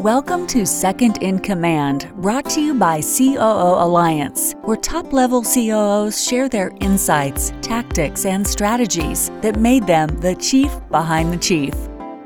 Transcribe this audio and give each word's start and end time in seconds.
Welcome 0.00 0.46
to 0.46 0.64
Second 0.64 1.22
in 1.22 1.40
Command, 1.40 2.10
brought 2.22 2.48
to 2.52 2.62
you 2.62 2.72
by 2.72 3.02
COO 3.02 3.84
Alliance, 3.84 4.54
where 4.62 4.78
top 4.78 5.12
level 5.12 5.42
COOs 5.42 6.24
share 6.26 6.48
their 6.48 6.72
insights, 6.80 7.52
tactics, 7.60 8.24
and 8.24 8.46
strategies 8.46 9.28
that 9.42 9.60
made 9.60 9.86
them 9.86 10.08
the 10.22 10.34
chief 10.36 10.72
behind 10.90 11.30
the 11.30 11.36
chief. 11.36 11.74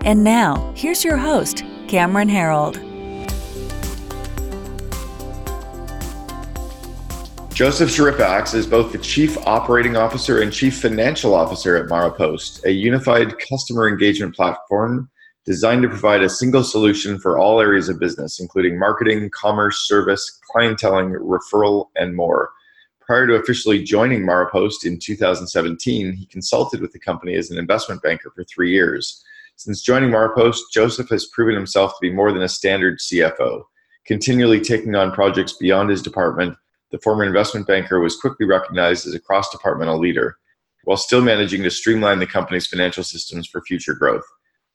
And 0.05 0.23
now, 0.23 0.73
here's 0.77 1.03
your 1.03 1.17
host, 1.17 1.65
Cameron 1.89 2.29
Herold. 2.29 2.77
Joseph 7.53 7.91
Schirripa 7.91 8.55
is 8.55 8.69
both 8.69 8.93
the 8.93 8.99
Chief 8.99 9.37
Operating 9.49 9.97
Officer 9.97 10.43
and 10.43 10.53
Chief 10.53 10.81
Financial 10.81 11.35
Officer 11.35 11.77
at 11.77 11.91
Maropost, 11.91 12.65
a 12.67 12.71
unified 12.71 13.37
customer 13.41 13.89
engagement 13.89 14.37
platform 14.37 15.11
designed 15.45 15.83
to 15.83 15.89
provide 15.89 16.23
a 16.23 16.29
single 16.29 16.65
solution 16.65 17.19
for 17.19 17.39
all 17.39 17.61
areas 17.61 17.89
of 17.89 18.01
business, 18.01 18.41
including 18.41 18.79
marketing, 18.79 19.31
commerce, 19.31 19.87
service, 19.87 20.41
clienteling, 20.55 21.15
referral, 21.19 21.89
and 21.97 22.17
more. 22.17 22.51
Prior 23.01 23.27
to 23.27 23.35
officially 23.35 23.83
joining 23.83 24.23
Maropost 24.23 24.85
in 24.85 24.99
2017, 24.99 26.15
he 26.15 26.27
consulted 26.27 26.81
with 26.81 26.93
the 26.93 26.99
company 26.99 27.35
as 27.35 27.51
an 27.51 27.59
investment 27.59 28.03
banker 28.03 28.33
for 28.35 28.45
three 28.45 28.71
years. 28.71 29.23
Since 29.57 29.83
joining 29.83 30.11
Maropost, 30.11 30.61
Joseph 30.73 31.11
has 31.11 31.27
proven 31.27 31.55
himself 31.55 31.93
to 31.93 31.99
be 32.01 32.11
more 32.11 32.33
than 32.33 32.43
a 32.43 32.49
standard 32.49 32.99
CFO. 32.99 33.65
Continually 34.07 34.61
taking 34.61 34.95
on 34.95 35.13
projects 35.13 35.53
beyond 35.53 35.91
his 35.91 36.03
department, 36.03 36.57
the 36.91 36.99
former 36.99 37.25
investment 37.25 37.67
banker 37.67 38.01
was 38.01 38.17
quickly 38.17 38.47
recognized 38.47 39.07
as 39.07 39.15
a 39.15 39.21
cross 39.21 39.51
departmental 39.51 39.99
leader, 39.99 40.39
while 40.85 40.97
still 40.97 41.21
managing 41.21 41.63
to 41.63 41.71
streamline 41.71 42.21
the 42.21 42.27
company's 42.27 42.67
financial 42.67 43.05
systems 43.05 43.47
for 43.47 43.61
future 43.63 43.95
growth. 43.95 44.25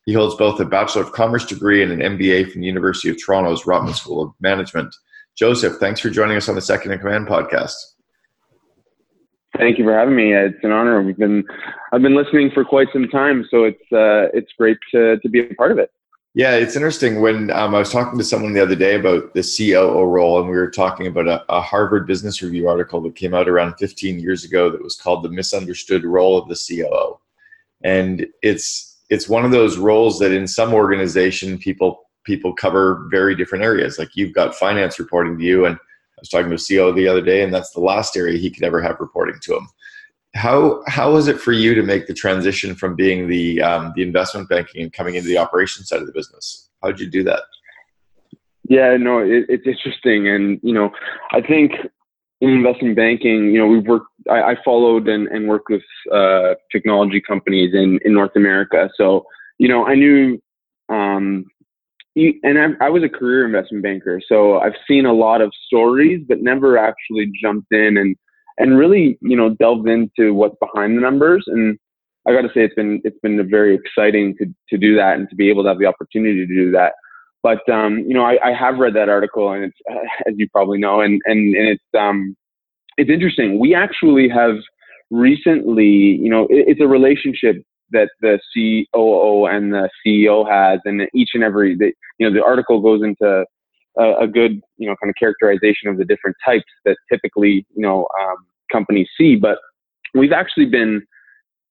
He 0.05 0.13
holds 0.13 0.35
both 0.35 0.59
a 0.59 0.65
Bachelor 0.65 1.03
of 1.03 1.11
Commerce 1.11 1.45
degree 1.45 1.83
and 1.83 1.91
an 1.91 2.17
MBA 2.17 2.51
from 2.51 2.61
the 2.61 2.67
University 2.67 3.09
of 3.09 3.17
Toronto's 3.23 3.63
Rotman 3.63 3.95
School 3.95 4.21
of 4.21 4.33
Management. 4.39 4.95
Joseph, 5.35 5.77
thanks 5.79 5.99
for 5.99 6.09
joining 6.09 6.37
us 6.37 6.49
on 6.49 6.55
the 6.55 6.61
Second 6.61 6.91
in 6.91 6.99
Command 6.99 7.27
podcast. 7.27 7.73
Thank 9.57 9.77
you 9.77 9.83
for 9.83 9.93
having 9.93 10.15
me. 10.15 10.33
It's 10.33 10.63
an 10.63 10.71
honor. 10.71 11.01
We've 11.01 11.17
been 11.17 11.43
I've 11.91 12.01
been 12.01 12.15
listening 12.15 12.51
for 12.51 12.63
quite 12.63 12.87
some 12.93 13.07
time, 13.07 13.45
so 13.49 13.63
it's 13.63 13.81
uh, 13.91 14.29
it's 14.33 14.51
great 14.57 14.77
to 14.91 15.17
to 15.19 15.29
be 15.29 15.41
a 15.41 15.53
part 15.55 15.71
of 15.71 15.79
it. 15.79 15.91
Yeah, 16.35 16.55
it's 16.55 16.75
interesting. 16.75 17.21
When 17.21 17.49
um, 17.51 17.73
I 17.73 17.79
was 17.79 17.91
talking 17.91 18.19
to 18.19 18.23
someone 18.23 18.53
the 18.53 18.61
other 18.61 18.75
day 18.75 18.95
about 18.95 19.33
the 19.33 19.41
COO 19.41 20.03
role, 20.05 20.39
and 20.39 20.49
we 20.49 20.55
were 20.55 20.69
talking 20.69 21.07
about 21.07 21.27
a, 21.27 21.43
a, 21.51 21.59
Harvard 21.59 22.05
Business 22.05 22.41
Review 22.43 22.69
article 22.69 23.01
that 23.01 23.15
came 23.15 23.33
out 23.33 23.49
around 23.49 23.75
15 23.79 24.19
years 24.19 24.43
ago 24.43 24.69
that 24.69 24.83
was 24.83 24.95
called 24.95 25.23
"The 25.23 25.29
Misunderstood 25.29 26.05
Role 26.05 26.37
of 26.37 26.47
the 26.47 26.55
COO," 26.55 27.19
and 27.83 28.27
it's 28.43 28.88
it's 29.09 29.27
one 29.27 29.45
of 29.45 29.51
those 29.51 29.77
roles 29.77 30.19
that 30.19 30.31
in 30.31 30.47
some 30.47 30.73
organization 30.73 31.57
people 31.57 32.09
people 32.25 32.53
cover 32.53 33.07
very 33.09 33.35
different 33.35 33.63
areas. 33.63 33.97
Like 33.97 34.09
you've 34.15 34.33
got 34.33 34.55
finance 34.55 34.99
reporting 34.99 35.37
to 35.37 35.43
you, 35.43 35.65
and 35.65 35.75
I 35.75 36.19
was 36.19 36.29
talking 36.29 36.49
to 36.49 36.55
a 36.55 36.57
CEO 36.57 36.93
the 36.95 37.07
other 37.07 37.21
day, 37.21 37.43
and 37.43 37.53
that's 37.53 37.71
the 37.71 37.79
last 37.79 38.15
area 38.15 38.37
he 38.37 38.51
could 38.51 38.63
ever 38.63 38.81
have 38.81 38.97
reporting 38.99 39.39
to 39.43 39.55
him. 39.55 39.67
How 40.35 40.83
how 40.87 41.13
was 41.13 41.27
it 41.27 41.39
for 41.39 41.51
you 41.51 41.73
to 41.73 41.81
make 41.81 42.05
the 42.05 42.13
transition 42.13 42.75
from 42.75 42.95
being 42.95 43.27
the 43.27 43.61
um, 43.61 43.93
the 43.95 44.03
investment 44.03 44.47
banking 44.47 44.83
and 44.83 44.93
coming 44.93 45.15
into 45.15 45.27
the 45.27 45.37
operations 45.37 45.89
side 45.89 46.01
of 46.01 46.07
the 46.07 46.13
business? 46.13 46.69
How 46.83 46.89
did 46.89 46.99
you 46.99 47.09
do 47.09 47.23
that? 47.23 47.41
Yeah, 48.67 48.95
no, 48.97 49.19
it, 49.19 49.45
it's 49.49 49.65
interesting, 49.65 50.27
and 50.27 50.59
you 50.61 50.73
know, 50.73 50.91
I 51.31 51.41
think 51.41 51.71
in 52.41 52.49
investment 52.49 52.95
banking, 52.95 53.51
you 53.51 53.59
know, 53.59 53.67
we've 53.67 53.85
worked, 53.85 54.07
I, 54.29 54.41
I 54.41 54.55
followed 54.63 55.07
and, 55.07 55.27
and 55.27 55.47
worked 55.47 55.69
with 55.69 55.83
uh, 56.13 56.55
technology 56.71 57.21
companies 57.21 57.73
in, 57.73 57.99
in 58.05 58.13
North 58.13 58.31
America. 58.35 58.89
So, 58.95 59.25
you 59.57 59.67
know, 59.67 59.85
I 59.85 59.95
knew, 59.95 60.41
um, 60.87 61.45
and 62.15 62.57
I, 62.59 62.85
I 62.85 62.89
was 62.89 63.03
a 63.03 63.09
career 63.09 63.45
investment 63.45 63.83
banker. 63.83 64.21
So 64.25 64.59
I've 64.59 64.73
seen 64.87 65.05
a 65.05 65.13
lot 65.13 65.41
of 65.41 65.51
stories, 65.67 66.23
but 66.27 66.41
never 66.41 66.77
actually 66.77 67.31
jumped 67.41 67.71
in 67.71 67.97
and, 67.97 68.15
and 68.57 68.77
really, 68.77 69.17
you 69.21 69.35
know, 69.35 69.49
delved 69.51 69.87
into 69.87 70.33
what's 70.33 70.55
behind 70.59 70.97
the 70.97 71.01
numbers. 71.01 71.43
And 71.47 71.77
I 72.27 72.33
got 72.33 72.41
to 72.41 72.49
say, 72.49 72.61
it's 72.61 72.75
been, 72.75 73.01
it's 73.03 73.19
been 73.21 73.49
very 73.49 73.75
exciting 73.75 74.35
to, 74.37 74.45
to 74.69 74.77
do 74.77 74.95
that 74.95 75.17
and 75.17 75.29
to 75.29 75.35
be 75.35 75.49
able 75.49 75.63
to 75.63 75.69
have 75.69 75.79
the 75.79 75.85
opportunity 75.85 76.45
to 76.45 76.53
do 76.53 76.71
that. 76.71 76.93
But 77.41 77.67
um, 77.69 77.99
you 77.99 78.13
know, 78.13 78.23
I, 78.23 78.37
I, 78.43 78.53
have 78.53 78.79
read 78.79 78.95
that 78.95 79.07
article, 79.07 79.51
and 79.51 79.63
it's 79.63 79.77
as 80.27 80.33
you 80.37 80.47
probably 80.49 80.77
know, 80.77 81.01
and 81.01 81.21
and, 81.25 81.55
and 81.55 81.69
it's 81.69 81.83
um, 81.97 82.35
it's 82.97 83.09
interesting. 83.09 83.59
We 83.59 83.73
actually 83.73 84.27
have 84.29 84.55
recently, 85.11 85.85
you 85.85 86.29
know, 86.29 86.43
it, 86.49 86.65
it's 86.67 86.81
a 86.81 86.87
relationship 86.87 87.63
that 87.91 88.09
the 88.21 88.39
COO 88.53 89.45
and 89.45 89.73
the 89.73 89.89
CEO 90.05 90.49
has, 90.49 90.79
and 90.85 91.07
each 91.13 91.29
and 91.33 91.43
every, 91.43 91.75
the, 91.75 91.91
you 92.19 92.27
know, 92.27 92.33
the 92.33 92.43
article 92.43 92.81
goes 92.81 93.01
into 93.01 93.45
a, 93.97 94.23
a, 94.23 94.27
good, 94.27 94.61
you 94.77 94.87
know, 94.87 94.95
kind 95.01 95.09
of 95.09 95.15
characterization 95.17 95.89
of 95.89 95.97
the 95.97 96.05
different 96.05 96.37
types 96.45 96.71
that 96.85 96.97
typically, 97.11 97.65
you 97.75 97.81
know, 97.81 98.07
um, 98.21 98.35
companies 98.71 99.07
see. 99.17 99.35
But 99.35 99.57
we've 100.13 100.31
actually 100.31 100.65
been 100.65 101.01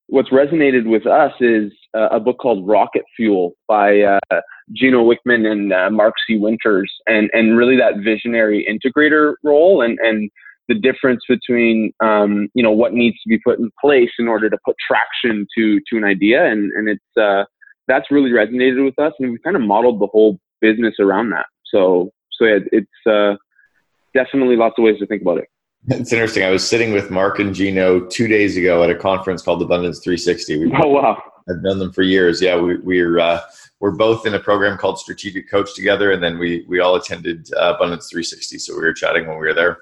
what's 0.07 0.29
resonated 0.29 0.85
with 0.87 1.05
us 1.05 1.31
is 1.39 1.71
uh, 1.95 2.09
a 2.11 2.19
book 2.19 2.39
called 2.39 2.67
Rocket 2.67 3.03
Fuel 3.15 3.53
by 3.67 4.01
uh, 4.01 4.41
Gino 4.73 5.03
Wickman 5.03 5.45
and 5.45 5.73
uh, 5.73 5.89
Mark 5.89 6.15
C. 6.25 6.37
Winters, 6.37 6.91
and 7.07 7.29
and 7.33 7.57
really 7.57 7.77
that 7.77 8.03
visionary 8.03 8.65
integrator 8.69 9.33
role, 9.43 9.81
and 9.81 9.97
and 9.99 10.29
the 10.67 10.75
difference 10.75 11.21
between 11.27 11.91
um, 11.99 12.47
you 12.53 12.63
know 12.63 12.71
what 12.71 12.93
needs 12.93 13.17
to 13.23 13.29
be 13.29 13.39
put 13.39 13.59
in 13.59 13.69
place 13.81 14.11
in 14.19 14.27
order 14.27 14.49
to 14.49 14.57
put 14.65 14.75
traction 14.85 15.45
to 15.57 15.79
to 15.89 15.97
an 15.97 16.03
idea, 16.03 16.45
and 16.45 16.71
and 16.73 16.89
it's 16.89 17.17
uh, 17.19 17.43
that's 17.87 18.11
really 18.11 18.29
resonated 18.29 18.83
with 18.85 18.97
us, 18.99 19.13
and 19.19 19.31
we've 19.31 19.43
kind 19.43 19.55
of 19.55 19.61
modeled 19.61 19.99
the 19.99 20.07
whole 20.07 20.39
business 20.61 20.95
around 20.99 21.31
that. 21.31 21.47
So 21.65 22.11
so 22.31 22.45
yeah, 22.45 22.59
it's 22.71 23.07
uh, 23.07 23.35
definitely 24.13 24.55
lots 24.55 24.75
of 24.77 24.83
ways 24.83 24.99
to 24.99 25.07
think 25.07 25.21
about 25.21 25.39
it. 25.39 25.45
It's 25.87 26.11
interesting. 26.11 26.43
I 26.43 26.49
was 26.49 26.67
sitting 26.67 26.91
with 26.93 27.09
Mark 27.09 27.39
and 27.39 27.55
Gino 27.55 28.01
two 28.01 28.27
days 28.27 28.57
ago 28.57 28.83
at 28.83 28.89
a 28.89 28.95
conference 28.95 29.41
called 29.41 29.61
Abundance 29.61 29.99
360. 29.99 30.59
We've, 30.59 30.73
oh 30.83 30.89
wow! 30.89 31.21
I've 31.49 31.61
known 31.61 31.79
them 31.79 31.91
for 31.91 32.01
years. 32.01 32.41
Yeah, 32.41 32.59
we, 32.59 32.77
we're 32.77 33.19
uh, 33.19 33.41
we're 33.79 33.91
both 33.91 34.25
in 34.25 34.33
a 34.33 34.39
program 34.39 34.77
called 34.77 34.99
Strategic 34.99 35.49
Coach 35.49 35.75
together, 35.75 36.11
and 36.11 36.21
then 36.21 36.37
we 36.37 36.65
we 36.67 36.79
all 36.79 36.95
attended 36.95 37.49
uh, 37.53 37.73
Abundance 37.75 38.09
360. 38.09 38.59
So 38.59 38.73
we 38.73 38.81
were 38.81 38.93
chatting 38.93 39.27
when 39.27 39.37
we 39.37 39.47
were 39.47 39.53
there. 39.53 39.79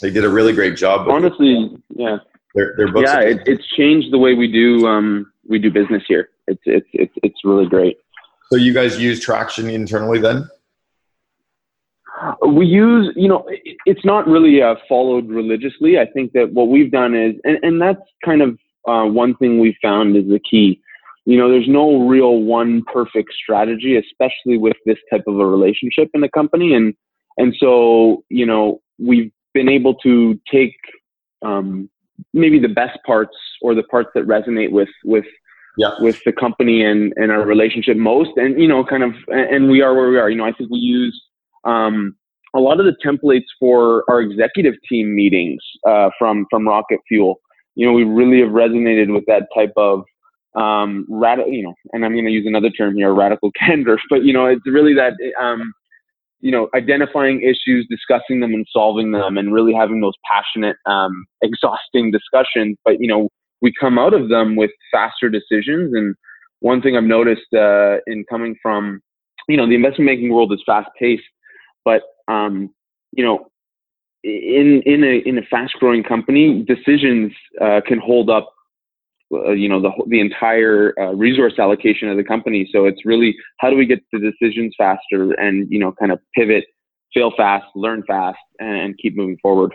They 0.00 0.10
did 0.10 0.24
a 0.24 0.28
really 0.28 0.52
great 0.52 0.76
job. 0.76 1.08
Honestly, 1.08 1.76
yeah, 1.96 2.18
their, 2.54 2.74
their 2.76 2.92
books. 2.92 3.10
Yeah, 3.12 3.20
it, 3.20 3.40
it's 3.46 3.66
changed 3.76 4.12
the 4.12 4.18
way 4.18 4.34
we 4.34 4.50
do 4.50 4.86
um, 4.86 5.32
we 5.48 5.58
do 5.58 5.70
business 5.70 6.02
here. 6.06 6.30
It's 6.46 6.62
it's 6.64 6.88
it's 6.92 7.14
it's 7.22 7.44
really 7.44 7.66
great. 7.66 7.98
So 8.50 8.56
you 8.56 8.72
guys 8.74 9.00
use 9.00 9.20
Traction 9.24 9.70
internally 9.70 10.20
then? 10.20 10.48
we 12.46 12.66
use, 12.66 13.12
you 13.16 13.28
know, 13.28 13.44
it's 13.86 14.04
not 14.04 14.26
really 14.26 14.62
uh, 14.62 14.76
followed 14.88 15.28
religiously. 15.28 15.98
I 15.98 16.06
think 16.06 16.32
that 16.32 16.52
what 16.52 16.68
we've 16.68 16.90
done 16.90 17.14
is, 17.14 17.34
and, 17.44 17.58
and 17.62 17.80
that's 17.80 18.00
kind 18.24 18.42
of 18.42 18.58
uh, 18.86 19.04
one 19.04 19.34
thing 19.36 19.58
we 19.58 19.76
found 19.82 20.16
is 20.16 20.28
the 20.28 20.38
key. 20.38 20.80
You 21.24 21.38
know, 21.38 21.48
there's 21.48 21.68
no 21.68 22.06
real 22.06 22.40
one 22.40 22.82
perfect 22.92 23.32
strategy, 23.32 23.96
especially 23.96 24.58
with 24.58 24.76
this 24.86 24.98
type 25.10 25.24
of 25.26 25.38
a 25.38 25.46
relationship 25.46 26.08
in 26.14 26.20
the 26.20 26.28
company. 26.28 26.74
And, 26.74 26.94
and 27.36 27.54
so, 27.58 28.24
you 28.28 28.44
know, 28.44 28.80
we've 28.98 29.30
been 29.54 29.68
able 29.68 29.94
to 29.96 30.38
take 30.50 30.74
um, 31.42 31.88
maybe 32.32 32.58
the 32.58 32.68
best 32.68 32.98
parts 33.06 33.36
or 33.60 33.74
the 33.74 33.84
parts 33.84 34.10
that 34.14 34.26
resonate 34.26 34.72
with, 34.72 34.88
with, 35.04 35.26
yeah. 35.78 35.90
with 36.00 36.20
the 36.24 36.32
company 36.32 36.84
and, 36.84 37.12
and 37.16 37.30
our 37.30 37.46
relationship 37.46 37.96
most 37.96 38.30
and 38.36 38.60
you 38.60 38.68
know 38.68 38.84
kind 38.84 39.02
of 39.02 39.14
and 39.28 39.70
we 39.70 39.80
are 39.80 39.94
where 39.94 40.10
we 40.10 40.18
are 40.18 40.28
you 40.28 40.36
know 40.36 40.44
i 40.44 40.52
think 40.52 40.70
we 40.70 40.78
use 40.78 41.18
um, 41.64 42.14
a 42.54 42.60
lot 42.60 42.80
of 42.80 42.86
the 42.86 42.96
templates 43.04 43.46
for 43.58 44.04
our 44.08 44.20
executive 44.20 44.74
team 44.88 45.14
meetings 45.14 45.62
uh, 45.86 46.10
from 46.18 46.46
from 46.50 46.66
Rocket 46.66 47.00
Fuel. 47.08 47.40
You 47.74 47.86
know, 47.86 47.92
we 47.92 48.04
really 48.04 48.40
have 48.40 48.50
resonated 48.50 49.12
with 49.12 49.24
that 49.26 49.46
type 49.54 49.72
of 49.76 50.02
um, 50.54 51.06
radical. 51.08 51.52
You 51.52 51.64
know, 51.64 51.74
and 51.92 52.04
I'm 52.04 52.12
going 52.12 52.26
to 52.26 52.30
use 52.30 52.46
another 52.46 52.70
term 52.70 52.96
here, 52.96 53.12
radical 53.12 53.50
candor. 53.58 53.98
But 54.08 54.24
you 54.24 54.32
know, 54.32 54.46
it's 54.46 54.66
really 54.66 54.94
that. 54.94 55.14
Um, 55.40 55.72
you 56.44 56.50
know, 56.50 56.68
identifying 56.74 57.40
issues, 57.40 57.86
discussing 57.88 58.40
them, 58.40 58.52
and 58.52 58.66
solving 58.72 59.12
them, 59.12 59.38
and 59.38 59.54
really 59.54 59.72
having 59.72 60.00
those 60.00 60.14
passionate, 60.28 60.74
um, 60.86 61.24
exhausting 61.42 62.10
discussions. 62.10 62.76
But 62.84 63.00
you 63.00 63.06
know, 63.06 63.28
we 63.60 63.72
come 63.78 63.96
out 63.96 64.12
of 64.12 64.28
them 64.28 64.56
with 64.56 64.72
faster 64.90 65.28
decisions. 65.28 65.94
And 65.94 66.16
one 66.58 66.82
thing 66.82 66.96
I've 66.96 67.04
noticed 67.04 67.46
uh, 67.54 67.98
in 68.08 68.24
coming 68.28 68.56
from, 68.60 69.00
you 69.48 69.56
know, 69.56 69.68
the 69.68 69.76
investment 69.76 70.08
banking 70.08 70.32
world 70.32 70.52
is 70.52 70.60
fast 70.66 70.88
paced 70.98 71.22
but 71.84 72.02
um, 72.28 72.70
you 73.12 73.24
know, 73.24 73.46
in 74.24 74.82
in 74.86 75.04
a 75.04 75.28
in 75.28 75.38
a 75.38 75.42
fast 75.42 75.74
growing 75.74 76.02
company, 76.02 76.64
decisions 76.66 77.32
uh, 77.60 77.80
can 77.86 77.98
hold 77.98 78.30
up. 78.30 78.51
Uh, 79.32 79.52
you 79.52 79.68
know 79.68 79.80
the 79.80 79.90
the 80.08 80.20
entire 80.20 80.94
uh, 80.98 81.12
resource 81.12 81.58
allocation 81.58 82.08
of 82.08 82.16
the 82.16 82.24
company. 82.24 82.68
So 82.72 82.84
it's 82.84 83.04
really 83.06 83.34
how 83.58 83.70
do 83.70 83.76
we 83.76 83.86
get 83.86 84.02
the 84.12 84.18
decisions 84.18 84.74
faster 84.76 85.32
and 85.32 85.70
you 85.70 85.78
know 85.78 85.92
kind 85.92 86.12
of 86.12 86.20
pivot, 86.34 86.64
fail 87.14 87.32
fast, 87.36 87.66
learn 87.74 88.02
fast, 88.06 88.38
and 88.58 88.96
keep 88.98 89.16
moving 89.16 89.38
forward. 89.38 89.74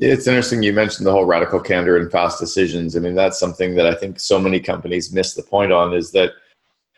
It's 0.00 0.28
interesting 0.28 0.62
you 0.62 0.72
mentioned 0.72 1.06
the 1.06 1.12
whole 1.12 1.24
radical 1.24 1.60
candor 1.60 1.96
and 1.96 2.10
fast 2.10 2.38
decisions. 2.38 2.96
I 2.96 3.00
mean, 3.00 3.16
that's 3.16 3.38
something 3.38 3.74
that 3.74 3.86
I 3.86 3.94
think 3.94 4.20
so 4.20 4.38
many 4.38 4.60
companies 4.60 5.12
miss 5.12 5.34
the 5.34 5.42
point 5.42 5.72
on 5.72 5.92
is 5.92 6.12
that 6.12 6.32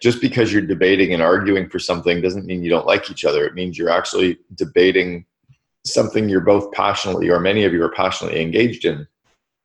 just 0.03 0.21
because 0.21 0.53
you're 0.53 0.63
debating 0.63 1.15
and 1.15 1.23
arguing 1.23 1.69
for 1.69 1.79
something 1.79 2.21
doesn't 2.21 2.47
mean 2.47 2.63
you 2.63 2.71
don't 2.71 2.87
like 2.87 3.11
each 3.11 3.25
other. 3.25 3.47
It 3.47 3.55
means 3.55 3.79
you're 3.79 3.91
actually 3.91 4.39
debating 4.55 5.25
something 5.85 6.29
you're 6.29 6.41
both 6.41 6.73
passionately 6.73 7.31
or 7.31 7.41
many 7.41 7.65
of 7.65 7.73
you 7.73 7.83
are 7.83 7.93
passionately 7.93 8.43
engaged 8.43 8.85
in. 8.85 9.07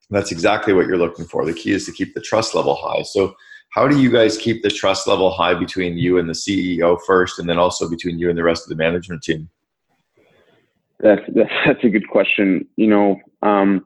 That's 0.10 0.32
exactly 0.32 0.74
what 0.74 0.88
you're 0.88 0.98
looking 0.98 1.26
for. 1.26 1.46
The 1.46 1.54
key 1.54 1.72
is 1.72 1.86
to 1.86 1.92
keep 1.92 2.14
the 2.14 2.22
trust 2.22 2.54
level 2.54 2.76
high. 2.76 3.02
So, 3.04 3.36
how 3.72 3.88
do 3.88 4.00
you 4.00 4.10
guys 4.10 4.38
keep 4.38 4.62
the 4.64 4.70
trust 4.70 5.08
level 5.08 5.32
high 5.32 5.54
between 5.54 5.98
you 5.98 6.18
and 6.18 6.30
the 6.30 6.34
CEO 6.34 6.98
first, 7.06 7.40
and 7.40 7.50
then 7.50 7.58
also 7.58 7.90
between 7.90 8.20
you 8.20 8.30
and 8.30 8.38
the 8.38 8.44
rest 8.44 8.64
of 8.64 8.70
the 8.70 8.76
management 8.76 9.24
team? 9.24 9.50
That's 11.00 11.22
that's, 11.34 11.84
a 11.84 11.90
good 11.90 12.08
question. 12.08 12.68
You 12.78 12.88
know, 12.88 13.20
um, 13.42 13.86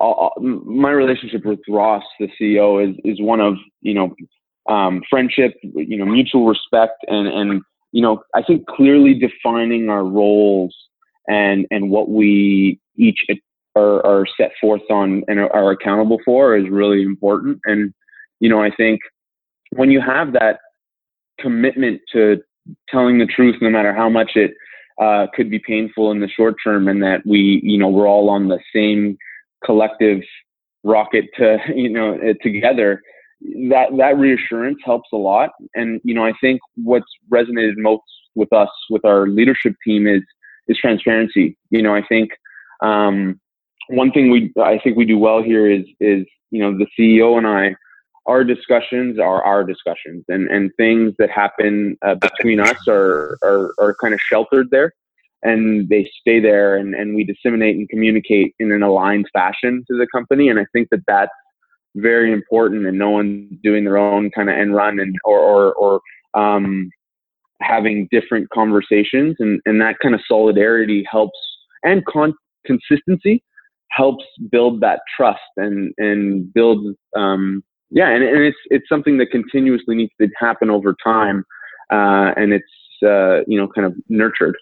I'll, 0.00 0.34
my 0.38 0.90
relationship 0.90 1.44
with 1.46 1.60
Ross, 1.68 2.04
the 2.20 2.28
CEO, 2.38 2.86
is 2.86 2.96
is 3.04 3.20
one 3.20 3.40
of 3.40 3.54
you 3.80 3.94
know 3.94 4.14
um, 4.68 5.02
friendship, 5.08 5.54
you 5.62 5.96
know, 5.96 6.04
mutual 6.04 6.46
respect, 6.46 7.04
and 7.08 7.28
and 7.28 7.62
you 7.92 8.02
know, 8.02 8.22
I 8.34 8.42
think 8.42 8.66
clearly 8.66 9.14
defining 9.14 9.88
our 9.88 10.04
roles 10.04 10.76
and 11.28 11.66
and 11.70 11.90
what 11.90 12.10
we 12.10 12.80
each 12.96 13.20
are, 13.76 14.04
are 14.06 14.26
set 14.38 14.52
forth 14.60 14.82
on 14.90 15.22
and 15.28 15.38
are, 15.38 15.70
accountable 15.70 16.18
for 16.24 16.56
is 16.56 16.68
really 16.70 17.02
important. 17.02 17.60
And 17.64 17.92
you 18.40 18.48
know, 18.48 18.62
I 18.62 18.70
think 18.70 19.00
when 19.70 19.90
you 19.90 20.00
have 20.00 20.32
that 20.32 20.58
commitment 21.38 22.00
to 22.12 22.42
telling 22.88 23.18
the 23.18 23.26
truth, 23.26 23.56
no 23.60 23.70
matter 23.70 23.94
how 23.94 24.08
much 24.08 24.32
it 24.34 24.52
uh, 25.00 25.26
could 25.34 25.50
be 25.50 25.58
painful 25.58 26.10
in 26.10 26.20
the 26.20 26.28
short 26.28 26.54
term, 26.62 26.88
and 26.88 27.02
that 27.02 27.20
we, 27.26 27.60
you 27.62 27.78
know, 27.78 27.88
we're 27.88 28.08
all 28.08 28.30
on 28.30 28.48
the 28.48 28.58
same 28.74 29.16
collective 29.64 30.20
rocket 30.84 31.26
to, 31.36 31.58
you 31.74 31.90
know, 31.90 32.18
together 32.42 33.02
that 33.70 33.88
that 33.98 34.16
reassurance 34.16 34.78
helps 34.84 35.08
a 35.12 35.16
lot. 35.16 35.50
And 35.74 36.00
you 36.04 36.14
know, 36.14 36.24
I 36.24 36.32
think 36.40 36.60
what's 36.76 37.06
resonated 37.30 37.76
most 37.76 38.02
with 38.34 38.52
us 38.52 38.68
with 38.90 39.04
our 39.04 39.28
leadership 39.28 39.74
team 39.84 40.06
is 40.06 40.22
is 40.68 40.78
transparency. 40.78 41.56
You 41.70 41.82
know, 41.82 41.94
I 41.94 42.02
think 42.08 42.30
um, 42.82 43.40
one 43.88 44.10
thing 44.12 44.30
we 44.30 44.52
I 44.60 44.78
think 44.78 44.96
we 44.96 45.04
do 45.04 45.18
well 45.18 45.42
here 45.42 45.70
is 45.70 45.84
is 46.00 46.26
you 46.50 46.60
know 46.60 46.76
the 46.76 46.86
CEO 46.98 47.38
and 47.38 47.46
I 47.46 47.74
our 48.26 48.42
discussions 48.42 49.18
are 49.18 49.42
our 49.44 49.64
discussions 49.64 50.24
and 50.28 50.48
and 50.48 50.70
things 50.76 51.14
that 51.18 51.30
happen 51.30 51.96
uh, 52.04 52.16
between 52.16 52.60
us 52.60 52.76
are, 52.88 53.38
are 53.42 53.72
are 53.78 53.96
kind 54.00 54.14
of 54.14 54.20
sheltered 54.30 54.68
there 54.70 54.92
and 55.42 55.88
they 55.88 56.10
stay 56.20 56.40
there 56.40 56.76
and, 56.76 56.94
and 56.94 57.14
we 57.14 57.22
disseminate 57.22 57.76
and 57.76 57.88
communicate 57.88 58.54
in 58.58 58.72
an 58.72 58.82
aligned 58.82 59.26
fashion 59.32 59.84
to 59.88 59.96
the 59.96 60.06
company 60.12 60.48
and 60.48 60.58
i 60.58 60.66
think 60.72 60.88
that 60.90 61.02
that's 61.06 61.32
very 61.94 62.32
important 62.32 62.86
and 62.86 62.98
no 62.98 63.10
one's 63.10 63.52
doing 63.62 63.84
their 63.84 63.96
own 63.96 64.30
kind 64.30 64.50
of 64.50 64.56
end 64.56 64.74
run 64.74 64.98
and 64.98 65.14
or 65.24 65.38
or, 65.38 65.74
or 65.74 66.00
um, 66.34 66.90
having 67.62 68.06
different 68.10 68.50
conversations 68.50 69.34
and, 69.38 69.60
and 69.64 69.80
that 69.80 69.96
kind 70.02 70.14
of 70.14 70.20
solidarity 70.28 71.06
helps 71.10 71.38
and 71.82 72.04
con- 72.04 72.34
consistency 72.66 73.42
helps 73.90 74.24
build 74.50 74.80
that 74.80 75.00
trust 75.16 75.40
and 75.56 75.92
and 75.98 76.52
build 76.52 76.94
um, 77.16 77.62
yeah 77.90 78.08
and, 78.08 78.22
and 78.22 78.42
it's 78.42 78.58
it's 78.66 78.88
something 78.88 79.18
that 79.18 79.30
continuously 79.30 79.94
needs 79.94 80.12
to 80.20 80.28
happen 80.38 80.70
over 80.70 80.94
time 81.02 81.44
uh, 81.92 82.32
and 82.36 82.52
it's 82.52 82.64
uh, 83.04 83.42
you 83.46 83.58
know 83.58 83.68
kind 83.68 83.86
of 83.86 83.94
nurtured 84.08 84.56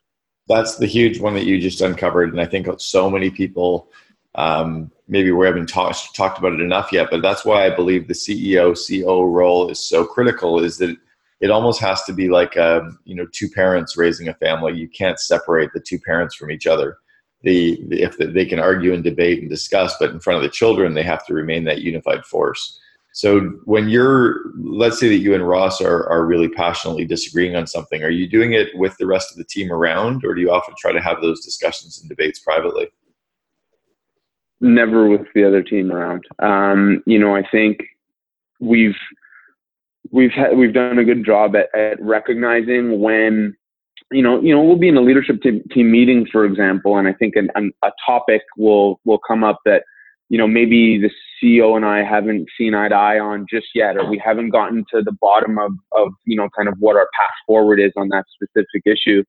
that's 0.47 0.77
the 0.77 0.87
huge 0.87 1.21
one 1.21 1.35
that 1.35 1.45
you 1.45 1.59
just 1.59 1.81
uncovered 1.81 2.31
and 2.31 2.41
i 2.41 2.47
think 2.47 2.69
so 2.79 3.11
many 3.11 3.31
people 3.31 3.89
um, 4.37 4.91
maybe 5.09 5.31
we 5.31 5.47
haven't 5.47 5.69
talked 5.69 6.15
talked 6.15 6.39
about 6.39 6.55
it 6.55 6.61
enough 6.61 6.93
yet, 6.93 7.09
but 7.11 7.23
that's 7.23 7.45
why 7.45 7.67
I 7.67 7.71
believe 7.71 8.09
the 8.09 8.15
CEO 8.15 8.75
CO 8.75 9.25
role 9.25 9.69
is 9.71 9.79
so 9.79 10.05
critical. 10.05 10.63
Is 10.63 10.79
that 10.79 10.97
it 11.41 11.51
almost 11.51 11.81
has 11.81 12.03
to 12.05 12.13
be 12.13 12.29
like 12.29 12.57
um, 12.57 12.99
you 13.05 13.15
know 13.15 13.27
two 13.33 13.49
parents 13.49 13.97
raising 13.97 14.29
a 14.29 14.35
family. 14.35 14.75
You 14.75 14.89
can't 14.89 15.21
separate 15.21 15.71
the 15.73 15.81
two 15.81 15.99
parents 16.01 16.35
from 16.35 16.51
each 16.51 16.67
other. 16.67 16.99
The, 17.45 17.79
if 17.91 18.19
the, 18.19 18.27
they 18.27 18.47
can 18.47 18.59
argue 18.59 18.93
and 18.93 19.05
debate 19.05 19.41
and 19.41 19.49
discuss, 19.49 19.95
but 20.01 20.11
in 20.11 20.21
front 20.21 20.39
of 20.39 20.43
the 20.43 20.49
children, 20.49 20.95
they 20.95 21.03
have 21.03 21.25
to 21.27 21.35
remain 21.35 21.65
that 21.65 21.83
unified 21.83 22.25
force. 22.25 22.81
So 23.13 23.41
when 23.65 23.89
you're, 23.89 24.41
let's 24.59 24.99
say 24.99 25.09
that 25.09 25.19
you 25.19 25.35
and 25.35 25.47
Ross 25.47 25.81
are, 25.81 26.09
are 26.09 26.27
really 26.27 26.49
passionately 26.49 27.05
disagreeing 27.05 27.55
on 27.55 27.67
something, 27.67 28.03
are 28.03 28.11
you 28.11 28.29
doing 28.29 28.55
it 28.55 28.69
with 28.75 28.97
the 28.97 29.07
rest 29.07 29.31
of 29.31 29.37
the 29.37 29.45
team 29.45 29.71
around, 29.71 30.25
or 30.25 30.35
do 30.35 30.41
you 30.41 30.51
often 30.51 30.75
try 30.77 30.91
to 30.91 31.01
have 31.01 31.21
those 31.21 31.45
discussions 31.45 32.01
and 32.01 32.09
debates 32.09 32.41
privately? 32.41 32.89
never 34.65 35.09
with 35.09 35.27
the 35.35 35.47
other 35.47 35.63
team 35.63 35.93
around. 35.93 36.25
Um, 36.41 37.03
you 37.07 37.19
know, 37.19 37.37
I 37.37 37.47
think 37.49 37.83
we've 38.61 38.97
we've 40.11 40.33
had, 40.33 40.57
we've 40.57 40.73
done 40.73 40.99
a 40.99 41.05
good 41.05 41.25
job 41.25 41.55
at, 41.55 41.75
at 41.75 42.01
recognizing 42.01 43.01
when 43.01 43.57
you 44.15 44.23
know 44.23 44.41
you 44.41 44.55
know 44.55 44.63
we'll 44.63 44.77
be 44.77 44.89
in 44.89 44.97
a 44.97 45.01
leadership 45.01 45.41
team, 45.43 45.63
team 45.73 45.91
meeting 45.91 46.27
for 46.31 46.45
example 46.45 46.97
and 46.97 47.09
i 47.09 47.13
think 47.13 47.37
an, 47.37 47.49
an, 47.55 47.73
a 47.83 47.91
topic 48.07 48.43
will 48.57 49.01
will 49.05 49.19
come 49.19 49.45
up 49.45 49.59
that 49.65 49.83
you 50.29 50.39
know 50.39 50.47
maybe 50.47 50.99
the 50.99 51.11
ceo 51.43 51.77
and 51.77 51.85
i 51.85 52.03
haven't 52.03 52.49
seen 52.57 52.75
eye 52.75 52.89
to 52.89 52.95
eye 52.95 53.19
on 53.19 53.47
just 53.51 53.67
yet 53.75 53.97
or 53.97 54.09
we 54.09 54.21
haven't 54.25 54.51
gotten 54.51 54.85
to 54.93 55.03
the 55.03 55.13
bottom 55.21 55.59
of 55.59 55.73
of 55.93 56.09
you 56.25 56.37
know 56.37 56.49
kind 56.57 56.69
of 56.69 56.75
what 56.79 56.97
our 56.97 57.09
path 57.19 57.35
forward 57.47 57.81
is 57.81 57.93
on 57.97 58.09
that 58.09 58.25
specific 58.33 58.83
issue 58.87 59.23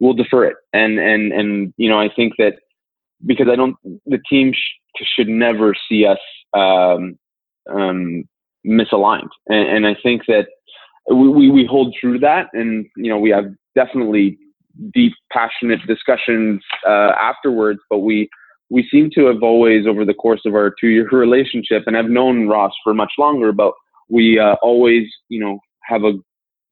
we'll 0.00 0.14
defer 0.14 0.44
it 0.44 0.56
and 0.72 0.98
and 0.98 1.32
and 1.32 1.74
you 1.76 1.88
know 1.88 1.98
i 1.98 2.08
think 2.16 2.32
that 2.38 2.54
because 3.26 3.46
I 3.50 3.56
don't. 3.56 3.76
The 4.06 4.20
team 4.28 4.52
sh- 4.52 5.04
should 5.16 5.28
never 5.28 5.74
see 5.88 6.06
us 6.06 6.18
um, 6.54 7.18
um, 7.70 8.24
misaligned, 8.66 9.30
and, 9.48 9.68
and, 9.68 9.86
I 9.86 9.96
think 10.02 10.22
that 10.26 10.46
we, 11.08 11.50
we 11.50 11.66
hold 11.66 11.94
true 11.98 12.14
to 12.14 12.18
that, 12.20 12.48
and 12.52 12.86
you 12.96 13.10
know 13.10 13.18
we 13.18 13.30
have 13.30 13.46
definitely 13.74 14.38
deep, 14.94 15.12
passionate 15.32 15.80
discussions 15.86 16.60
uh, 16.86 17.12
afterwards, 17.18 17.80
but 17.90 17.98
we 17.98 18.28
we 18.70 18.88
seem 18.90 19.10
to 19.14 19.26
have 19.26 19.42
always 19.42 19.86
over 19.86 20.02
the 20.02 20.14
course 20.14 20.40
of 20.46 20.54
our 20.54 20.72
two 20.80 20.88
year 20.88 21.08
relationship, 21.12 21.84
and 21.86 21.96
I've 21.96 22.10
known 22.10 22.48
Ross 22.48 22.72
for 22.82 22.94
much 22.94 23.12
longer, 23.18 23.52
but 23.52 23.72
we 24.08 24.38
uh, 24.38 24.56
always 24.62 25.04
you 25.28 25.40
know 25.40 25.58
have 25.84 26.04
a 26.04 26.12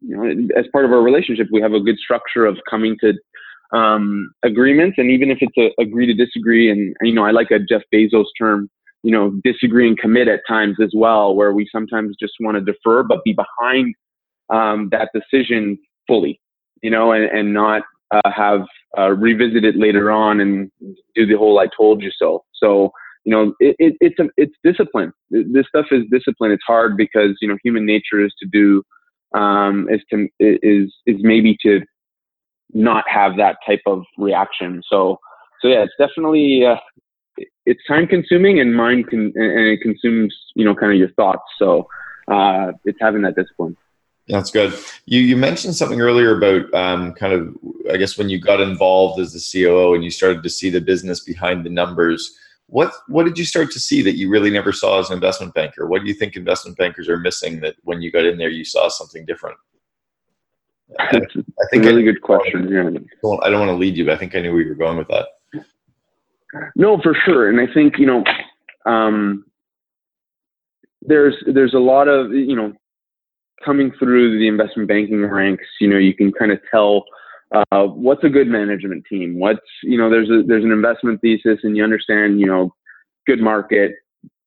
you 0.00 0.16
know, 0.16 0.48
as 0.58 0.66
part 0.72 0.84
of 0.84 0.92
our 0.92 1.02
relationship, 1.02 1.48
we 1.52 1.60
have 1.60 1.72
a 1.72 1.80
good 1.80 1.98
structure 1.98 2.46
of 2.46 2.56
coming 2.68 2.96
to 3.00 3.12
um, 3.76 4.32
agreements, 4.42 4.96
and 4.98 5.10
even 5.10 5.30
if 5.30 5.38
it's 5.40 5.56
a 5.58 5.80
agree 5.80 6.06
to 6.06 6.14
disagree, 6.14 6.70
and, 6.70 6.94
and 6.98 7.08
you 7.08 7.14
know, 7.14 7.24
I 7.24 7.30
like 7.30 7.50
a 7.50 7.58
Jeff 7.58 7.82
Bezos 7.94 8.24
term, 8.38 8.68
you 9.02 9.12
know, 9.12 9.32
disagree 9.44 9.86
and 9.86 9.98
commit 9.98 10.28
at 10.28 10.40
times 10.48 10.76
as 10.82 10.90
well, 10.94 11.34
where 11.34 11.52
we 11.52 11.68
sometimes 11.70 12.16
just 12.18 12.32
want 12.40 12.56
to 12.56 12.72
defer 12.72 13.02
but 13.02 13.22
be 13.24 13.34
behind 13.34 13.94
um, 14.52 14.88
that 14.90 15.10
decision 15.14 15.78
fully, 16.08 16.40
you 16.82 16.90
know, 16.90 17.12
and, 17.12 17.24
and 17.24 17.52
not 17.52 17.82
uh, 18.10 18.30
have 18.34 18.62
uh, 18.98 19.10
revisit 19.10 19.64
it 19.64 19.76
later 19.76 20.10
on 20.10 20.40
and 20.40 20.70
do 21.14 21.26
the 21.26 21.36
whole 21.36 21.58
"I 21.58 21.68
told 21.76 22.02
you 22.02 22.10
so." 22.16 22.44
So 22.54 22.92
you 23.24 23.32
know, 23.32 23.54
it, 23.60 23.76
it, 23.78 23.94
it's 24.00 24.18
a, 24.18 24.28
it's 24.36 24.54
discipline. 24.64 25.12
This 25.30 25.66
stuff 25.68 25.86
is 25.90 26.04
discipline. 26.10 26.52
It's 26.52 26.64
hard 26.66 26.96
because 26.96 27.36
you 27.40 27.48
know 27.48 27.58
human 27.62 27.86
nature 27.86 28.24
is 28.24 28.32
to 28.40 28.48
do 28.50 28.82
um, 29.38 29.88
is 29.90 30.00
to 30.10 30.28
is 30.40 30.92
is 31.06 31.16
maybe 31.20 31.56
to 31.62 31.80
not 32.72 33.04
have 33.08 33.36
that 33.36 33.56
type 33.66 33.82
of 33.86 34.04
reaction. 34.16 34.82
So, 34.90 35.18
so 35.60 35.68
yeah, 35.68 35.84
it's 35.84 35.92
definitely 35.98 36.64
uh, 36.64 36.76
it's 37.66 37.80
time 37.86 38.06
consuming 38.06 38.60
and 38.60 38.74
mind 38.74 39.10
con- 39.10 39.32
and 39.34 39.68
it 39.68 39.80
consumes 39.82 40.34
you 40.54 40.64
know 40.64 40.74
kind 40.74 40.92
of 40.92 40.98
your 40.98 41.12
thoughts. 41.12 41.42
So 41.58 41.86
uh, 42.30 42.72
it's 42.84 42.98
having 43.00 43.22
that 43.22 43.36
discipline. 43.36 43.76
That's 44.30 44.50
good. 44.50 44.78
You 45.06 45.20
you 45.20 45.36
mentioned 45.36 45.74
something 45.74 46.00
earlier 46.00 46.36
about 46.36 46.72
um, 46.74 47.14
kind 47.14 47.32
of 47.32 47.54
I 47.92 47.96
guess 47.96 48.16
when 48.16 48.28
you 48.28 48.40
got 48.40 48.60
involved 48.60 49.20
as 49.20 49.32
the 49.32 49.64
COO 49.64 49.94
and 49.94 50.04
you 50.04 50.10
started 50.10 50.42
to 50.42 50.50
see 50.50 50.70
the 50.70 50.80
business 50.80 51.20
behind 51.20 51.64
the 51.64 51.70
numbers. 51.70 52.36
What 52.66 52.92
what 53.08 53.24
did 53.24 53.36
you 53.36 53.44
start 53.44 53.72
to 53.72 53.80
see 53.80 54.00
that 54.02 54.16
you 54.16 54.30
really 54.30 54.50
never 54.50 54.72
saw 54.72 55.00
as 55.00 55.10
an 55.10 55.14
investment 55.14 55.54
banker? 55.54 55.86
What 55.86 56.02
do 56.02 56.08
you 56.08 56.14
think 56.14 56.36
investment 56.36 56.78
bankers 56.78 57.08
are 57.08 57.18
missing 57.18 57.60
that 57.60 57.74
when 57.82 58.00
you 58.00 58.12
got 58.12 58.24
in 58.24 58.38
there 58.38 58.48
you 58.48 58.64
saw 58.64 58.88
something 58.88 59.24
different? 59.26 59.56
I 60.98 61.10
think 61.70 61.84
a 61.84 61.88
really 61.88 62.02
I, 62.02 62.12
good 62.12 62.22
question. 62.22 62.66
I 62.66 62.82
don't, 63.22 63.44
I 63.44 63.50
don't 63.50 63.66
want 63.66 63.70
to 63.70 63.76
lead 63.76 63.96
you, 63.96 64.06
but 64.06 64.14
I 64.14 64.16
think 64.18 64.34
I 64.34 64.40
knew 64.40 64.52
where 64.52 64.62
you 64.62 64.68
were 64.68 64.74
going 64.74 64.96
with 64.96 65.08
that. 65.08 65.26
No, 66.74 67.00
for 67.00 67.16
sure, 67.24 67.48
and 67.48 67.60
I 67.60 67.72
think 67.72 67.98
you 67.98 68.06
know, 68.06 68.24
um, 68.86 69.44
there's 71.02 71.36
there's 71.46 71.74
a 71.74 71.78
lot 71.78 72.08
of 72.08 72.32
you 72.32 72.56
know, 72.56 72.72
coming 73.64 73.92
through 73.98 74.38
the 74.38 74.48
investment 74.48 74.88
banking 74.88 75.24
ranks. 75.24 75.64
You 75.80 75.88
know, 75.88 75.98
you 75.98 76.14
can 76.14 76.32
kind 76.32 76.52
of 76.52 76.58
tell 76.70 77.04
uh, 77.54 77.84
what's 77.84 78.24
a 78.24 78.28
good 78.28 78.48
management 78.48 79.04
team. 79.08 79.38
What's 79.38 79.60
you 79.82 79.98
know, 79.98 80.10
there's 80.10 80.30
a 80.30 80.42
there's 80.46 80.64
an 80.64 80.72
investment 80.72 81.20
thesis, 81.20 81.58
and 81.62 81.76
you 81.76 81.84
understand 81.84 82.40
you 82.40 82.46
know, 82.46 82.74
good 83.26 83.40
market, 83.40 83.92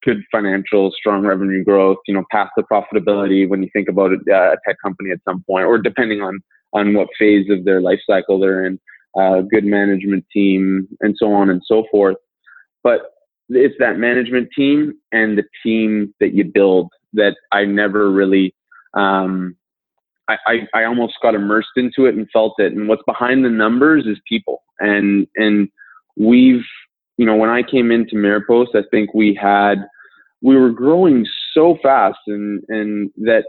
good 0.04 0.24
financials, 0.34 0.92
strong 0.94 1.26
revenue 1.26 1.64
growth, 1.64 1.98
you 2.08 2.14
know, 2.14 2.24
path 2.32 2.50
to 2.58 2.64
profitability 2.64 3.48
when 3.48 3.64
you 3.64 3.70
think 3.74 3.90
about 3.90 4.12
it, 4.12 4.20
uh, 4.30 4.54
a 4.54 4.58
tech 4.68 4.78
company 4.84 5.12
at 5.12 5.20
some 5.28 5.44
point, 5.48 5.66
or 5.66 5.78
depending 5.78 6.22
on 6.22 6.40
on 6.74 6.94
what 6.94 7.08
phase 7.20 7.50
of 7.50 7.66
their 7.66 7.82
life 7.82 8.00
cycle 8.10 8.40
they're 8.40 8.66
in, 8.66 8.80
uh, 9.20 9.42
good 9.42 9.64
management 9.64 10.26
team, 10.34 10.88
and 11.02 11.16
so 11.18 11.32
on 11.32 11.50
and 11.50 11.62
so 11.66 11.86
forth. 11.92 12.18
But 12.84 13.02
it's 13.50 13.76
that 13.80 13.98
management 13.98 14.50
team 14.56 14.94
and 15.12 15.38
the 15.38 15.44
team 15.62 16.14
that 16.20 16.34
you 16.34 16.46
build 16.46 16.90
that 17.14 17.36
I 17.52 17.66
never 17.66 18.12
really 18.12 18.56
um, 18.94 19.56
I, 20.30 20.38
I, 20.48 20.82
I 20.82 20.84
almost 20.86 21.16
got 21.22 21.36
immersed 21.36 21.76
into 21.76 22.06
it 22.06 22.16
and 22.16 22.30
felt 22.32 22.54
it. 22.58 22.74
And 22.74 22.88
what's 22.88 23.04
behind 23.06 23.44
the 23.44 23.50
numbers 23.50 24.06
is 24.06 24.18
people. 24.28 24.64
And 24.80 25.28
and 25.36 25.70
we've 26.18 26.64
you 27.18 27.26
know 27.26 27.36
when 27.36 27.50
I 27.50 27.64
came 27.64 27.92
into 27.92 28.16
Maropost, 28.16 28.76
I 28.76 28.84
think 28.92 29.14
we 29.14 29.38
had 29.40 29.86
we 30.42 30.58
were 30.58 30.72
growing 30.72 31.26
so 31.54 31.78
fast 31.82 32.20
and 32.28 32.64
and 32.70 33.12
that 33.18 33.46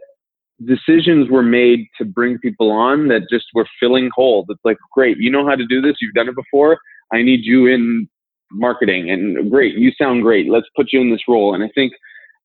decisions 0.64 1.28
were 1.30 1.42
made 1.42 1.86
to 1.98 2.04
bring 2.04 2.38
people 2.38 2.70
on 2.70 3.08
that 3.08 3.22
just 3.30 3.46
were 3.54 3.66
filling 3.80 4.10
holes. 4.14 4.46
It's 4.48 4.64
like, 4.64 4.76
great, 4.92 5.16
you 5.18 5.30
know 5.30 5.46
how 5.46 5.56
to 5.56 5.66
do 5.66 5.80
this, 5.80 5.96
you've 6.00 6.14
done 6.14 6.28
it 6.28 6.36
before. 6.36 6.78
I 7.12 7.22
need 7.22 7.40
you 7.44 7.66
in 7.66 8.08
marketing 8.52 9.10
and 9.10 9.50
great, 9.50 9.74
you 9.74 9.90
sound 10.00 10.22
great. 10.22 10.48
Let's 10.48 10.68
put 10.76 10.92
you 10.92 11.00
in 11.00 11.10
this 11.10 11.22
role. 11.28 11.54
And 11.54 11.64
I 11.64 11.68
think 11.74 11.92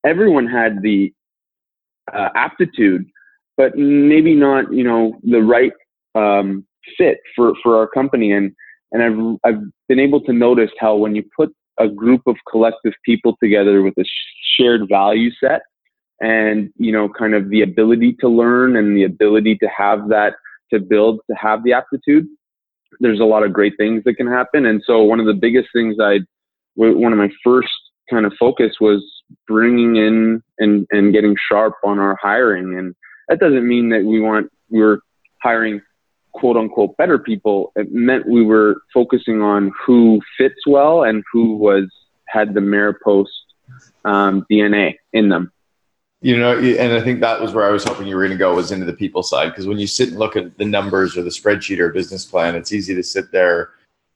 everyone 0.05 0.47
had 0.47 0.81
the 0.81 1.13
uh, 2.13 2.29
aptitude, 2.35 3.05
but 3.57 3.75
maybe 3.75 4.35
not, 4.35 4.71
you 4.73 4.83
know, 4.83 5.19
the 5.23 5.41
right 5.41 5.73
um, 6.15 6.65
fit 6.97 7.17
for, 7.35 7.53
for 7.61 7.77
our 7.77 7.87
company. 7.87 8.31
And, 8.31 8.51
and 8.91 9.37
I've, 9.43 9.53
I've 9.53 9.61
been 9.87 9.99
able 9.99 10.21
to 10.21 10.33
notice 10.33 10.71
how 10.79 10.95
when 10.95 11.15
you 11.15 11.23
put 11.35 11.53
a 11.79 11.87
group 11.87 12.21
of 12.27 12.35
collective 12.49 12.93
people 13.05 13.35
together 13.41 13.81
with 13.81 13.93
a 13.97 14.05
shared 14.57 14.87
value 14.89 15.31
set, 15.39 15.61
and 16.21 16.71
you 16.77 16.91
know 16.91 17.09
kind 17.09 17.33
of 17.33 17.49
the 17.49 17.61
ability 17.61 18.15
to 18.19 18.27
learn 18.27 18.75
and 18.75 18.95
the 18.95 19.03
ability 19.03 19.55
to 19.57 19.67
have 19.67 20.09
that 20.09 20.33
to 20.71 20.79
build 20.79 21.19
to 21.29 21.35
have 21.35 21.63
the 21.63 21.73
aptitude 21.73 22.27
there's 22.99 23.19
a 23.19 23.25
lot 23.25 23.43
of 23.43 23.53
great 23.53 23.73
things 23.77 24.03
that 24.03 24.15
can 24.15 24.27
happen 24.27 24.65
and 24.65 24.81
so 24.85 25.01
one 25.03 25.19
of 25.19 25.25
the 25.25 25.33
biggest 25.33 25.69
things 25.73 25.95
i 26.01 26.19
one 26.75 27.11
of 27.11 27.17
my 27.17 27.29
first 27.43 27.69
kind 28.09 28.25
of 28.25 28.33
focus 28.39 28.73
was 28.79 29.03
bringing 29.48 29.95
in 29.95 30.43
and 30.59 30.88
and 30.91 31.13
getting 31.13 31.36
sharp 31.50 31.75
on 31.83 32.00
our 32.00 32.17
hiring. 32.21 32.77
And 32.77 32.95
that 33.27 33.39
doesn't 33.39 33.67
mean 33.67 33.89
that 33.89 34.03
we 34.03 34.19
want 34.19 34.51
we 34.69 34.81
are 34.81 35.00
hiring 35.41 35.81
quote 36.33 36.57
unquote 36.57 36.95
better 36.98 37.17
people. 37.17 37.71
It 37.75 37.91
meant 37.91 38.27
we 38.27 38.43
were 38.43 38.81
focusing 38.93 39.41
on 39.41 39.71
who 39.86 40.21
fits 40.38 40.67
well 40.67 41.03
and 41.03 41.24
who 41.31 41.55
was 41.55 41.86
had 42.27 42.53
the 42.53 42.59
Maropost 42.59 43.27
um, 44.05 44.45
dna 44.51 44.95
in 45.13 45.29
them. 45.29 45.51
You 46.21 46.38
know 46.38 46.57
and 46.57 46.93
i 46.93 47.00
think 47.00 47.21
that 47.21 47.39
was 47.39 47.53
where 47.53 47.65
i 47.65 47.71
was 47.71 47.86
hoping 47.86 48.05
you 48.05 48.15
were 48.17 48.24
going 48.24 48.38
to 48.38 48.38
go 48.38 48.53
was 48.53 48.71
into 48.71 48.86
the 48.86 48.93
people 48.93 49.24
side. 49.24 49.50
Because 49.50 49.67
when 49.67 49.79
you 49.79 49.88
sit 49.88 50.09
and 50.09 50.19
look 50.19 50.36
at 50.36 50.57
the 50.57 50.65
numbers 50.65 51.15
or 51.15 51.24
the 51.24 51.29
spreadsheet 51.29 51.79
or 51.79 51.93
business 51.93 52.25
plan 52.25 52.55
it's 52.55 52.74
easy 52.74 52.93
to 52.93 53.03
sit 53.03 53.31
there 53.31 53.71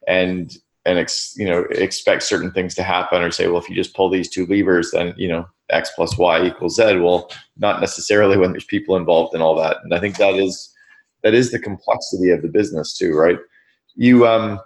and 0.06 0.58
and 0.86 0.98
ex, 0.98 1.34
you 1.36 1.46
know 1.46 1.62
expect 1.70 2.22
certain 2.22 2.50
things 2.50 2.74
to 2.74 2.82
happen 2.82 3.22
or 3.22 3.30
say 3.30 3.46
well 3.46 3.60
if 3.60 3.68
you 3.68 3.74
just 3.74 3.94
pull 3.94 4.10
these 4.10 4.28
two 4.28 4.46
levers 4.46 4.90
then 4.90 5.14
you 5.16 5.28
know 5.28 5.46
x 5.70 5.90
plus 5.96 6.18
y 6.18 6.44
equals 6.44 6.76
z 6.76 6.96
well 6.96 7.30
not 7.56 7.80
necessarily 7.80 8.36
when 8.36 8.52
there's 8.52 8.64
people 8.64 8.96
involved 8.96 9.34
in 9.34 9.40
all 9.40 9.56
that 9.56 9.78
and 9.84 9.94
i 9.94 10.00
think 10.00 10.16
that 10.16 10.34
is 10.34 10.74
that 11.22 11.34
is 11.34 11.50
the 11.50 11.58
complexity 11.58 12.30
of 12.30 12.42
the 12.42 12.48
business 12.48 12.96
too 12.96 13.14
right 13.14 13.38
you 13.96 14.26
um 14.26 14.60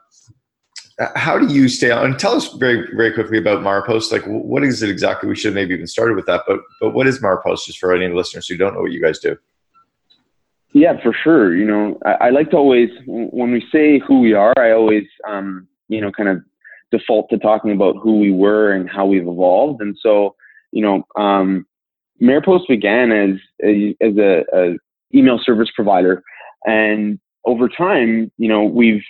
how 1.14 1.38
do 1.38 1.46
you 1.52 1.68
stay 1.68 1.90
on? 1.90 2.04
And 2.06 2.18
tell 2.18 2.32
us 2.32 2.52
very, 2.54 2.88
very 2.94 3.12
quickly 3.12 3.38
about 3.38 3.62
Maropost. 3.62 4.10
Like, 4.10 4.25
what 4.25 4.64
is 4.64 4.82
it 4.82 4.90
exactly? 4.90 5.28
We 5.28 5.37
should 5.37 5.54
maybe 5.54 5.75
even 5.75 5.87
started 5.87 6.16
with 6.16 6.26
that, 6.26 6.42
but 6.46 6.60
but 6.80 6.90
what 6.90 7.06
is 7.06 7.20
Maropost? 7.20 7.66
Just 7.66 7.78
for 7.78 7.94
any 7.94 8.12
listeners 8.12 8.48
who 8.48 8.56
don't 8.56 8.75
know 8.75 8.80
what 8.80 8.90
you 8.90 9.00
guys 9.00 9.20
do. 9.20 9.37
Yeah, 10.72 11.00
for 11.02 11.12
sure. 11.12 11.56
You 11.56 11.66
know, 11.66 11.98
I, 12.04 12.26
I 12.26 12.30
like 12.30 12.50
to 12.50 12.56
always 12.56 12.90
when 13.06 13.52
we 13.52 13.64
say 13.70 14.00
who 14.00 14.20
we 14.20 14.32
are, 14.32 14.52
I 14.58 14.72
always 14.72 15.04
um, 15.26 15.68
you 15.88 16.00
know 16.00 16.11
kind 16.11 16.28
of 16.28 16.38
default 16.90 17.28
to 17.30 17.38
talking 17.38 17.73
about 17.73 17.97
who 18.02 18.18
we 18.18 18.30
were 18.30 18.73
and 18.73 18.88
how 18.88 19.04
we've 19.04 19.26
evolved. 19.26 19.83
And 19.83 19.97
so, 20.00 20.35
you 20.73 20.83
know, 20.83 21.04
um, 21.23 21.66
Maropost 22.23 22.66
began 22.66 23.12
as 23.12 23.37
a, 23.62 23.95
as 24.00 24.16
a, 24.16 24.45
a 24.54 24.76
email 25.14 25.38
service 25.42 25.68
provider, 25.75 26.23
and 26.64 27.18
over 27.45 27.68
time, 27.68 28.30
you 28.37 28.49
know, 28.49 28.64
we've 28.64 29.04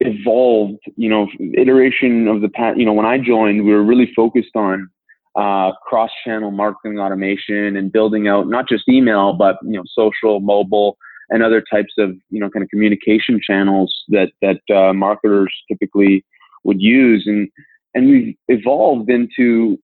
evolved, 0.00 0.78
you 0.96 1.08
know, 1.08 1.28
iteration 1.56 2.28
of 2.28 2.40
the 2.40 2.48
past, 2.48 2.78
you 2.78 2.84
know, 2.84 2.92
when 2.92 3.06
I 3.06 3.18
joined, 3.18 3.64
we 3.64 3.72
were 3.72 3.84
really 3.84 4.12
focused 4.14 4.54
on 4.54 4.88
uh, 5.36 5.72
cross-channel 5.86 6.50
marketing 6.50 6.98
automation 6.98 7.76
and 7.76 7.92
building 7.92 8.26
out 8.26 8.48
not 8.48 8.68
just 8.68 8.88
email, 8.88 9.32
but, 9.32 9.56
you 9.62 9.72
know, 9.72 9.84
social, 9.94 10.40
mobile, 10.40 10.96
and 11.30 11.42
other 11.42 11.62
types 11.70 11.92
of, 11.98 12.10
you 12.30 12.40
know, 12.40 12.50
kind 12.50 12.62
of 12.62 12.68
communication 12.68 13.40
channels 13.44 13.94
that, 14.08 14.30
that 14.42 14.60
uh, 14.74 14.92
marketers 14.92 15.52
typically 15.70 16.24
would 16.64 16.80
use. 16.80 17.24
And, 17.26 17.48
and 17.94 18.08
we've 18.08 18.34
evolved 18.48 19.10
into 19.10 19.78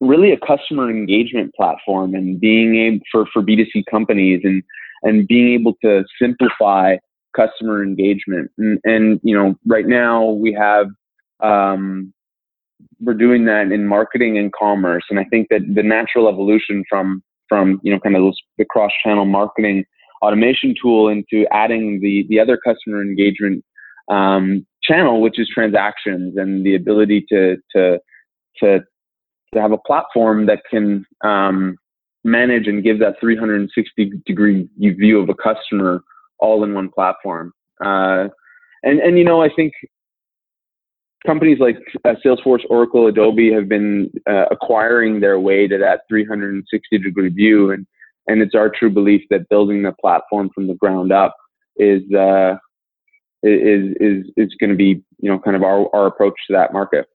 really 0.00 0.32
a 0.32 0.38
customer 0.38 0.90
engagement 0.90 1.54
platform 1.54 2.14
and 2.14 2.40
being 2.40 2.76
able 2.76 3.00
for, 3.10 3.26
for 3.32 3.42
B2C 3.42 3.84
companies 3.90 4.40
and, 4.44 4.62
and 5.02 5.26
being 5.26 5.52
able 5.54 5.74
to 5.84 6.04
simplify 6.20 6.96
customer 7.36 7.82
engagement. 7.82 8.50
And, 8.58 8.78
and 8.84 9.20
you 9.22 9.36
know, 9.36 9.54
right 9.66 9.86
now 9.86 10.30
we 10.30 10.52
have 10.52 10.86
um, 11.42 12.12
we're 13.00 13.14
doing 13.14 13.44
that 13.46 13.72
in 13.72 13.86
marketing 13.86 14.38
and 14.38 14.52
commerce. 14.52 15.04
And 15.10 15.18
I 15.18 15.24
think 15.24 15.48
that 15.50 15.60
the 15.74 15.82
natural 15.82 16.28
evolution 16.28 16.84
from 16.88 17.22
from 17.48 17.80
you 17.82 17.92
know 17.92 18.00
kind 18.00 18.16
of 18.16 18.34
the 18.58 18.64
cross 18.64 18.92
channel 19.04 19.24
marketing 19.24 19.84
automation 20.22 20.74
tool 20.80 21.08
into 21.08 21.46
adding 21.52 22.00
the 22.00 22.24
the 22.28 22.40
other 22.40 22.56
customer 22.56 23.02
engagement 23.02 23.64
um, 24.08 24.66
channel, 24.82 25.20
which 25.20 25.38
is 25.38 25.48
transactions 25.52 26.36
and 26.36 26.64
the 26.64 26.74
ability 26.74 27.24
to 27.28 27.56
to 27.74 27.98
to 28.58 28.80
to 29.52 29.60
have 29.60 29.72
a 29.72 29.78
platform 29.78 30.46
that 30.46 30.62
can 30.70 31.04
um, 31.22 31.76
manage 32.24 32.66
and 32.66 32.82
give 32.82 32.98
that 33.00 33.16
360 33.20 34.12
degree 34.24 34.68
view 34.78 35.20
of 35.20 35.28
a 35.28 35.34
customer 35.34 36.02
all 36.38 36.64
in 36.64 36.74
one 36.74 36.88
platform. 36.88 37.52
Uh, 37.84 38.28
and 38.82 39.00
and 39.00 39.18
you 39.18 39.24
know, 39.24 39.42
I 39.42 39.48
think 39.54 39.72
companies 41.26 41.58
like 41.60 41.78
uh, 42.04 42.14
Salesforce, 42.24 42.62
Oracle, 42.68 43.06
Adobe 43.06 43.52
have 43.52 43.68
been 43.68 44.10
uh, 44.28 44.46
acquiring 44.50 45.20
their 45.20 45.38
way 45.38 45.68
to 45.68 45.78
that 45.78 46.00
360 46.08 46.98
degree 46.98 47.28
view, 47.28 47.70
and 47.70 47.86
and 48.26 48.40
it's 48.40 48.54
our 48.54 48.70
true 48.70 48.90
belief 48.90 49.22
that 49.30 49.48
building 49.48 49.82
the 49.82 49.92
platform 49.92 50.50
from 50.54 50.66
the 50.66 50.74
ground 50.74 51.12
up 51.12 51.34
is 51.76 52.02
uh, 52.12 52.56
is 53.42 53.96
is 54.00 54.26
is 54.36 54.54
going 54.60 54.70
to 54.70 54.76
be 54.76 55.02
you 55.18 55.30
know 55.30 55.38
kind 55.38 55.56
of 55.56 55.62
our 55.62 55.94
our 55.94 56.06
approach 56.06 56.34
to 56.46 56.52
that 56.52 56.72
market. 56.72 57.06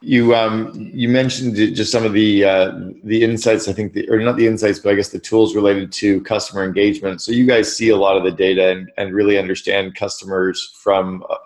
You 0.00 0.34
um, 0.34 0.72
you 0.74 1.08
mentioned 1.08 1.54
just 1.54 1.92
some 1.92 2.04
of 2.04 2.12
the 2.12 2.44
uh, 2.44 2.72
the 3.04 3.22
insights. 3.22 3.68
I 3.68 3.72
think, 3.72 3.92
the, 3.92 4.08
or 4.10 4.18
not 4.18 4.36
the 4.36 4.48
insights, 4.48 4.80
but 4.80 4.92
I 4.92 4.96
guess 4.96 5.10
the 5.10 5.18
tools 5.20 5.54
related 5.54 5.92
to 5.92 6.20
customer 6.22 6.64
engagement. 6.64 7.22
So 7.22 7.30
you 7.30 7.46
guys 7.46 7.74
see 7.74 7.90
a 7.90 7.96
lot 7.96 8.16
of 8.16 8.24
the 8.24 8.32
data 8.32 8.70
and, 8.70 8.90
and 8.98 9.14
really 9.14 9.38
understand 9.38 9.94
customers 9.94 10.76
from 10.82 11.24
a, 11.30 11.36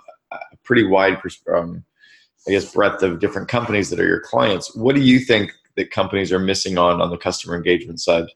pretty 0.64 0.84
wide, 0.84 1.20
um, 1.54 1.84
I 2.48 2.52
guess, 2.52 2.72
breadth 2.72 3.02
of 3.02 3.20
different 3.20 3.48
companies 3.48 3.90
that 3.90 4.00
are 4.00 4.06
your 4.06 4.20
clients. 4.20 4.74
What 4.74 4.94
do 4.96 5.02
you 5.02 5.20
think 5.20 5.52
that 5.76 5.90
companies 5.90 6.32
are 6.32 6.38
missing 6.38 6.78
on 6.78 7.00
on 7.00 7.10
the 7.10 7.18
customer 7.18 7.56
engagement 7.56 8.00
side? 8.00 8.26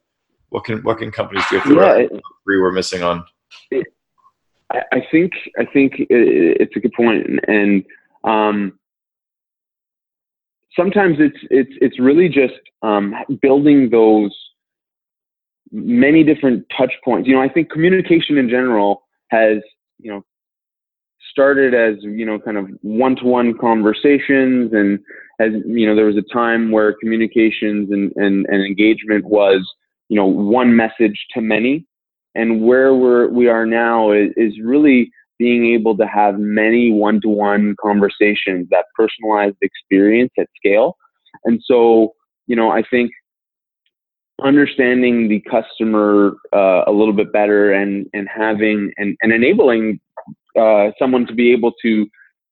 What 0.50 0.64
can 0.64 0.78
what 0.82 0.99
can 0.99 1.11
companies 1.11 1.44
do 1.50 1.59
if 1.59 1.66
yeah, 1.66 1.97
it, 1.97 2.11
three 2.44 2.61
we're 2.61 2.73
missing 2.73 3.02
on? 3.02 3.25
It, 3.70 3.87
I 4.73 5.04
think 5.11 5.32
I 5.59 5.64
think 5.64 5.94
it's 5.99 6.76
a 6.76 6.80
good 6.80 6.92
point, 6.92 7.26
and 7.49 7.85
um, 8.25 8.78
sometimes 10.76 11.16
it's 11.18 11.38
it's 11.50 11.73
it's 11.80 11.99
really 11.99 12.28
just 12.28 12.61
um, 12.82 13.14
building 13.42 13.90
those 13.90 14.37
many 15.73 16.25
different 16.25 16.64
touch 16.76 16.92
points. 17.04 17.28
You 17.28 17.35
know, 17.35 17.42
I 17.42 17.49
think 17.49 17.70
communication 17.70 18.38
in 18.38 18.49
general 18.49 19.02
has 19.30 19.59
you 19.99 20.12
know 20.12 20.25
started 21.30 21.75
as 21.75 21.96
you 22.02 22.26
know 22.26 22.38
kind 22.38 22.56
of 22.56 22.68
one-to-one 22.82 23.56
conversations 23.58 24.72
and 24.72 24.99
as 25.40 25.52
you 25.66 25.87
know 25.87 25.94
there 25.94 26.06
was 26.06 26.16
a 26.16 26.34
time 26.34 26.70
where 26.70 26.94
communications 27.00 27.90
and, 27.90 28.12
and, 28.16 28.46
and 28.49 28.64
engagement 28.64 29.25
was 29.25 29.66
you 30.08 30.16
know 30.16 30.26
one 30.26 30.75
message 30.75 31.26
to 31.32 31.40
many 31.40 31.87
and 32.34 32.62
where 32.62 32.94
we're 32.94 33.28
we 33.28 33.49
are 33.49 33.66
now 33.66 34.12
is, 34.12 34.30
is 34.37 34.52
really 34.62 35.10
being 35.40 35.72
able 35.72 35.96
to 35.96 36.06
have 36.06 36.38
many 36.38 36.92
one-to-one 36.92 37.75
conversations, 37.80 38.68
that 38.70 38.84
personalized 38.94 39.56
experience 39.62 40.30
at 40.38 40.46
scale. 40.54 40.99
And 41.46 41.62
so, 41.64 42.12
you 42.46 42.54
know, 42.54 42.70
I 42.70 42.82
think 42.90 43.10
understanding 44.44 45.28
the 45.28 45.42
customer 45.50 46.32
uh, 46.52 46.82
a 46.87 46.92
little 46.92 47.14
bit 47.14 47.32
better 47.32 47.72
and 47.72 48.06
and 48.12 48.28
having 48.28 48.92
and, 48.99 49.16
and 49.22 49.32
enabling 49.32 50.00
uh, 50.59 50.90
someone 50.99 51.26
to 51.26 51.35
be 51.35 51.52
able 51.52 51.73
to 51.83 52.07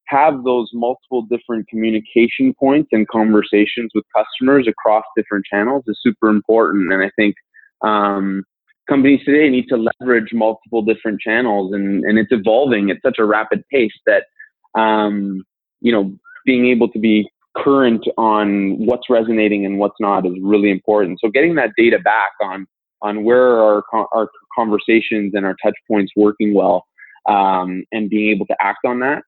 have 0.06 0.42
those 0.44 0.70
multiple 0.72 1.22
different 1.22 1.68
communication 1.68 2.54
points 2.58 2.88
and 2.92 3.06
conversations 3.08 3.90
with 3.94 4.04
customers 4.16 4.66
across 4.66 5.04
different 5.16 5.44
channels 5.44 5.84
is 5.86 5.98
super 6.02 6.28
important. 6.28 6.92
And 6.92 7.02
I 7.02 7.10
think 7.16 7.34
um, 7.82 8.44
companies 8.88 9.20
today 9.24 9.48
need 9.50 9.66
to 9.68 9.88
leverage 10.00 10.30
multiple 10.32 10.82
different 10.82 11.20
channels 11.20 11.72
and, 11.74 12.04
and 12.04 12.18
it's 12.18 12.32
evolving 12.32 12.90
at 12.90 12.96
such 13.04 13.16
a 13.18 13.24
rapid 13.24 13.62
pace 13.70 13.92
that 14.06 14.24
um, 14.78 15.44
you 15.80 15.92
know 15.92 16.12
being 16.44 16.66
able 16.66 16.88
to 16.88 16.98
be 16.98 17.28
current 17.56 18.04
on 18.16 18.76
what's 18.84 19.10
resonating 19.10 19.64
and 19.66 19.78
what's 19.78 19.96
not 20.00 20.26
is 20.26 20.32
really 20.42 20.70
important 20.70 21.18
so 21.22 21.30
getting 21.30 21.54
that 21.54 21.70
data 21.76 21.98
back 21.98 22.30
on 22.42 22.66
on 23.02 23.24
where 23.24 23.48
are 23.48 23.82
our, 23.92 24.08
our 24.12 24.28
conversations 24.56 25.32
and 25.34 25.44
our 25.44 25.56
touch 25.62 25.74
points 25.88 26.12
working 26.16 26.54
well 26.54 26.84
um, 27.28 27.84
and 27.92 28.10
being 28.10 28.30
able 28.30 28.46
to 28.46 28.56
act 28.60 28.80
on 28.84 29.00
that 29.00 29.22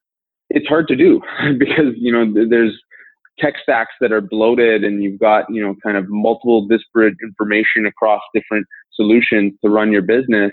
it's 0.50 0.66
hard 0.66 0.88
to 0.88 0.97
do 0.97 1.21
because 1.59 1.95
you 1.97 2.12
know 2.12 2.47
there's 2.49 2.78
tech 3.38 3.54
stacks 3.62 3.95
that 4.00 4.12
are 4.12 4.21
bloated 4.21 4.85
and 4.85 5.02
you've 5.02 5.19
got 5.19 5.47
you 5.49 5.62
know 5.62 5.75
kind 5.83 5.97
of 5.97 6.04
multiple 6.09 6.66
disparate 6.66 7.14
information 7.23 7.87
across 7.87 8.21
different 8.35 8.66
solutions 8.92 9.54
to 9.64 9.71
run 9.71 9.90
your 9.90 10.02
business. 10.02 10.52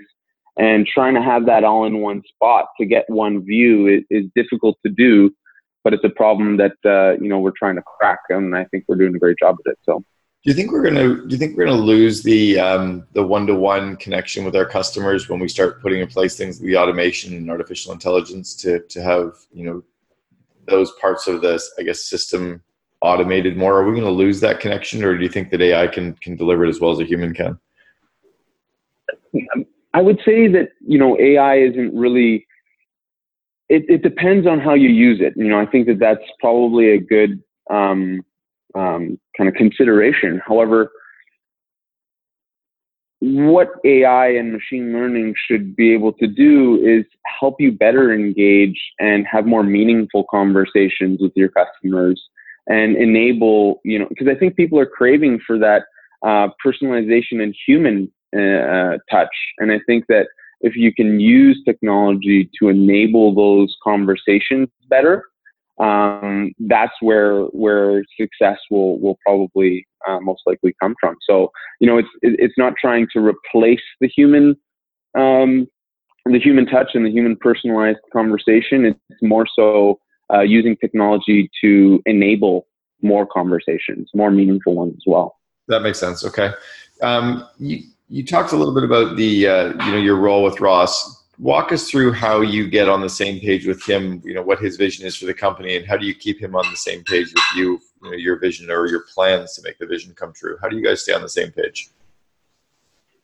And 0.59 0.87
trying 0.87 1.13
to 1.13 1.21
have 1.21 1.45
that 1.45 1.63
all 1.63 1.85
in 1.85 2.01
one 2.01 2.23
spot 2.33 2.65
to 2.79 2.85
get 2.87 3.05
one 3.09 3.45
view 3.45 3.87
is, 3.87 4.03
is 4.09 4.25
difficult 4.35 4.77
to 4.85 4.91
do 4.91 5.31
but 5.83 5.93
it's 5.93 6.03
a 6.03 6.09
problem 6.09 6.57
that 6.57 6.73
uh, 6.83 7.17
you 7.21 7.29
know 7.29 7.39
we're 7.39 7.53
trying 7.57 7.75
to 7.75 7.81
crack 7.83 8.19
and 8.29 8.55
i 8.55 8.65
think 8.65 8.83
we're 8.87 8.97
doing 8.97 9.15
a 9.15 9.19
great 9.19 9.37
job 9.39 9.55
at 9.65 9.71
it 9.71 9.79
so 9.83 10.03
do 10.43 10.51
you 10.51 10.53
think 10.53 10.71
we're 10.71 10.83
gonna 10.83 11.15
do 11.15 11.27
you 11.29 11.37
think 11.37 11.57
we're 11.57 11.65
gonna 11.65 11.77
lose 11.77 12.23
the 12.23 12.59
um, 12.59 13.05
the 13.13 13.23
one-to-one 13.23 13.97
connection 13.97 14.45
with 14.45 14.55
our 14.55 14.65
customers 14.65 15.27
when 15.29 15.39
we 15.39 15.47
start 15.47 15.81
putting 15.81 16.01
in 16.01 16.07
place 16.07 16.37
things 16.37 16.59
like 16.59 16.67
the 16.67 16.77
automation 16.77 17.33
and 17.35 17.49
artificial 17.49 17.91
intelligence 17.91 18.55
to 18.55 18.79
to 18.87 19.01
have 19.01 19.33
you 19.51 19.65
know 19.65 19.83
those 20.67 20.91
parts 20.99 21.27
of 21.27 21.41
this 21.41 21.71
i 21.79 21.83
guess 21.83 22.03
system 22.03 22.61
automated 23.01 23.57
more? 23.57 23.79
Are 23.79 23.85
we 23.85 23.91
going 23.91 24.03
to 24.03 24.11
lose 24.11 24.39
that 24.41 24.59
connection 24.59 25.03
or 25.03 25.17
do 25.17 25.23
you 25.23 25.29
think 25.29 25.51
that 25.51 25.61
ai 25.61 25.87
can 25.87 26.13
can 26.13 26.35
deliver 26.35 26.65
it 26.65 26.69
as 26.69 26.79
well 26.79 26.91
as 26.91 26.99
a 26.99 27.03
human 27.03 27.33
can? 27.33 27.59
I 29.93 30.01
would 30.01 30.19
say 30.25 30.47
that 30.47 30.69
you 30.85 30.97
know 30.97 31.17
ai 31.19 31.57
isn't 31.59 31.95
really 31.95 32.45
it, 33.69 33.83
it 33.89 34.01
depends 34.01 34.47
on 34.47 34.59
how 34.59 34.73
you 34.73 34.89
use 34.89 35.19
it. 35.21 35.33
You 35.35 35.47
know 35.47 35.59
i 35.59 35.65
think 35.65 35.87
that 35.87 35.99
that's 35.99 36.23
probably 36.39 36.91
a 36.91 36.99
good 36.99 37.41
um, 37.69 38.23
um, 38.77 39.19
kind 39.37 39.49
of 39.49 39.55
consideration 39.55 40.41
however 40.47 40.91
what 43.19 43.69
AI 43.83 44.29
and 44.29 44.53
machine 44.53 44.93
learning 44.93 45.33
should 45.47 45.75
be 45.75 45.91
able 45.93 46.13
to 46.13 46.27
do 46.27 46.75
is 46.85 47.03
help 47.39 47.55
you 47.59 47.71
better 47.71 48.13
engage 48.13 48.79
and 48.99 49.25
have 49.25 49.45
more 49.45 49.63
meaningful 49.63 50.25
conversations 50.29 51.19
with 51.19 51.31
your 51.35 51.49
customers 51.49 52.21
and 52.67 52.95
enable, 52.95 53.79
you 53.83 53.97
know, 53.97 54.05
because 54.09 54.27
I 54.27 54.35
think 54.35 54.55
people 54.55 54.79
are 54.79 54.85
craving 54.85 55.39
for 55.47 55.57
that 55.57 55.83
uh, 56.23 56.49
personalization 56.63 57.41
and 57.41 57.55
human 57.65 58.11
uh, 58.35 58.97
touch. 59.09 59.29
And 59.57 59.71
I 59.71 59.79
think 59.87 60.05
that 60.09 60.27
if 60.61 60.75
you 60.75 60.93
can 60.93 61.19
use 61.19 61.59
technology 61.65 62.49
to 62.59 62.69
enable 62.69 63.33
those 63.33 63.75
conversations 63.83 64.67
better, 64.89 65.25
um, 65.79 66.53
that's 66.59 66.93
where 67.01 67.43
where 67.45 68.03
success 68.19 68.57
will 68.71 68.99
will 68.99 69.17
probably 69.25 69.85
uh, 70.07 70.19
most 70.19 70.41
likely 70.45 70.73
come 70.81 70.95
from. 70.99 71.15
So 71.27 71.51
you 71.79 71.87
know, 71.87 71.97
it's 71.97 72.09
it's 72.21 72.57
not 72.57 72.73
trying 72.79 73.07
to 73.13 73.19
replace 73.19 73.81
the 74.01 74.07
human 74.07 74.55
um, 75.17 75.67
the 76.25 76.39
human 76.39 76.65
touch 76.65 76.91
and 76.93 77.05
the 77.05 77.11
human 77.11 77.35
personalized 77.37 77.99
conversation. 78.11 78.85
It's 78.85 79.21
more 79.21 79.45
so 79.55 79.99
uh, 80.33 80.41
using 80.41 80.75
technology 80.77 81.49
to 81.61 82.01
enable 82.05 82.67
more 83.01 83.27
conversations, 83.27 84.09
more 84.13 84.31
meaningful 84.31 84.75
ones 84.75 84.93
as 84.95 85.03
well. 85.05 85.35
That 85.67 85.81
makes 85.81 85.99
sense. 85.99 86.25
Okay, 86.25 86.51
um, 87.01 87.47
you 87.59 87.83
you 88.09 88.25
talked 88.25 88.51
a 88.51 88.55
little 88.55 88.73
bit 88.73 88.83
about 88.83 89.15
the 89.15 89.47
uh, 89.47 89.85
you 89.85 89.91
know 89.91 89.97
your 89.97 90.15
role 90.15 90.43
with 90.43 90.59
Ross 90.59 91.16
walk 91.39 91.71
us 91.71 91.89
through 91.89 92.11
how 92.11 92.41
you 92.41 92.67
get 92.67 92.89
on 92.89 93.01
the 93.01 93.09
same 93.09 93.39
page 93.39 93.67
with 93.67 93.83
him 93.87 94.21
you 94.25 94.33
know 94.33 94.41
what 94.41 94.59
his 94.59 94.75
vision 94.75 95.05
is 95.05 95.15
for 95.15 95.25
the 95.25 95.33
company 95.33 95.75
and 95.75 95.85
how 95.85 95.95
do 95.95 96.05
you 96.05 96.15
keep 96.15 96.41
him 96.41 96.55
on 96.55 96.65
the 96.71 96.77
same 96.77 97.03
page 97.03 97.27
with 97.27 97.43
you, 97.55 97.79
you 98.03 98.11
know, 98.11 98.17
your 98.17 98.39
vision 98.39 98.69
or 98.71 98.87
your 98.87 99.05
plans 99.13 99.53
to 99.53 99.61
make 99.63 99.77
the 99.77 99.85
vision 99.85 100.13
come 100.15 100.33
true? 100.33 100.57
How 100.61 100.67
do 100.67 100.77
you 100.77 100.83
guys 100.83 101.03
stay 101.03 101.13
on 101.13 101.21
the 101.21 101.29
same 101.29 101.51
page? 101.51 101.89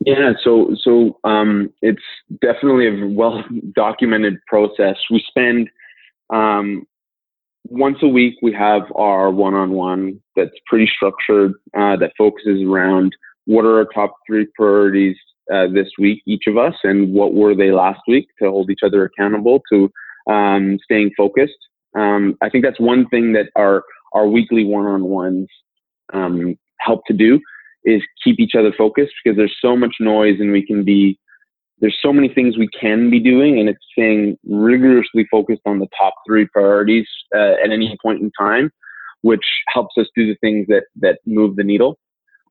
Yeah 0.06 0.34
so 0.44 0.76
so 0.82 1.20
um, 1.24 1.74
it's 1.82 2.02
definitely 2.42 2.88
a 2.88 3.08
well 3.08 3.44
documented 3.74 4.38
process. 4.46 4.98
We 5.10 5.24
spend 5.28 5.70
um, 6.30 6.86
once 7.68 7.98
a 8.02 8.08
week 8.08 8.36
we 8.42 8.54
have 8.54 8.84
our 8.96 9.32
one-on-one 9.32 10.20
that's 10.36 10.52
pretty 10.68 10.90
structured 10.96 11.54
uh, 11.76 11.96
that 11.98 12.12
focuses 12.18 12.62
around 12.62 13.16
what 13.46 13.66
are 13.66 13.78
our 13.80 13.86
top 13.86 14.16
three 14.28 14.46
priorities 14.56 15.18
uh, 15.52 15.68
this 15.68 15.90
week, 15.98 16.22
each 16.28 16.44
of 16.48 16.58
us, 16.58 16.76
and 16.84 17.14
what 17.14 17.34
were 17.34 17.56
they 17.56 17.72
last 17.72 18.02
week 18.08 18.28
to 18.42 18.50
hold 18.50 18.70
each 18.70 18.84
other 18.84 19.06
accountable 19.06 19.62
to 19.72 19.90
um, 20.32 20.78
staying 20.84 21.12
focused. 21.18 21.58
Um, 21.96 22.38
I 22.42 22.50
think 22.50 22.64
that's 22.64 22.80
one 22.80 23.08
thing 23.10 23.34
that 23.34 23.50
our 23.56 23.84
our 24.14 24.28
weekly 24.28 24.64
one-on-ones 24.64 25.48
um, 26.14 26.56
help 26.80 27.02
to 27.08 27.14
do 27.14 27.40
is 27.84 28.02
keep 28.24 28.40
each 28.40 28.54
other 28.58 28.72
focused 28.78 29.14
because 29.24 29.36
there's 29.36 29.56
so 29.62 29.76
much 29.76 29.96
noise 30.00 30.40
and 30.40 30.52
we 30.52 30.66
can 30.66 30.84
be 30.84 31.20
there's 31.80 31.98
so 32.02 32.14
many 32.14 32.30
things 32.30 32.58
we 32.58 32.70
can 32.80 33.10
be 33.10 33.20
doing 33.20 33.60
and 33.60 33.68
it's 33.68 33.84
staying 33.92 34.38
rigorously 34.48 35.28
focused 35.30 35.62
on 35.66 35.80
the 35.80 35.88
top 35.98 36.14
three 36.26 36.48
priorities 36.54 37.08
uh, 37.36 37.56
at 37.64 37.72
any 37.72 37.98
point 38.02 38.22
in 38.22 38.32
time 38.40 38.72
which 39.22 39.46
helps 39.68 39.96
us 39.98 40.08
do 40.16 40.28
the 40.28 40.38
things 40.40 40.66
that 40.68 40.84
that 40.96 41.20
move 41.26 41.56
the 41.56 41.64
needle 41.64 41.98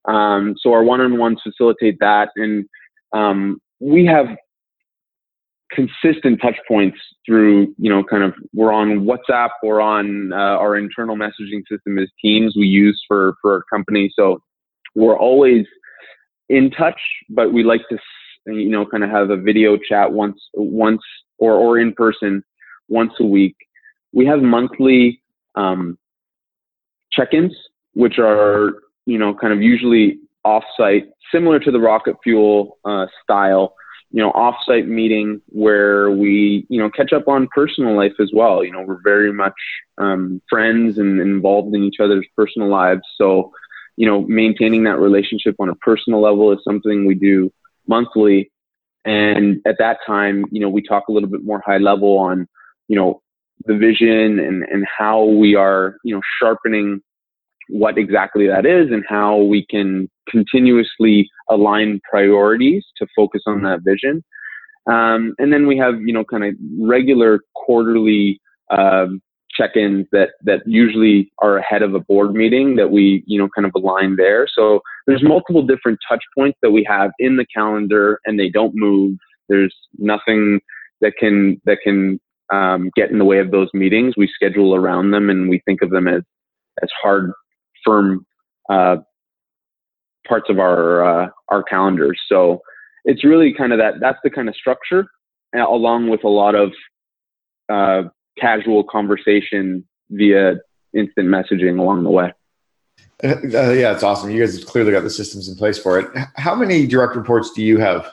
um, 0.07 0.55
so 0.59 0.73
our 0.73 0.83
one-on-ones 0.83 1.41
facilitate 1.43 1.97
that 2.01 2.31
and 2.37 2.67
um, 3.13 3.61
we 3.81 4.05
have 4.07 4.27
consistent 5.71 6.41
touch 6.41 6.57
points 6.69 6.99
through, 7.27 7.75
you 7.79 7.89
know, 7.89 8.05
kind 8.05 8.23
of 8.23 8.35
we're 8.53 8.73
on 8.73 9.07
WhatsApp 9.07 9.51
or 9.63 9.81
on 9.81 10.33
uh, 10.33 10.37
our 10.37 10.77
internal 10.77 11.17
messaging 11.17 11.63
system 11.71 11.99
as 11.99 12.09
Teams 12.21 12.55
we 12.57 12.67
use 12.67 13.03
for 13.09 13.35
for 13.41 13.55
our 13.55 13.63
company. 13.65 14.13
So 14.15 14.43
we're 14.95 15.19
always 15.19 15.65
in 16.49 16.71
touch, 16.71 17.01
but 17.31 17.53
we 17.53 17.65
like 17.65 17.83
to, 17.89 17.99
you 18.47 18.69
know, 18.69 18.85
kind 18.85 19.03
of 19.03 19.11
have 19.11 19.31
a 19.31 19.37
video 19.37 19.77
chat 19.77 20.13
once 20.13 20.39
once 20.55 21.03
or 21.39 21.55
or 21.55 21.79
in 21.79 21.93
person 21.95 22.43
once 22.89 23.13
a 23.21 23.25
week. 23.25 23.57
We 24.13 24.27
have 24.27 24.43
monthly 24.43 25.23
um, 25.55 25.99
check-ins, 27.11 27.55
which 27.95 28.19
are 28.19 28.73
you 29.07 29.19
know 29.19 29.35
kind 29.35 29.53
of 29.53 29.63
usually 29.63 30.19
offsite, 30.47 31.07
similar 31.33 31.59
to 31.61 31.71
the 31.71 31.81
rocket 31.81 32.17
fuel 32.23 32.79
uh, 32.85 33.07
style, 33.23 33.75
you 34.11 34.23
know, 34.23 34.33
offsite 34.33 34.87
meeting 34.87 35.41
where 35.47 36.11
we, 36.11 36.67
you 36.69 36.79
know, 36.79 36.91
catch 36.91 37.13
up 37.13 37.29
on 37.29 37.49
personal 37.55 37.97
life 37.97 38.13
as 38.21 38.31
well. 38.35 38.63
You 38.63 38.73
know, 38.73 38.83
we're 38.83 39.01
very 39.03 39.33
much 39.33 39.55
um, 39.99 40.43
friends 40.51 40.99
and 40.99 41.21
involved 41.21 41.75
in 41.75 41.83
each 41.83 42.01
other's 42.01 42.27
personal 42.37 42.69
lives. 42.69 43.03
So, 43.17 43.53
you 43.97 44.07
know, 44.07 44.23
maintaining 44.23 44.85
that 44.85 44.99
relationship 44.99 45.57
on 45.59 45.71
a 45.71 45.75
personal 45.77 46.21
level 46.21 46.53
is 46.53 46.59
something 46.63 47.07
we 47.07 47.15
do 47.15 47.51
monthly. 47.87 48.51
And 49.05 49.61
at 49.67 49.79
that 49.79 49.99
time, 50.07 50.45
you 50.51 50.61
know, 50.61 50.69
we 50.69 50.83
talk 50.83 51.05
a 51.09 51.13
little 51.13 51.29
bit 51.29 51.45
more 51.45 51.63
high 51.65 51.79
level 51.79 52.19
on, 52.19 52.47
you 52.89 52.97
know, 52.97 53.23
the 53.65 53.77
vision 53.77 54.39
and, 54.39 54.63
and 54.65 54.87
how 54.99 55.25
we 55.25 55.55
are, 55.55 55.97
you 56.05 56.15
know, 56.15 56.21
sharpening 56.39 57.01
what 57.73 57.97
exactly 57.97 58.47
that 58.47 58.67
is 58.67 58.91
and 58.91 59.03
how 59.09 59.37
we 59.37 59.65
can 59.71 60.09
continuously 60.29 61.29
align 61.49 62.01
priorities 62.09 62.85
to 62.99 63.07
focus 63.17 63.43
on 63.47 63.63
that 63.63 63.81
vision. 63.83 64.23
Um, 64.87 65.35
and 65.39 65.53
then 65.53 65.67
we 65.67 65.79
have, 65.79 65.95
you 66.03 66.13
know, 66.13 66.25
kind 66.25 66.45
of 66.45 66.55
regular 66.79 67.41
quarterly 67.55 68.39
um, 68.71 69.23
check-ins 69.51 70.07
that 70.13 70.31
that 70.43 70.61
usually 70.67 71.31
are 71.39 71.57
ahead 71.57 71.83
of 71.83 71.95
a 71.95 72.01
board 72.01 72.35
meeting 72.35 72.77
that 72.77 72.91
we, 72.91 73.23
you 73.27 73.39
know, 73.39 73.49
kind 73.55 73.67
of 73.67 73.73
align 73.75 74.17
there. 74.17 74.47
So 74.53 74.81
there's 75.07 75.23
multiple 75.23 75.63
different 75.63 75.99
touch 76.07 76.23
points 76.37 76.59
that 76.63 76.73
we 76.73 76.85
have 76.89 77.11
in 77.19 77.37
the 77.37 77.47
calendar, 77.55 78.21
and 78.27 78.39
they 78.39 78.51
don't 78.51 78.75
move. 78.75 79.17
There's 79.49 79.75
nothing 79.99 80.61
that 81.01 81.15
can 81.19 81.61
that 81.65 81.79
can 81.83 82.21
um, 82.53 82.91
get 82.97 83.11
in 83.11 83.19
the 83.19 83.25
way 83.25 83.39
of 83.39 83.51
those 83.51 83.69
meetings. 83.73 84.15
We 84.17 84.29
schedule 84.29 84.75
around 84.75 85.13
them, 85.13 85.31
and 85.31 85.49
we 85.49 85.63
think 85.65 85.81
of 85.81 85.91
them 85.91 86.07
as 86.07 86.23
as 86.83 86.91
hard 87.03 87.33
firm 87.85 88.27
uh, 88.69 88.97
parts 90.27 90.49
of 90.49 90.59
our 90.59 91.05
uh, 91.05 91.29
our 91.49 91.63
calendars. 91.63 92.21
So 92.29 92.63
it's 93.05 93.25
really 93.25 93.53
kind 93.55 93.73
of 93.73 93.79
that. 93.79 93.95
That's 94.01 94.19
the 94.23 94.31
kind 94.31 94.49
of 94.49 94.55
structure, 94.55 95.07
along 95.55 96.09
with 96.09 96.25
a 96.25 96.29
lot 96.29 96.55
of 96.55 96.73
uh, 97.69 98.09
casual 98.39 98.85
conversation 98.85 99.87
via 100.11 100.55
instant 100.95 101.29
messaging 101.29 101.79
along 101.79 102.05
the 102.05 102.11
way. 102.11 102.33
Uh, 103.23 103.29
uh, 103.29 103.71
yeah, 103.71 103.93
it's 103.93 104.03
awesome. 104.03 104.31
You 104.31 104.41
guys 104.41 104.59
have 104.59 104.67
clearly 104.67 104.93
got 104.93 105.03
the 105.03 105.11
systems 105.11 105.49
in 105.49 105.57
place 105.57 105.79
for 105.79 105.99
it. 105.99 106.09
How 106.37 106.55
many 106.55 106.87
direct 106.87 107.17
reports 107.17 107.53
do 107.53 107.63
you 107.63 107.79
have? 107.79 108.11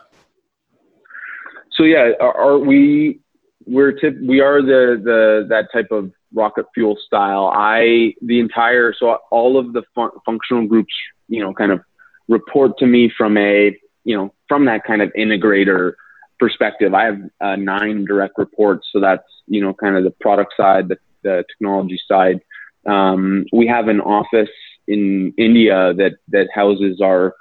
So 1.71 1.83
yeah, 1.83 2.11
are, 2.19 2.35
are 2.35 2.57
we 2.59 3.21
we're 3.65 3.91
tip, 3.91 4.17
we 4.21 4.41
are 4.41 4.61
the 4.61 5.01
the 5.03 5.45
that 5.49 5.67
type 5.71 5.91
of 5.91 6.11
rocket 6.33 6.65
fuel 6.73 6.97
style. 7.05 7.51
I 7.53 8.13
the 8.21 8.39
entire 8.39 8.93
so 8.97 9.17
all 9.31 9.57
of 9.57 9.73
the 9.73 9.83
fun, 9.95 10.11
functional 10.25 10.67
groups, 10.67 10.93
you 11.27 11.41
know, 11.41 11.53
kind 11.53 11.71
of 11.71 11.81
report 12.27 12.77
to 12.79 12.85
me 12.85 13.11
from 13.15 13.37
a 13.37 13.77
you 14.03 14.15
know 14.15 14.33
from 14.47 14.65
that 14.65 14.83
kind 14.83 15.01
of 15.01 15.11
integrator 15.17 15.93
perspective. 16.39 16.93
I 16.93 17.05
have 17.05 17.19
uh, 17.41 17.55
nine 17.55 18.05
direct 18.05 18.37
reports, 18.37 18.87
so 18.91 18.99
that's 18.99 19.23
you 19.47 19.61
know 19.61 19.73
kind 19.73 19.95
of 19.95 20.03
the 20.03 20.11
product 20.21 20.53
side, 20.55 20.87
the, 20.87 20.97
the 21.23 21.43
technology 21.51 21.99
side. 22.07 22.39
Um, 22.85 23.45
we 23.51 23.67
have 23.67 23.87
an 23.87 23.99
office 24.01 24.49
in 24.87 25.33
India 25.37 25.93
that 25.95 26.13
that 26.29 26.47
houses 26.53 27.01
our 27.01 27.35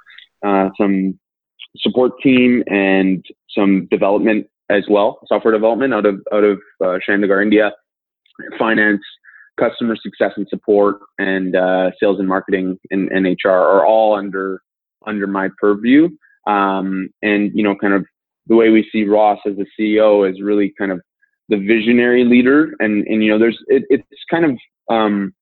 uh, 0.45 0.69
some 0.79 1.19
support 1.77 2.13
team 2.21 2.63
and 2.67 3.25
some 3.55 3.87
development 3.89 4.47
as 4.69 4.83
well, 4.89 5.19
software 5.27 5.53
development 5.53 5.93
out 5.93 6.05
of 6.05 6.21
out 6.33 6.43
of 6.43 6.59
uh, 6.81 6.99
Chandigarh, 7.07 7.41
India, 7.41 7.71
finance, 8.57 9.01
customer 9.59 9.95
success 10.01 10.31
and 10.37 10.47
support, 10.49 10.99
and 11.17 11.55
uh, 11.55 11.91
sales 11.99 12.19
and 12.19 12.27
marketing 12.27 12.77
and, 12.91 13.09
and, 13.11 13.25
HR 13.43 13.49
are 13.49 13.85
all 13.85 14.15
under 14.15 14.61
under 15.05 15.27
my 15.27 15.49
purview. 15.59 16.09
Um, 16.47 17.09
and 17.21 17.51
you 17.53 17.63
know, 17.63 17.75
kind 17.75 17.93
of 17.93 18.05
the 18.47 18.55
way 18.55 18.69
we 18.69 18.87
see 18.91 19.05
Ross 19.05 19.39
as 19.45 19.53
the 19.57 19.65
CEO 19.79 20.29
is 20.29 20.41
really 20.41 20.73
kind 20.77 20.91
of 20.91 21.01
the 21.49 21.57
visionary 21.57 22.23
leader, 22.23 22.71
and 22.79 23.05
and 23.07 23.23
you 23.23 23.31
know, 23.31 23.39
there's 23.39 23.57
it, 23.67 23.83
it's 23.89 24.05
kind 24.29 24.45
of 24.45 24.51
um, 24.89 25.33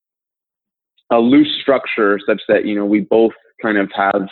a 1.12 1.17
loose 1.17 1.57
structure 1.62 2.19
such 2.25 2.41
that 2.47 2.65
you 2.65 2.75
know 2.75 2.86
we 2.86 3.01
both 3.01 3.33
kind 3.62 3.77
of 3.77 3.89
have 3.95 4.27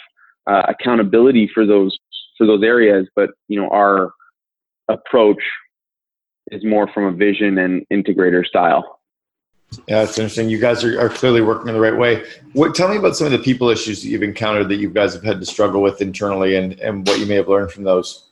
uh, 0.47 0.63
accountability 0.67 1.49
for 1.54 1.65
those 1.65 1.97
for 2.38 2.45
those 2.45 2.63
areas, 2.63 3.08
but 3.15 3.30
you 3.47 3.60
know 3.60 3.69
our 3.69 4.12
approach 4.89 5.41
is 6.51 6.63
more 6.63 6.88
from 6.93 7.05
a 7.05 7.12
vision 7.12 7.58
and 7.58 7.86
integrator 7.91 8.45
style. 8.45 8.99
Yeah, 9.88 10.03
it's 10.03 10.17
interesting. 10.17 10.49
You 10.49 10.60
guys 10.60 10.84
are, 10.84 10.99
are 10.99 11.10
clearly 11.10 11.41
working 11.41 11.67
in 11.67 11.73
the 11.73 11.81
right 11.81 11.97
way. 11.97 12.23
What, 12.53 12.75
tell 12.75 12.88
me 12.88 12.97
about 12.97 13.15
some 13.15 13.25
of 13.25 13.31
the 13.31 13.39
people 13.39 13.69
issues 13.69 14.01
that 14.01 14.10
you've 14.10 14.23
encountered 14.23 14.69
that 14.69 14.77
you 14.77 14.89
guys 14.89 15.13
have 15.13 15.23
had 15.23 15.39
to 15.39 15.45
struggle 15.45 15.81
with 15.81 16.01
internally, 16.01 16.55
and, 16.55 16.79
and 16.79 17.05
what 17.08 17.19
you 17.19 17.25
may 17.25 17.36
have 17.36 17.49
learned 17.49 17.71
from 17.71 17.84
those. 17.84 18.29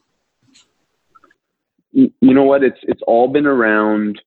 You 1.91 2.11
know 2.21 2.43
what? 2.43 2.63
It's 2.63 2.79
it's 2.83 3.01
all 3.05 3.27
been 3.27 3.45
around 3.45 4.19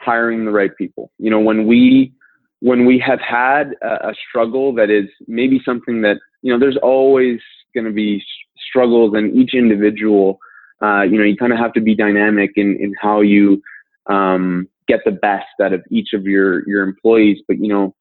hiring 0.00 0.44
the 0.44 0.50
right 0.50 0.74
people. 0.76 1.10
You 1.18 1.30
know, 1.30 1.40
when 1.40 1.66
we 1.66 2.12
when 2.60 2.86
we 2.86 2.98
have 2.98 3.20
had 3.20 3.74
a, 3.82 4.08
a 4.08 4.14
struggle 4.28 4.72
that 4.74 4.88
is 4.88 5.08
maybe 5.26 5.60
something 5.64 6.00
that 6.02 6.18
you 6.42 6.52
know, 6.52 6.58
there's 6.58 6.78
always 6.82 7.40
going 7.74 7.86
to 7.86 7.92
be 7.92 8.22
struggles, 8.68 9.14
and 9.14 9.34
each 9.36 9.54
individual, 9.54 10.38
uh, 10.82 11.02
you 11.02 11.18
know, 11.18 11.24
you 11.24 11.36
kind 11.36 11.52
of 11.52 11.58
have 11.58 11.72
to 11.74 11.80
be 11.80 11.94
dynamic 11.94 12.52
in 12.56 12.76
in 12.80 12.94
how 13.00 13.20
you 13.20 13.62
um, 14.06 14.68
get 14.86 15.00
the 15.04 15.10
best 15.10 15.46
out 15.62 15.72
of 15.72 15.82
each 15.90 16.12
of 16.12 16.24
your 16.24 16.68
your 16.68 16.82
employees. 16.82 17.38
But 17.46 17.58
you 17.58 17.68
know, 17.68 17.94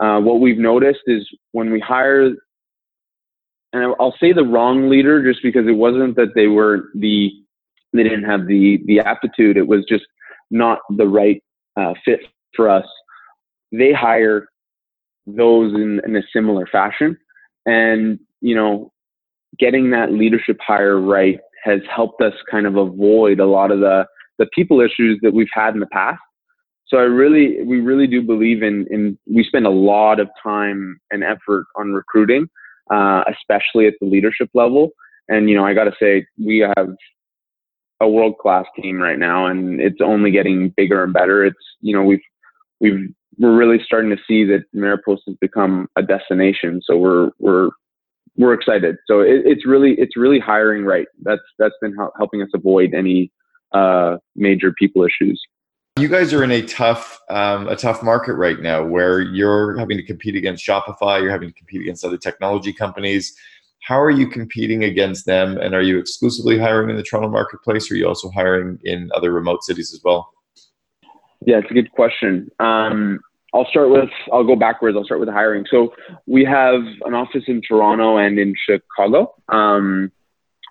uh, 0.00 0.20
what 0.20 0.40
we've 0.40 0.58
noticed 0.58 1.02
is 1.06 1.28
when 1.52 1.70
we 1.70 1.80
hire, 1.80 2.32
and 3.72 3.94
I'll 4.00 4.16
say 4.20 4.32
the 4.32 4.44
wrong 4.44 4.88
leader, 4.88 5.22
just 5.24 5.42
because 5.42 5.66
it 5.66 5.76
wasn't 5.76 6.16
that 6.16 6.34
they 6.34 6.48
were 6.48 6.90
the 6.94 7.30
they 7.92 8.02
didn't 8.02 8.24
have 8.24 8.46
the 8.46 8.80
the 8.86 9.00
aptitude. 9.00 9.56
It 9.56 9.68
was 9.68 9.84
just 9.88 10.04
not 10.50 10.80
the 10.90 11.06
right 11.06 11.42
uh, 11.76 11.94
fit 12.04 12.20
for 12.54 12.68
us. 12.68 12.86
They 13.72 13.92
hire 13.92 14.48
those 15.26 15.72
in, 15.74 16.00
in 16.04 16.16
a 16.16 16.22
similar 16.32 16.66
fashion, 16.66 17.16
and 17.64 18.18
you 18.40 18.56
know, 18.56 18.92
getting 19.58 19.90
that 19.90 20.12
leadership 20.12 20.58
hire 20.60 21.00
right 21.00 21.38
has 21.64 21.80
helped 21.94 22.20
us 22.20 22.34
kind 22.50 22.66
of 22.66 22.76
avoid 22.76 23.40
a 23.40 23.46
lot 23.46 23.70
of 23.70 23.80
the 23.80 24.06
the 24.38 24.46
people 24.54 24.80
issues 24.80 25.18
that 25.22 25.32
we've 25.32 25.46
had 25.52 25.74
in 25.74 25.80
the 25.80 25.86
past. 25.86 26.20
So 26.86 26.98
I 26.98 27.02
really, 27.02 27.62
we 27.64 27.80
really 27.80 28.06
do 28.06 28.22
believe 28.22 28.62
in, 28.62 28.86
in 28.90 29.18
we 29.26 29.44
spend 29.44 29.66
a 29.66 29.70
lot 29.70 30.20
of 30.20 30.28
time 30.42 31.00
and 31.10 31.24
effort 31.24 31.66
on 31.76 31.92
recruiting, 31.92 32.46
uh, 32.92 33.22
especially 33.28 33.86
at 33.86 33.94
the 34.00 34.06
leadership 34.06 34.50
level. 34.54 34.90
And, 35.28 35.48
you 35.48 35.56
know, 35.56 35.64
I 35.64 35.72
got 35.72 35.84
to 35.84 35.94
say, 36.00 36.26
we 36.38 36.58
have 36.76 36.88
a 38.00 38.08
world 38.08 38.36
class 38.38 38.66
team 38.80 38.98
right 38.98 39.18
now 39.18 39.46
and 39.46 39.80
it's 39.80 40.00
only 40.02 40.30
getting 40.30 40.74
bigger 40.76 41.02
and 41.02 41.12
better. 41.12 41.44
It's, 41.44 41.56
you 41.80 41.96
know, 41.96 42.02
we've, 42.02 42.18
we've, 42.80 43.08
we're 43.38 43.56
really 43.56 43.82
starting 43.84 44.10
to 44.10 44.22
see 44.28 44.44
that 44.44 44.64
Maropost 44.74 45.22
has 45.26 45.36
become 45.40 45.88
a 45.96 46.02
destination. 46.02 46.82
So 46.84 46.96
we're, 46.96 47.30
we're, 47.38 47.70
we're 48.36 48.54
excited. 48.54 48.96
So 49.06 49.20
it, 49.20 49.42
it's 49.44 49.66
really, 49.66 49.92
it's 49.94 50.16
really 50.16 50.38
hiring 50.38 50.84
right. 50.84 51.06
That's, 51.22 51.42
that's 51.58 51.74
been 51.80 51.94
helping 52.18 52.42
us 52.42 52.48
avoid 52.54 52.94
any, 52.94 53.30
uh, 53.72 54.16
major 54.34 54.72
people 54.72 55.04
issues. 55.04 55.40
You 55.96 56.08
guys 56.08 56.32
are 56.32 56.42
in 56.42 56.50
a 56.50 56.62
tough, 56.62 57.20
um, 57.30 57.68
a 57.68 57.76
tough 57.76 58.02
market 58.02 58.34
right 58.34 58.60
now, 58.60 58.84
where 58.84 59.20
you're 59.20 59.78
having 59.78 59.96
to 59.96 60.02
compete 60.02 60.34
against 60.34 60.66
Shopify, 60.66 61.22
you're 61.22 61.30
having 61.30 61.50
to 61.50 61.54
compete 61.54 61.82
against 61.82 62.04
other 62.04 62.18
technology 62.18 62.72
companies. 62.72 63.32
How 63.82 64.00
are 64.00 64.10
you 64.10 64.26
competing 64.26 64.82
against 64.82 65.26
them? 65.26 65.56
And 65.56 65.72
are 65.72 65.82
you 65.82 65.98
exclusively 65.98 66.58
hiring 66.58 66.90
in 66.90 66.96
the 66.96 67.02
Toronto 67.04 67.28
marketplace, 67.28 67.88
or 67.90 67.94
are 67.94 67.96
you 67.98 68.08
also 68.08 68.28
hiring 68.30 68.78
in 68.82 69.10
other 69.14 69.30
remote 69.30 69.62
cities 69.62 69.92
as 69.92 70.00
well? 70.02 70.32
Yeah, 71.46 71.58
it's 71.58 71.70
a 71.70 71.74
good 71.74 71.92
question. 71.92 72.48
Um, 72.58 73.20
I'll 73.54 73.66
start 73.66 73.88
with, 73.90 74.10
I'll 74.32 74.44
go 74.44 74.56
backwards. 74.56 74.96
I'll 74.96 75.04
start 75.04 75.20
with 75.20 75.28
hiring. 75.28 75.64
So 75.70 75.94
we 76.26 76.44
have 76.44 76.80
an 77.04 77.14
office 77.14 77.44
in 77.46 77.62
Toronto 77.66 78.16
and 78.16 78.38
in 78.38 78.54
Chicago. 78.68 79.32
Um, 79.48 80.10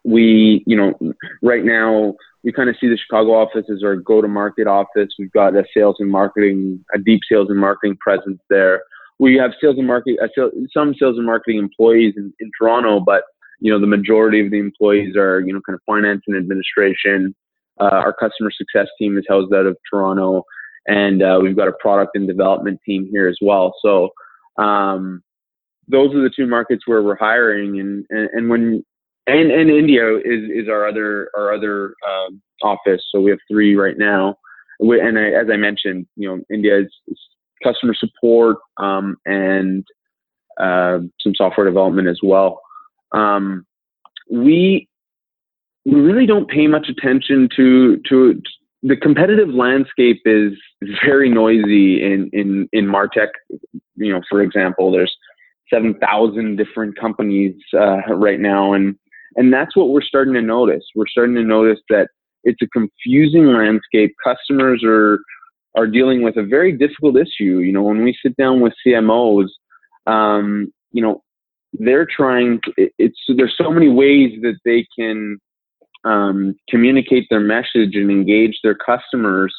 we, 0.03 0.63
you 0.67 0.75
know, 0.75 0.93
right 1.41 1.63
now 1.63 2.15
we 2.43 2.51
kind 2.51 2.69
of 2.69 2.75
see 2.79 2.87
the 2.87 2.97
Chicago 2.97 3.31
office 3.31 3.65
as 3.71 3.83
our 3.83 3.95
go-to-market 3.95 4.67
office. 4.67 5.13
We've 5.17 5.31
got 5.31 5.55
a 5.55 5.63
sales 5.73 5.95
and 5.99 6.11
marketing, 6.11 6.83
a 6.93 6.99
deep 6.99 7.21
sales 7.31 7.49
and 7.49 7.57
marketing 7.57 7.97
presence 8.01 8.39
there. 8.49 8.83
We 9.17 9.35
have 9.37 9.51
sales 9.61 9.77
and 9.77 9.87
marketing, 9.87 10.17
sales, 10.35 10.51
some 10.73 10.93
sales 10.99 11.17
and 11.17 11.25
marketing 11.25 11.59
employees 11.59 12.15
in, 12.17 12.33
in 12.41 12.51
Toronto, 12.59 12.99
but 12.99 13.23
you 13.59 13.71
know 13.71 13.79
the 13.79 13.87
majority 13.87 14.43
of 14.43 14.51
the 14.51 14.59
employees 14.59 15.15
are 15.15 15.39
you 15.39 15.53
know 15.53 15.61
kind 15.65 15.75
of 15.75 15.81
finance 15.85 16.23
and 16.27 16.35
administration. 16.35 17.33
Uh, 17.79 17.85
our 17.85 18.13
customer 18.13 18.51
success 18.51 18.87
team 18.99 19.17
is 19.17 19.23
housed 19.29 19.53
out 19.53 19.65
of 19.65 19.77
Toronto, 19.89 20.43
and 20.87 21.21
uh, 21.23 21.39
we've 21.41 21.55
got 21.55 21.67
a 21.67 21.73
product 21.79 22.11
and 22.15 22.27
development 22.27 22.79
team 22.85 23.07
here 23.11 23.27
as 23.27 23.37
well. 23.41 23.73
So 23.81 24.09
um, 24.57 25.23
those 25.87 26.13
are 26.15 26.21
the 26.21 26.31
two 26.35 26.47
markets 26.47 26.83
where 26.85 27.01
we're 27.01 27.15
hiring, 27.17 27.79
and 27.79 28.05
and, 28.09 28.29
and 28.33 28.49
when 28.49 28.83
and 29.27 29.51
and 29.51 29.69
India 29.69 30.17
is 30.17 30.49
is 30.49 30.67
our 30.69 30.87
other 30.87 31.29
our 31.35 31.53
other 31.53 31.95
um, 32.07 32.41
office. 32.61 33.03
So 33.11 33.21
we 33.21 33.29
have 33.31 33.39
three 33.49 33.75
right 33.75 33.97
now. 33.97 34.37
We, 34.79 34.99
and 34.99 35.17
I, 35.17 35.29
as 35.29 35.47
I 35.51 35.57
mentioned, 35.57 36.07
you 36.15 36.27
know, 36.27 36.43
India 36.53 36.79
is, 36.79 36.91
is 37.07 37.19
customer 37.63 37.93
support 37.93 38.57
um, 38.77 39.17
and 39.25 39.85
uh, 40.59 40.99
some 41.19 41.33
software 41.35 41.65
development 41.65 42.07
as 42.07 42.19
well. 42.21 42.61
Um, 43.13 43.65
we 44.29 44.87
we 45.85 45.99
really 45.99 46.25
don't 46.25 46.49
pay 46.49 46.67
much 46.67 46.87
attention 46.89 47.49
to 47.55 47.97
to 48.09 48.41
the 48.83 48.97
competitive 48.97 49.49
landscape 49.49 50.21
is 50.25 50.53
very 51.05 51.29
noisy 51.29 52.03
in 52.03 52.29
in 52.33 52.67
in 52.73 52.85
martech. 52.85 53.29
You 53.95 54.13
know, 54.13 54.21
for 54.29 54.41
example, 54.41 54.91
there's 54.91 55.15
seven 55.73 55.95
thousand 55.99 56.57
different 56.57 56.99
companies 56.99 57.55
uh, 57.73 58.01
right 58.13 58.39
now, 58.39 58.73
and 58.73 58.95
and 59.37 59.51
that's 59.51 59.75
what 59.75 59.89
we're 59.89 60.01
starting 60.01 60.33
to 60.33 60.41
notice. 60.41 60.83
We're 60.95 61.07
starting 61.07 61.35
to 61.35 61.43
notice 61.43 61.79
that 61.89 62.09
it's 62.43 62.61
a 62.61 62.67
confusing 62.67 63.47
landscape. 63.47 64.13
Customers 64.23 64.83
are 64.85 65.19
are 65.75 65.87
dealing 65.87 66.21
with 66.21 66.37
a 66.37 66.43
very 66.43 66.71
difficult 66.73 67.15
issue. 67.15 67.59
You 67.59 67.71
know, 67.71 67.83
when 67.83 68.03
we 68.03 68.15
sit 68.21 68.35
down 68.35 68.59
with 68.59 68.73
CMOs, 68.85 69.47
um, 70.07 70.71
you 70.91 71.01
know, 71.01 71.23
they're 71.71 72.05
trying. 72.05 72.59
To, 72.65 72.89
it's 72.99 73.17
there's 73.29 73.55
so 73.57 73.71
many 73.71 73.87
ways 73.87 74.33
that 74.41 74.57
they 74.65 74.85
can 74.99 75.39
um, 76.03 76.55
communicate 76.69 77.27
their 77.29 77.39
message 77.39 77.95
and 77.95 78.11
engage 78.11 78.59
their 78.63 78.75
customers, 78.75 79.53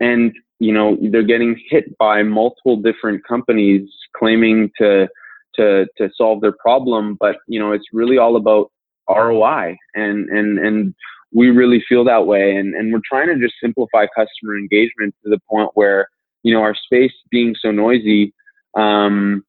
and 0.00 0.32
you 0.58 0.72
know, 0.72 0.96
they're 1.10 1.22
getting 1.22 1.60
hit 1.68 1.96
by 1.98 2.22
multiple 2.22 2.76
different 2.76 3.26
companies 3.26 3.88
claiming 4.16 4.70
to 4.78 5.08
to 5.56 5.86
to 5.98 6.10
solve 6.16 6.40
their 6.40 6.54
problem, 6.60 7.16
but 7.18 7.36
you 7.48 7.58
know, 7.58 7.72
it's 7.72 7.86
really 7.92 8.18
all 8.18 8.36
about 8.36 8.70
ROI 9.08 9.76
and 9.94 10.28
and 10.28 10.58
and 10.58 10.94
we 11.34 11.48
really 11.48 11.82
feel 11.88 12.04
that 12.04 12.26
way. 12.26 12.56
And 12.56 12.74
and 12.74 12.92
we're 12.92 13.00
trying 13.08 13.28
to 13.28 13.38
just 13.38 13.54
simplify 13.60 14.06
customer 14.14 14.56
engagement 14.56 15.14
to 15.24 15.30
the 15.30 15.40
point 15.50 15.70
where 15.74 16.08
you 16.42 16.54
know 16.54 16.62
our 16.62 16.74
space 16.74 17.12
being 17.30 17.54
so 17.60 17.70
noisy 17.70 18.32
um, 18.76 19.44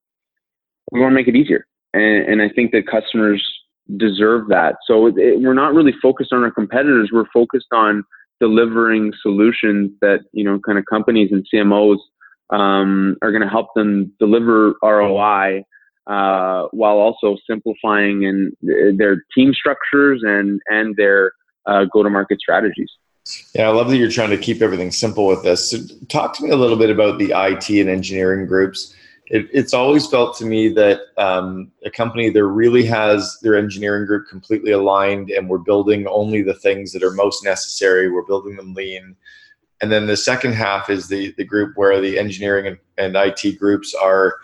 we 0.91 0.99
want 0.99 1.11
to 1.11 1.15
make 1.15 1.27
it 1.27 1.35
easier. 1.35 1.65
And, 1.93 2.25
and 2.25 2.41
I 2.41 2.49
think 2.49 2.71
that 2.71 2.87
customers 2.87 3.43
deserve 3.97 4.47
that 4.47 4.75
so 4.87 5.07
it, 5.07 5.41
we're 5.41 5.53
not 5.53 5.73
really 5.73 5.93
focused 6.01 6.31
on 6.31 6.43
our 6.43 6.51
competitors 6.51 7.09
we're 7.11 7.25
focused 7.33 7.67
on 7.73 8.03
delivering 8.39 9.13
solutions 9.21 9.91
that 10.01 10.19
you 10.31 10.43
know 10.43 10.59
kind 10.59 10.77
of 10.77 10.85
companies 10.85 11.31
and 11.31 11.45
CMOs 11.53 11.97
um, 12.49 13.17
are 13.21 13.31
going 13.31 13.41
to 13.41 13.49
help 13.49 13.67
them 13.75 14.11
deliver 14.19 14.75
ROI 14.83 15.63
uh, 16.07 16.67
while 16.71 16.97
also 16.97 17.37
simplifying 17.49 18.23
in 18.23 18.97
their 18.97 19.23
team 19.35 19.53
structures 19.53 20.21
and 20.23 20.61
and 20.67 20.95
their 20.97 21.31
uh, 21.65 21.85
go-to-market 21.93 22.39
strategies. 22.39 22.91
Yeah, 23.55 23.69
I 23.69 23.71
love 23.71 23.89
that 23.89 23.97
you're 23.97 24.11
trying 24.11 24.31
to 24.31 24.37
keep 24.37 24.61
everything 24.61 24.91
simple 24.91 25.25
with 25.25 25.43
this. 25.43 25.71
So 25.71 25.77
talk 26.09 26.35
to 26.35 26.43
me 26.43 26.49
a 26.49 26.57
little 26.57 26.75
bit 26.75 26.89
about 26.89 27.19
the 27.19 27.31
IT 27.33 27.69
and 27.69 27.89
engineering 27.89 28.45
groups. 28.45 28.93
It, 29.27 29.47
it's 29.53 29.73
always 29.73 30.05
felt 30.07 30.37
to 30.37 30.45
me 30.45 30.69
that 30.69 30.99
um, 31.17 31.71
a 31.85 31.89
company 31.89 32.29
that 32.29 32.45
really 32.45 32.85
has 32.85 33.37
their 33.41 33.55
engineering 33.55 34.05
group 34.05 34.27
completely 34.29 34.71
aligned, 34.71 35.29
and 35.29 35.49
we're 35.49 35.59
building 35.59 36.05
only 36.07 36.41
the 36.41 36.53
things 36.53 36.91
that 36.91 37.03
are 37.03 37.11
most 37.11 37.43
necessary. 37.43 38.11
We're 38.11 38.25
building 38.25 38.55
them 38.55 38.73
lean, 38.73 39.15
and 39.81 39.91
then 39.91 40.07
the 40.07 40.17
second 40.17 40.53
half 40.53 40.89
is 40.89 41.07
the 41.07 41.33
the 41.37 41.45
group 41.45 41.73
where 41.75 41.99
the 42.01 42.19
engineering 42.19 42.67
and, 42.67 42.77
and 42.97 43.15
IT 43.15 43.59
groups 43.59 43.93
are 43.93 44.35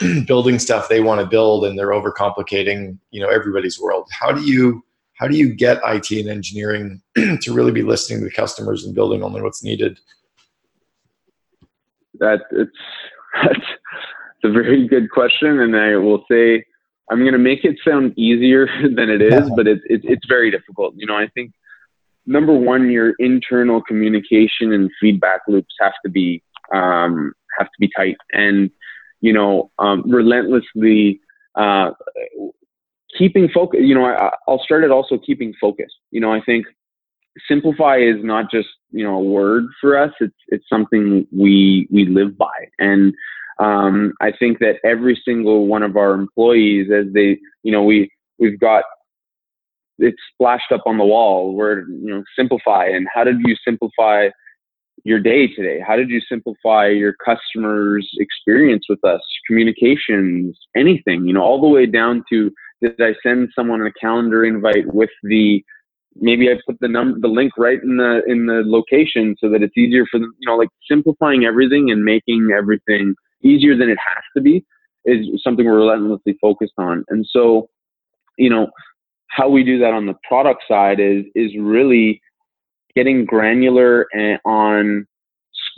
building 0.26 0.58
stuff 0.58 0.88
they 0.88 1.00
want 1.00 1.20
to 1.20 1.26
build 1.26 1.64
and 1.64 1.78
they're 1.78 1.90
overcomplicating 1.90 2.98
you 3.12 3.20
know 3.20 3.28
everybody's 3.28 3.78
world 3.78 4.08
how 4.10 4.32
do 4.32 4.42
you 4.42 4.82
how 5.14 5.28
do 5.28 5.36
you 5.36 5.54
get 5.54 5.80
IT 5.84 6.10
and 6.10 6.28
engineering 6.28 7.00
to 7.16 7.52
really 7.52 7.72
be 7.72 7.82
listening 7.82 8.20
to 8.20 8.24
the 8.24 8.32
customers 8.32 8.84
and 8.84 8.94
building 8.94 9.22
only 9.22 9.40
what's 9.42 9.62
needed? 9.62 9.98
That 12.18 12.40
it's 12.50 12.70
that's 13.42 13.66
a 14.44 14.50
very 14.50 14.86
good 14.86 15.10
question, 15.10 15.60
and 15.60 15.76
I 15.76 15.96
will 15.96 16.24
say 16.30 16.64
I'm 17.10 17.20
going 17.20 17.32
to 17.32 17.38
make 17.38 17.64
it 17.64 17.76
sound 17.86 18.16
easier 18.18 18.66
than 18.82 19.10
it 19.10 19.22
is, 19.22 19.50
but 19.56 19.66
it's 19.66 19.82
it, 19.86 20.02
it's 20.04 20.26
very 20.26 20.50
difficult. 20.50 20.94
You 20.96 21.06
know, 21.06 21.16
I 21.16 21.28
think 21.34 21.52
number 22.26 22.52
one, 22.52 22.90
your 22.90 23.14
internal 23.18 23.82
communication 23.82 24.72
and 24.72 24.90
feedback 25.00 25.40
loops 25.48 25.74
have 25.80 25.94
to 26.04 26.10
be 26.10 26.42
um, 26.72 27.32
have 27.58 27.66
to 27.66 27.78
be 27.78 27.90
tight, 27.96 28.16
and 28.32 28.70
you 29.20 29.32
know, 29.32 29.70
um, 29.78 30.02
relentlessly 30.06 31.20
uh, 31.54 31.90
keeping 33.16 33.48
focus, 33.48 33.80
you 33.82 33.94
know, 33.94 34.04
I, 34.04 34.30
I'll 34.48 34.62
start 34.62 34.84
at 34.84 34.90
also 34.90 35.18
keeping 35.18 35.54
focus. 35.60 35.90
You 36.10 36.20
know, 36.20 36.32
I 36.32 36.40
think 36.40 36.66
simplify 37.48 37.98
is 37.98 38.16
not 38.22 38.50
just 38.50 38.68
you 38.90 39.04
know 39.04 39.16
a 39.16 39.22
word 39.22 39.64
for 39.80 39.98
us. 39.98 40.12
It's 40.20 40.34
it's 40.48 40.68
something 40.68 41.26
we 41.32 41.88
we 41.90 42.06
live 42.06 42.36
by, 42.36 42.68
and 42.78 43.12
um, 43.58 44.12
I 44.20 44.32
think 44.32 44.58
that 44.58 44.76
every 44.84 45.20
single 45.24 45.66
one 45.66 45.82
of 45.82 45.96
our 45.96 46.14
employees, 46.14 46.90
as 46.92 47.12
they, 47.12 47.38
you 47.62 47.72
know, 47.72 47.82
we 47.82 48.10
we've 48.38 48.58
got 48.58 48.84
it's 49.98 50.18
splashed 50.32 50.72
up 50.72 50.82
on 50.86 50.98
the 50.98 51.04
wall. 51.04 51.54
Where 51.54 51.80
you 51.88 52.10
know 52.10 52.24
simplify, 52.36 52.86
and 52.86 53.06
how 53.12 53.24
did 53.24 53.36
you 53.44 53.54
simplify 53.64 54.28
your 55.04 55.20
day 55.20 55.46
today? 55.48 55.80
How 55.86 55.96
did 55.96 56.08
you 56.10 56.20
simplify 56.28 56.88
your 56.88 57.14
customers' 57.24 58.08
experience 58.18 58.86
with 58.88 59.04
us, 59.04 59.20
communications, 59.46 60.58
anything? 60.76 61.26
You 61.26 61.34
know, 61.34 61.42
all 61.42 61.60
the 61.60 61.68
way 61.68 61.86
down 61.86 62.24
to 62.30 62.50
did 62.82 63.00
I 63.00 63.14
send 63.22 63.50
someone 63.54 63.80
a 63.86 63.92
calendar 63.92 64.44
invite 64.44 64.92
with 64.92 65.10
the 65.22 65.62
maybe 66.16 66.48
I 66.48 66.54
put 66.66 66.78
the 66.80 66.88
number 66.88 67.18
the 67.20 67.28
link 67.28 67.52
right 67.56 67.80
in 67.82 67.96
the 67.96 68.22
in 68.26 68.46
the 68.46 68.62
location 68.64 69.36
so 69.38 69.48
that 69.50 69.62
it's 69.62 69.76
easier 69.76 70.06
for 70.10 70.18
them, 70.18 70.32
you 70.40 70.48
know, 70.48 70.56
like 70.56 70.70
simplifying 70.90 71.44
everything 71.44 71.90
and 71.90 72.04
making 72.04 72.50
everything 72.56 73.14
easier 73.44 73.76
than 73.76 73.88
it 73.88 73.98
has 74.14 74.22
to 74.36 74.42
be 74.42 74.64
is 75.04 75.26
something 75.42 75.66
we're 75.66 75.78
relentlessly 75.78 76.36
focused 76.40 76.72
on. 76.78 77.04
And 77.08 77.26
so, 77.28 77.68
you 78.38 78.50
know, 78.50 78.68
how 79.28 79.48
we 79.48 79.64
do 79.64 79.78
that 79.78 79.92
on 79.92 80.06
the 80.06 80.14
product 80.26 80.62
side 80.68 81.00
is 81.00 81.24
is 81.34 81.52
really 81.58 82.20
getting 82.96 83.24
granular 83.24 84.06
on 84.44 85.06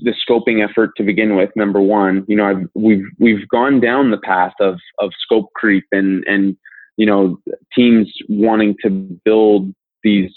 the 0.01 0.13
scoping 0.29 0.63
effort 0.63 0.91
to 0.97 1.03
begin 1.03 1.37
with. 1.37 1.51
Number 1.57 1.81
one, 1.81 2.25
you 2.29 2.37
know, 2.37 2.45
I've, 2.45 2.69
we've 2.75 3.05
we've 3.19 3.49
gone 3.49 3.81
down 3.81 4.11
the 4.11 4.19
path 4.19 4.55
of 4.61 4.79
of 4.99 5.11
scope 5.25 5.53
creep 5.55 5.85
and 5.93 6.23
and 6.27 6.57
you 6.97 7.07
know, 7.07 7.39
teams 7.75 8.11
wanting 8.29 8.75
to 8.83 8.91
build 9.25 9.73
these, 10.03 10.31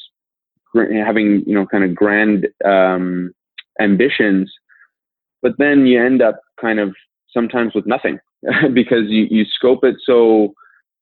having, 0.76 1.44
you 1.48 1.56
know, 1.56 1.66
kind 1.66 1.84
of 1.84 1.96
grand 1.96 2.48
um, 2.66 3.32
ambitions, 3.80 4.52
but 5.42 5.54
then 5.58 5.86
you 5.86 6.04
end 6.04 6.22
up 6.22 6.40
kind 6.60 6.80
of 6.80 6.94
sometimes 7.34 7.74
with 7.74 7.86
nothing 7.86 8.20
because 8.74 9.06
you, 9.08 9.28
you 9.30 9.46
scope 9.46 9.84
it 9.84 9.96
so 10.06 10.54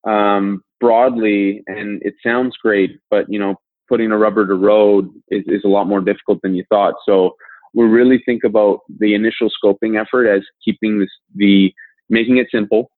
um, 0.07 0.61
broadly 0.79 1.63
and 1.67 2.01
it 2.03 2.13
sounds 2.25 2.55
great, 2.61 2.99
but, 3.09 3.25
you 3.29 3.39
know, 3.39 3.55
putting 3.89 4.11
a 4.11 4.17
rubber 4.17 4.45
to 4.45 4.53
road 4.55 5.09
is, 5.29 5.43
is 5.47 5.63
a 5.63 5.69
lot 5.69 5.87
more 5.87 6.01
difficult 6.01 6.39
than 6.43 6.55
you 6.55 6.63
thought. 6.69 6.95
So 7.05 7.35
we 7.73 7.85
really 7.85 8.21
think 8.25 8.43
about 8.43 8.79
the 8.99 9.13
initial 9.13 9.49
scoping 9.49 9.99
effort 9.99 10.27
as 10.27 10.41
keeping 10.63 10.99
this, 10.99 11.09
the, 11.35 11.73
making 12.09 12.37
it 12.37 12.47
simple, 12.51 12.91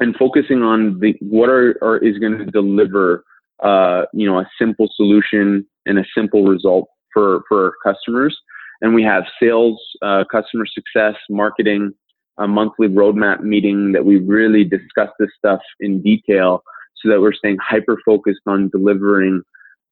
and 0.00 0.14
focusing 0.16 0.62
on 0.62 0.98
the 1.00 1.14
what 1.20 1.48
are, 1.48 1.98
is 1.98 2.18
going 2.18 2.38
to 2.38 2.44
deliver 2.46 3.24
uh, 3.62 4.02
you 4.12 4.26
know 4.26 4.38
a 4.38 4.48
simple 4.58 4.88
solution 4.94 5.66
and 5.86 5.98
a 5.98 6.04
simple 6.14 6.44
result 6.44 6.88
for 7.12 7.42
for 7.48 7.74
customers 7.82 8.36
and 8.82 8.94
we 8.94 9.02
have 9.02 9.24
sales 9.40 9.80
uh, 10.02 10.24
customer 10.30 10.66
success 10.66 11.14
marketing 11.30 11.92
a 12.38 12.46
monthly 12.46 12.88
roadmap 12.88 13.40
meeting 13.42 13.92
that 13.92 14.04
we 14.04 14.16
really 14.18 14.64
discuss 14.64 15.10
this 15.18 15.30
stuff 15.38 15.60
in 15.80 16.02
detail 16.02 16.62
so 17.02 17.08
that 17.08 17.20
we're 17.20 17.32
staying 17.32 17.58
hyper 17.60 17.98
focused 18.04 18.40
on 18.46 18.68
delivering 18.68 19.42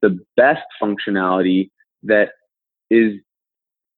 the 0.03 0.19
best 0.37 0.63
functionality 0.83 1.71
that 2.03 2.31
is 2.91 3.15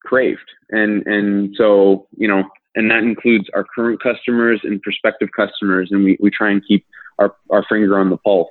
craved 0.04 0.48
and 0.70 1.04
and 1.06 1.54
so 1.56 2.06
you 2.16 2.28
know 2.28 2.44
and 2.76 2.90
that 2.90 3.02
includes 3.02 3.48
our 3.54 3.64
current 3.64 4.00
customers 4.02 4.60
and 4.62 4.80
prospective 4.82 5.30
customers, 5.34 5.88
and 5.90 6.04
we, 6.04 6.16
we 6.20 6.30
try 6.30 6.50
and 6.50 6.62
keep 6.66 6.86
our, 7.18 7.34
our 7.50 7.64
finger 7.68 7.98
on 7.98 8.10
the 8.10 8.18
pulse. 8.18 8.50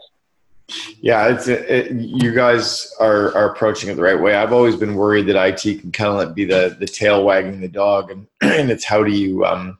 Yeah, 0.99 1.27
it's 1.27 1.47
it, 1.47 1.91
you 1.91 2.33
guys 2.33 2.91
are, 2.99 3.35
are 3.37 3.51
approaching 3.51 3.91
it 3.91 3.95
the 3.95 4.01
right 4.01 4.19
way. 4.19 4.33
I've 4.33 4.51
always 4.51 4.75
been 4.75 4.95
worried 4.95 5.27
that 5.27 5.35
IT 5.35 5.79
can 5.79 5.91
kind 5.91 6.27
of 6.27 6.33
be 6.33 6.43
the 6.43 6.75
the 6.79 6.87
tail 6.87 7.23
wagging 7.23 7.61
the 7.61 7.67
dog, 7.67 8.09
and 8.09 8.25
and 8.41 8.71
it's 8.71 8.83
how 8.83 9.03
do 9.03 9.11
you 9.11 9.45
um 9.45 9.77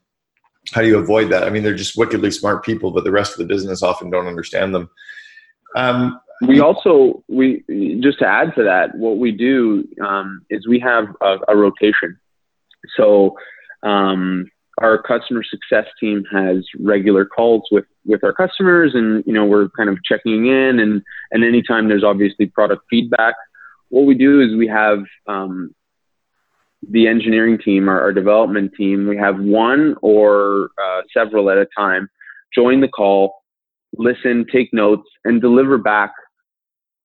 how 0.73 0.81
do 0.81 0.87
you 0.87 0.97
avoid 0.97 1.31
that? 1.31 1.43
I 1.43 1.49
mean, 1.49 1.63
they're 1.63 1.75
just 1.75 1.97
wickedly 1.97 2.31
smart 2.31 2.63
people, 2.63 2.91
but 2.91 3.03
the 3.03 3.11
rest 3.11 3.33
of 3.33 3.37
the 3.39 3.45
business 3.45 3.83
often 3.83 4.09
don't 4.09 4.27
understand 4.27 4.73
them. 4.73 4.89
Um, 5.75 6.19
we 6.41 6.59
also 6.59 7.23
we 7.27 7.63
just 8.01 8.19
to 8.19 8.27
add 8.27 8.53
to 8.55 8.63
that, 8.63 8.95
what 8.95 9.17
we 9.17 9.31
do 9.31 9.87
um, 10.05 10.45
is 10.49 10.67
we 10.67 10.79
have 10.79 11.07
a, 11.21 11.37
a 11.47 11.55
rotation. 11.55 12.19
So 12.97 13.35
um, 13.83 14.49
our 14.79 15.01
customer 15.01 15.43
success 15.43 15.85
team 15.99 16.23
has 16.31 16.65
regular 16.79 17.25
calls 17.25 17.63
with 17.71 17.85
with 18.05 18.23
our 18.23 18.33
customers, 18.33 18.91
and 18.93 19.23
you 19.25 19.33
know 19.33 19.45
we're 19.45 19.69
kind 19.69 19.89
of 19.89 19.97
checking 20.03 20.47
in, 20.47 20.79
and 20.79 21.01
and 21.31 21.43
anytime 21.43 21.87
there's 21.87 22.03
obviously 22.03 22.47
product 22.47 22.83
feedback, 22.89 23.35
what 23.89 24.05
we 24.05 24.15
do 24.15 24.41
is 24.41 24.55
we 24.55 24.67
have 24.67 25.03
um, 25.27 25.73
the 26.91 27.07
engineering 27.07 27.57
team, 27.63 27.89
our, 27.89 27.99
our, 28.01 28.13
development 28.13 28.71
team, 28.77 29.07
we 29.07 29.17
have 29.17 29.39
one 29.39 29.95
or 30.01 30.69
uh, 30.83 31.01
several 31.13 31.49
at 31.49 31.57
a 31.57 31.67
time 31.77 32.07
join 32.53 32.79
the 32.79 32.87
call, 32.87 33.43
listen, 33.97 34.45
take 34.51 34.73
notes, 34.73 35.09
and 35.25 35.41
deliver 35.41 35.77
back 35.77 36.11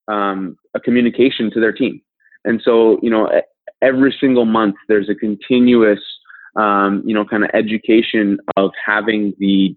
um, 0.07 0.57
a 0.75 0.81
communication 0.81 1.51
to 1.53 1.61
their 1.61 1.73
team. 1.73 2.01
And 2.45 2.61
so, 2.64 2.99
you 3.03 3.11
know, 3.11 3.29
every 3.83 4.14
single 4.21 4.45
month 4.45 4.77
there's 4.88 5.09
a 5.09 5.14
continuous 5.14 6.01
um, 6.57 7.03
you 7.05 7.14
know, 7.14 7.25
kind 7.25 7.45
of 7.45 7.51
education 7.55 8.38
of 8.57 8.71
having 8.85 9.35
the 9.38 9.77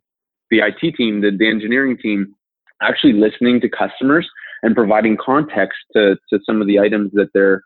the 0.50 0.60
IT 0.60 0.96
team, 0.96 1.22
the, 1.22 1.32
the 1.36 1.48
engineering 1.50 1.98
team, 1.98 2.36
actually 2.82 3.14
listening 3.14 3.60
to 3.62 3.70
customers 3.70 4.30
and 4.62 4.76
providing 4.76 5.18
context 5.24 5.78
to 5.94 6.16
to 6.30 6.40
some 6.46 6.62
of 6.62 6.68
the 6.68 6.80
items 6.80 7.12
that 7.14 7.30
they're 7.34 7.64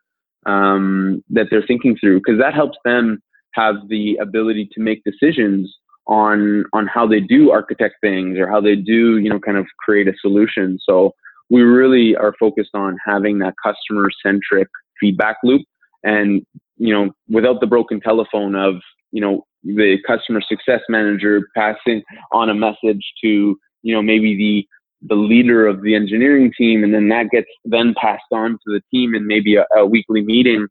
um, 0.48 1.24
that 1.30 1.48
they're 1.52 1.66
thinking 1.66 1.96
through, 2.00 2.20
because 2.20 2.40
that 2.40 2.54
helps 2.54 2.78
them 2.84 3.22
have 3.54 3.76
the 3.90 4.16
ability 4.22 4.70
to 4.74 4.82
make 4.82 5.04
decisions 5.04 5.74
on 6.08 6.64
on 6.74 6.88
how 6.88 7.06
they 7.06 7.20
do 7.20 7.52
architect 7.52 7.96
things 8.02 8.38
or 8.40 8.50
how 8.50 8.62
they 8.62 8.76
do 8.76 9.18
you 9.18 9.30
know 9.30 9.40
kind 9.40 9.58
of 9.58 9.66
create 9.80 10.08
a 10.08 10.14
solution. 10.22 10.80
So 10.82 11.14
we 11.50 11.62
really 11.62 12.16
are 12.16 12.34
focused 12.40 12.72
on 12.74 12.98
having 13.06 13.40
that 13.40 13.56
customer 13.64 14.10
centric 14.24 14.68
feedback 15.00 15.38
loop 15.44 15.62
and 16.04 16.46
you 16.78 16.94
know 16.94 17.12
without 17.30 17.60
the 17.60 17.68
broken 17.68 18.00
telephone 18.00 18.56
of 18.56 18.76
you 19.12 19.22
know 19.22 19.46
the 19.64 19.98
customer 20.06 20.42
success 20.42 20.82
manager 20.90 21.48
passing 21.56 22.02
on 22.32 22.50
a 22.50 22.54
message 22.54 23.02
to 23.24 23.58
you 23.82 23.94
know 23.94 24.02
maybe 24.02 24.36
the 24.36 24.68
the 25.02 25.16
leader 25.16 25.68
of 25.68 25.82
the 25.84 25.94
engineering 25.94 26.52
team 26.58 26.84
and 26.84 26.94
then 26.94 27.08
that 27.10 27.30
gets 27.30 27.48
then 27.66 27.94
passed 28.02 28.24
on 28.32 28.52
to 28.54 28.58
the 28.68 28.82
team 28.92 29.14
in 29.14 29.28
maybe 29.28 29.56
a, 29.56 29.66
a 29.76 29.86
weekly 29.86 30.22
meeting 30.22 30.68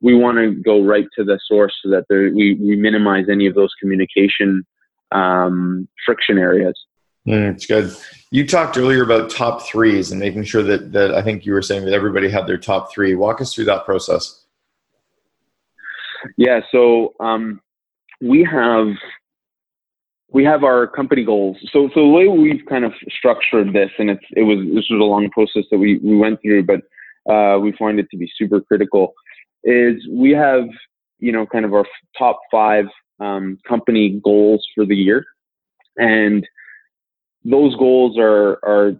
we 0.00 0.14
want 0.14 0.38
to 0.38 0.50
go 0.62 0.82
right 0.82 1.06
to 1.16 1.24
the 1.24 1.38
source 1.46 1.74
so 1.82 1.90
that 1.90 2.04
there, 2.08 2.30
we, 2.32 2.54
we 2.54 2.76
minimize 2.76 3.26
any 3.30 3.46
of 3.46 3.54
those 3.54 3.70
communication 3.80 4.64
um, 5.12 5.88
friction 6.04 6.38
areas. 6.38 6.78
Mm, 7.26 7.54
it's 7.54 7.66
good. 7.66 7.94
You 8.30 8.46
talked 8.46 8.76
earlier 8.76 9.02
about 9.02 9.30
top 9.30 9.62
threes 9.62 10.10
and 10.10 10.20
making 10.20 10.44
sure 10.44 10.62
that, 10.62 10.92
that 10.92 11.14
i 11.14 11.22
think 11.22 11.46
you 11.46 11.52
were 11.52 11.62
saying 11.62 11.84
that 11.84 11.94
everybody 11.94 12.28
had 12.28 12.46
their 12.46 12.58
top 12.58 12.92
three. 12.92 13.14
Walk 13.14 13.40
us 13.40 13.54
through 13.54 13.64
that 13.66 13.84
process. 13.84 14.44
Yeah 16.36 16.60
so 16.70 17.14
um, 17.20 17.60
we 18.20 18.44
have 18.44 18.88
we 20.32 20.44
have 20.44 20.64
our 20.64 20.86
company 20.86 21.24
goals. 21.24 21.56
So, 21.72 21.88
so 21.94 22.00
the 22.00 22.08
way 22.08 22.28
we've 22.28 22.64
kind 22.68 22.84
of 22.84 22.92
structured 23.08 23.72
this, 23.72 23.90
and 23.98 24.10
it's 24.10 24.24
it 24.32 24.42
was 24.42 24.58
this 24.74 24.86
was 24.90 25.00
a 25.00 25.04
long 25.04 25.28
process 25.30 25.64
that 25.70 25.78
we 25.78 25.98
we 25.98 26.16
went 26.16 26.40
through, 26.42 26.64
but 26.64 26.80
uh, 27.32 27.58
we 27.58 27.72
find 27.72 27.98
it 27.98 28.08
to 28.10 28.16
be 28.16 28.30
super 28.36 28.60
critical. 28.60 29.14
Is 29.64 29.94
we 30.10 30.30
have 30.32 30.64
you 31.18 31.32
know 31.32 31.46
kind 31.46 31.64
of 31.64 31.72
our 31.72 31.84
top 32.18 32.40
five 32.50 32.86
um, 33.20 33.58
company 33.68 34.20
goals 34.24 34.66
for 34.74 34.84
the 34.84 34.96
year, 34.96 35.24
and 35.96 36.46
those 37.44 37.76
goals 37.76 38.18
are 38.18 38.58
are 38.64 38.92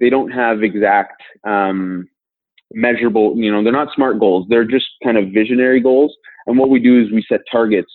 they 0.00 0.10
don't 0.10 0.30
have 0.30 0.62
exact 0.62 1.22
um, 1.44 2.08
measurable. 2.72 3.36
You 3.36 3.52
know, 3.52 3.62
they're 3.62 3.72
not 3.72 3.94
smart 3.94 4.18
goals. 4.18 4.46
They're 4.48 4.64
just 4.64 4.86
kind 5.02 5.16
of 5.16 5.30
visionary 5.32 5.80
goals. 5.80 6.14
And 6.46 6.58
what 6.58 6.68
we 6.68 6.80
do 6.80 7.00
is 7.00 7.12
we 7.12 7.24
set 7.28 7.40
targets 7.50 7.92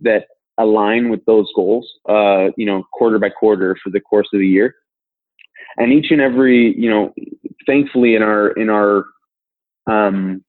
that 0.00 0.24
align 0.62 1.10
with 1.10 1.24
those 1.24 1.50
goals, 1.54 1.90
uh, 2.08 2.48
you 2.56 2.66
know, 2.66 2.84
quarter 2.92 3.18
by 3.18 3.30
quarter 3.30 3.76
for 3.82 3.90
the 3.90 4.00
course 4.00 4.28
of 4.32 4.40
the 4.40 4.46
year. 4.46 4.74
And 5.76 5.92
each 5.92 6.10
and 6.10 6.20
every, 6.20 6.74
you 6.76 6.90
know, 6.90 7.14
thankfully 7.66 8.14
in 8.14 8.22
our 8.22 8.50
in 8.52 8.68
our 8.68 9.04
um, 9.86 10.44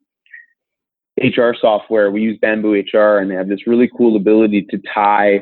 HR 1.20 1.52
software, 1.60 2.12
we 2.12 2.22
use 2.22 2.38
Bamboo 2.42 2.74
HR, 2.74 3.20
and 3.20 3.30
they 3.30 3.36
have 3.36 3.50
this 3.50 3.68
really 3.68 3.90
cool 3.98 4.16
ability 4.16 4.66
to 4.70 4.80
tie 4.94 5.42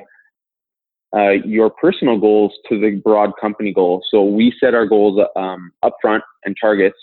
uh, 1.15 1.31
your 1.45 1.69
personal 1.69 2.17
goals 2.17 2.53
to 2.67 2.79
the 2.79 3.01
broad 3.03 3.31
company 3.39 3.73
goals. 3.73 4.03
So 4.11 4.23
we 4.23 4.53
set 4.59 4.73
our 4.73 4.85
goals 4.85 5.19
um, 5.35 5.71
upfront 5.83 6.21
and 6.43 6.55
targets, 6.59 6.97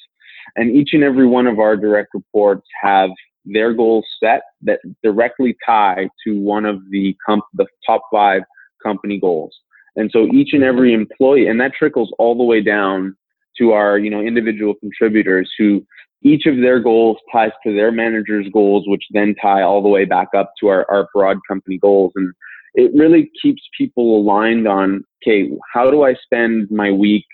and 0.56 0.74
each 0.74 0.90
and 0.92 1.02
every 1.02 1.26
one 1.26 1.46
of 1.46 1.58
our 1.58 1.76
direct 1.76 2.10
reports 2.14 2.66
have 2.82 3.10
their 3.46 3.72
goals 3.72 4.04
set 4.22 4.42
that 4.62 4.80
directly 5.02 5.56
tie 5.64 6.08
to 6.26 6.40
one 6.40 6.64
of 6.64 6.80
the 6.90 7.16
comp- 7.26 7.44
the 7.54 7.66
top 7.86 8.02
five 8.12 8.42
company 8.82 9.18
goals. 9.18 9.54
And 9.96 10.10
so 10.12 10.26
each 10.32 10.52
and 10.52 10.62
every 10.62 10.92
employee, 10.92 11.46
and 11.46 11.60
that 11.60 11.72
trickles 11.72 12.12
all 12.18 12.36
the 12.36 12.44
way 12.44 12.60
down 12.60 13.16
to 13.58 13.72
our 13.72 13.98
you 13.98 14.10
know 14.10 14.20
individual 14.20 14.74
contributors 14.74 15.50
who 15.58 15.84
each 16.22 16.46
of 16.46 16.56
their 16.56 16.80
goals 16.80 17.18
ties 17.32 17.52
to 17.64 17.74
their 17.74 17.92
manager's 17.92 18.48
goals, 18.52 18.84
which 18.86 19.04
then 19.12 19.34
tie 19.40 19.62
all 19.62 19.82
the 19.82 19.88
way 19.88 20.04
back 20.04 20.28
up 20.36 20.52
to 20.60 20.68
our, 20.68 20.84
our 20.90 21.08
broad 21.14 21.38
company 21.48 21.78
goals. 21.78 22.12
And 22.16 22.32
it 22.74 22.90
really 22.94 23.30
keeps 23.40 23.62
people 23.76 24.18
aligned 24.18 24.66
on, 24.66 25.04
okay, 25.22 25.48
how 25.72 25.90
do 25.90 26.02
I 26.02 26.14
spend 26.14 26.68
my 26.70 26.90
week? 26.90 27.24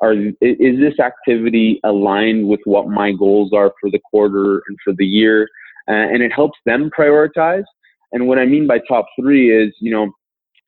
Are, 0.00 0.14
is 0.14 0.80
this 0.80 0.98
activity 0.98 1.80
aligned 1.84 2.48
with 2.48 2.60
what 2.64 2.88
my 2.88 3.12
goals 3.12 3.52
are 3.52 3.72
for 3.80 3.90
the 3.90 4.00
quarter 4.10 4.62
and 4.66 4.76
for 4.82 4.92
the 4.92 5.06
year? 5.06 5.48
Uh, 5.88 5.92
and 5.92 6.22
it 6.22 6.32
helps 6.32 6.58
them 6.66 6.90
prioritize. 6.96 7.64
And 8.12 8.26
what 8.26 8.38
I 8.38 8.46
mean 8.46 8.66
by 8.66 8.78
top 8.88 9.06
three 9.20 9.50
is, 9.50 9.74
you 9.80 9.90
know, 9.90 10.10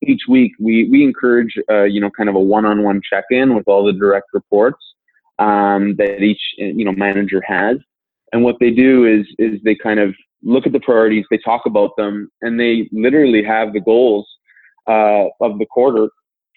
each 0.06 0.22
week 0.28 0.52
we, 0.60 0.88
we 0.90 1.02
encourage, 1.02 1.54
uh, 1.70 1.84
you 1.84 2.00
know, 2.00 2.10
kind 2.16 2.28
of 2.28 2.34
a 2.34 2.40
one-on-one 2.40 3.00
check-in 3.08 3.54
with 3.54 3.64
all 3.66 3.84
the 3.84 3.92
direct 3.92 4.26
reports 4.32 4.82
um, 5.38 5.94
that 5.96 6.20
each, 6.20 6.40
you 6.58 6.84
know, 6.84 6.92
manager 6.92 7.42
has. 7.46 7.78
And 8.32 8.42
what 8.42 8.56
they 8.60 8.70
do 8.70 9.04
is, 9.06 9.26
is 9.38 9.60
they 9.64 9.76
kind 9.76 10.00
of 10.00 10.14
look 10.42 10.66
at 10.66 10.72
the 10.72 10.80
priorities, 10.80 11.24
they 11.30 11.38
talk 11.38 11.62
about 11.66 11.90
them, 11.96 12.28
and 12.42 12.58
they 12.58 12.88
literally 12.92 13.42
have 13.42 13.72
the 13.72 13.80
goals 13.80 14.26
uh, 14.88 15.26
of 15.40 15.58
the 15.58 15.66
quarter, 15.70 16.08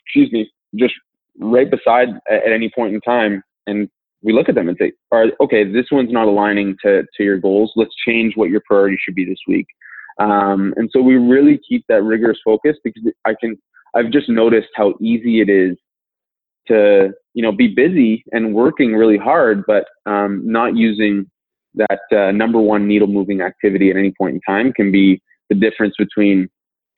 excuse 0.05 0.31
me, 0.31 0.51
just 0.75 0.95
right 1.39 1.69
beside 1.69 2.09
at 2.29 2.51
any 2.51 2.69
point 2.73 2.93
in 2.93 3.01
time. 3.01 3.43
And 3.65 3.89
we 4.23 4.33
look 4.33 4.49
at 4.49 4.55
them 4.55 4.67
and 4.67 4.77
say, 4.79 4.93
all 5.11 5.19
right, 5.19 5.33
okay, 5.39 5.63
this 5.63 5.85
one's 5.91 6.11
not 6.11 6.27
aligning 6.27 6.75
to, 6.83 7.03
to 7.15 7.23
your 7.23 7.37
goals. 7.37 7.71
Let's 7.75 7.93
change 8.07 8.35
what 8.35 8.49
your 8.49 8.61
priority 8.67 8.97
should 9.01 9.15
be 9.15 9.25
this 9.25 9.39
week. 9.47 9.67
Um, 10.19 10.73
and 10.77 10.89
so 10.91 11.01
we 11.01 11.15
really 11.15 11.59
keep 11.67 11.85
that 11.89 12.01
rigorous 12.03 12.39
focus 12.43 12.77
because 12.83 13.03
I 13.25 13.35
can, 13.39 13.57
I've 13.95 14.11
just 14.11 14.29
noticed 14.29 14.69
how 14.75 14.95
easy 14.99 15.41
it 15.41 15.49
is 15.49 15.77
to, 16.67 17.11
you 17.33 17.43
know, 17.43 17.51
be 17.51 17.67
busy 17.67 18.23
and 18.31 18.53
working 18.53 18.93
really 18.93 19.17
hard, 19.17 19.63
but 19.67 19.85
um, 20.05 20.41
not 20.43 20.75
using 20.75 21.29
that 21.75 21.99
uh, 22.11 22.31
number 22.31 22.59
one 22.59 22.87
needle 22.87 23.07
moving 23.07 23.41
activity 23.41 23.91
at 23.91 23.97
any 23.97 24.11
point 24.17 24.35
in 24.35 24.41
time 24.41 24.73
can 24.73 24.91
be 24.91 25.21
the 25.49 25.55
difference 25.55 25.93
between 25.97 26.49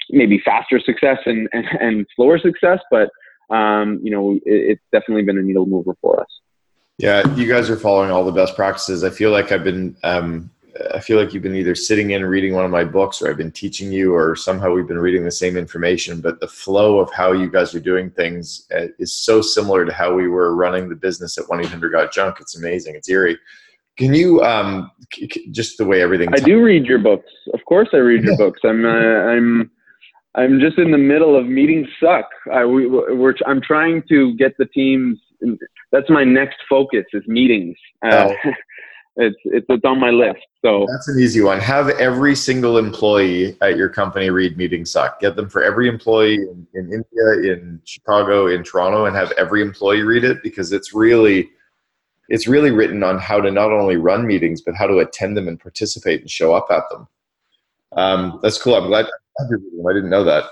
maybe 0.10 0.42
faster 0.44 0.80
success 0.80 1.18
and, 1.26 1.50
and, 1.52 1.66
and 1.82 2.06
slower 2.16 2.40
success. 2.40 2.80
But, 2.90 3.10
um, 3.50 4.00
you 4.04 4.12
know, 4.12 4.34
it, 4.34 4.42
it's 4.46 4.84
definitely 4.92 5.24
been 5.24 5.38
a 5.38 5.42
needle 5.42 5.66
mover 5.66 5.96
for 6.02 6.20
us. 6.22 6.28
Yeah, 6.98 7.34
you 7.36 7.48
guys 7.48 7.70
are 7.70 7.78
following 7.78 8.12
all 8.12 8.26
the 8.26 8.32
best 8.32 8.56
practices. 8.56 9.04
I 9.04 9.10
feel 9.10 9.32
like 9.32 9.54
I've 9.54 9.64
been, 9.64 9.96
um, 10.04 10.52
I 10.94 11.00
feel 11.00 11.18
like 11.18 11.34
you've 11.34 11.44
been 11.44 11.56
either 11.56 11.74
sitting 11.74 12.12
in 12.12 12.26
reading 12.26 12.54
one 12.54 12.66
of 12.66 12.72
my 12.72 12.84
books, 12.84 13.22
or 13.22 13.30
I've 13.30 13.38
been 13.38 13.54
teaching 13.54 13.92
you, 13.92 14.14
or 14.14 14.36
somehow 14.36 14.74
we've 14.74 14.88
been 14.88 15.00
reading 15.00 15.24
the 15.24 15.32
same 15.32 15.56
information. 15.56 16.20
But 16.20 16.42
the 16.42 16.48
flow 16.48 17.00
of 17.00 17.12
how 17.14 17.32
you 17.32 17.50
guys 17.50 17.74
are 17.74 17.80
doing 17.80 18.10
things 18.12 18.68
uh, 18.76 18.88
is 18.98 19.16
so 19.16 19.42
similar 19.42 19.86
to 19.86 19.94
how 19.94 20.14
we 20.14 20.28
were 20.28 20.56
running 20.56 20.90
the 20.90 20.96
business 20.96 21.38
at 21.38 21.48
One 21.50 21.62
Eight 21.62 21.68
Hundred 21.68 21.94
Got 21.94 22.12
Junk. 22.12 22.38
It's 22.42 22.58
amazing. 22.58 22.96
It's 22.96 23.08
eerie. 23.08 23.38
Can 23.98 24.14
you 24.14 24.42
um, 24.44 24.92
just 25.52 25.78
the 25.78 25.86
way 25.86 26.02
everything? 26.02 26.30
I 26.34 26.40
do 26.40 26.62
read 26.62 26.86
your 26.86 27.00
books. 27.00 27.32
Of 27.54 27.64
course, 27.66 27.90
I 27.94 27.98
read 27.98 28.24
your 28.24 28.38
books. 28.38 28.60
I'm 28.64 28.86
uh, 28.86 28.90
I'm 28.90 29.72
I'm 30.40 30.60
just 30.60 30.78
in 30.78 30.92
the 30.92 30.98
middle 30.98 31.38
of 31.38 31.48
meetings 31.48 31.88
suck. 32.02 32.30
I 32.52 32.66
we, 32.66 32.88
we're 32.88 33.34
I'm 33.46 33.62
trying 33.62 34.04
to 34.10 34.34
get 34.36 34.58
the 34.58 34.66
teams. 34.66 35.20
That's 35.92 36.10
my 36.10 36.24
next 36.24 36.58
focus 36.70 37.06
is 37.14 37.24
meetings. 37.28 37.76
Uh, 38.06 38.30
oh. 38.46 38.52
it's, 39.18 39.36
it's 39.46 39.66
it's 39.68 39.84
on 39.84 40.00
my 40.00 40.12
list. 40.12 40.40
So 40.64 40.86
that's 40.90 41.10
an 41.10 41.20
easy 41.20 41.42
one. 41.42 41.60
Have 41.60 41.90
every 41.90 42.36
single 42.36 42.78
employee 42.78 43.58
at 43.62 43.76
your 43.76 43.90
company 43.90 44.30
read 44.30 44.56
Meetings 44.56 44.92
Suck. 44.92 45.20
Get 45.20 45.36
them 45.36 45.50
for 45.50 45.62
every 45.62 45.90
employee 45.90 46.36
in, 46.36 46.68
in 46.74 46.86
India, 46.86 47.54
in 47.54 47.82
Chicago, 47.84 48.48
in 48.48 48.64
Toronto, 48.64 49.06
and 49.06 49.16
have 49.18 49.34
every 49.34 49.62
employee 49.62 50.04
read 50.04 50.24
it 50.24 50.42
because 50.42 50.72
it's 50.72 50.94
really 50.94 51.50
it's 52.30 52.48
really 52.48 52.72
written 52.72 53.04
on 53.04 53.18
how 53.20 53.42
to 53.42 53.52
not 53.52 53.74
only 53.74 53.98
run 53.98 54.26
meetings 54.26 54.62
but 54.62 54.76
how 54.76 54.88
to 54.88 55.00
attend 55.00 55.36
them 55.36 55.50
and 55.50 55.60
participate 55.60 56.22
and 56.22 56.30
show 56.30 56.54
up 56.54 56.68
at 56.72 56.84
them. 56.90 57.08
Um, 57.94 58.40
that's 58.42 58.62
cool. 58.62 58.76
I'm 58.76 58.88
glad, 58.88 59.06
you're 59.06 59.14
reading 59.14 59.18
them. 59.18 59.29
I 59.40 59.94
didn't 59.94 60.10
know 60.10 60.24
that. 60.24 60.46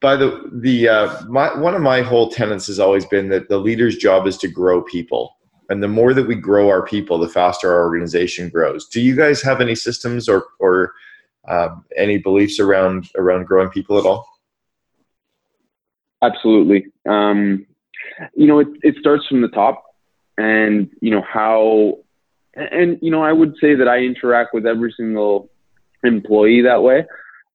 By 0.00 0.16
the 0.16 0.50
the 0.52 0.88
uh, 0.88 1.24
my, 1.26 1.56
one 1.58 1.74
of 1.74 1.82
my 1.82 2.02
whole 2.02 2.30
tenets 2.30 2.66
has 2.66 2.80
always 2.80 3.06
been 3.06 3.28
that 3.28 3.48
the 3.48 3.58
leader's 3.58 3.96
job 3.96 4.26
is 4.26 4.36
to 4.38 4.48
grow 4.48 4.82
people, 4.82 5.36
and 5.68 5.82
the 5.82 5.88
more 5.88 6.12
that 6.12 6.26
we 6.26 6.34
grow 6.34 6.68
our 6.68 6.84
people, 6.84 7.18
the 7.18 7.28
faster 7.28 7.72
our 7.72 7.84
organization 7.84 8.48
grows. 8.48 8.88
Do 8.88 9.00
you 9.00 9.14
guys 9.14 9.40
have 9.42 9.60
any 9.60 9.76
systems 9.76 10.28
or 10.28 10.46
or 10.58 10.92
um, 11.46 11.84
any 11.96 12.18
beliefs 12.18 12.58
around 12.58 13.08
around 13.16 13.46
growing 13.46 13.70
people 13.70 13.96
at 13.98 14.04
all? 14.04 14.26
Absolutely. 16.22 16.86
Um, 17.08 17.64
you 18.34 18.46
know, 18.46 18.58
it, 18.58 18.68
it 18.82 18.96
starts 18.98 19.26
from 19.28 19.40
the 19.40 19.48
top 19.48 19.84
and 20.40 20.90
you 21.00 21.10
know 21.10 21.22
how 21.22 21.98
and 22.54 22.98
you 23.02 23.10
know 23.10 23.22
i 23.22 23.32
would 23.32 23.54
say 23.60 23.74
that 23.74 23.88
i 23.88 23.98
interact 23.98 24.54
with 24.54 24.66
every 24.66 24.92
single 24.96 25.50
employee 26.04 26.62
that 26.62 26.82
way 26.82 27.04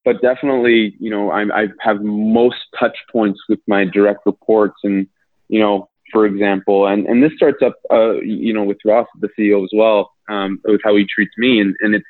but 0.06 0.22
definitely 0.22 0.96
you 0.98 1.10
know 1.10 1.30
i, 1.30 1.42
I 1.42 1.66
have 1.80 2.00
most 2.00 2.56
touch 2.80 2.96
points 3.12 3.40
with 3.50 3.58
my 3.66 3.84
direct 3.84 4.20
reports 4.24 4.76
and 4.84 5.06
you 5.48 5.60
know 5.60 5.90
for 6.12 6.24
example 6.24 6.86
and 6.86 7.06
and 7.06 7.22
this 7.22 7.32
starts 7.36 7.62
up 7.62 7.74
uh, 7.90 8.14
you 8.20 8.54
know 8.54 8.64
with 8.64 8.78
ross 8.86 9.06
the 9.20 9.28
ceo 9.38 9.62
as 9.62 9.70
well 9.74 10.12
um, 10.30 10.58
with 10.64 10.80
how 10.82 10.96
he 10.96 11.04
treats 11.14 11.34
me 11.36 11.60
and 11.60 11.76
and 11.80 11.94
it's 11.94 12.06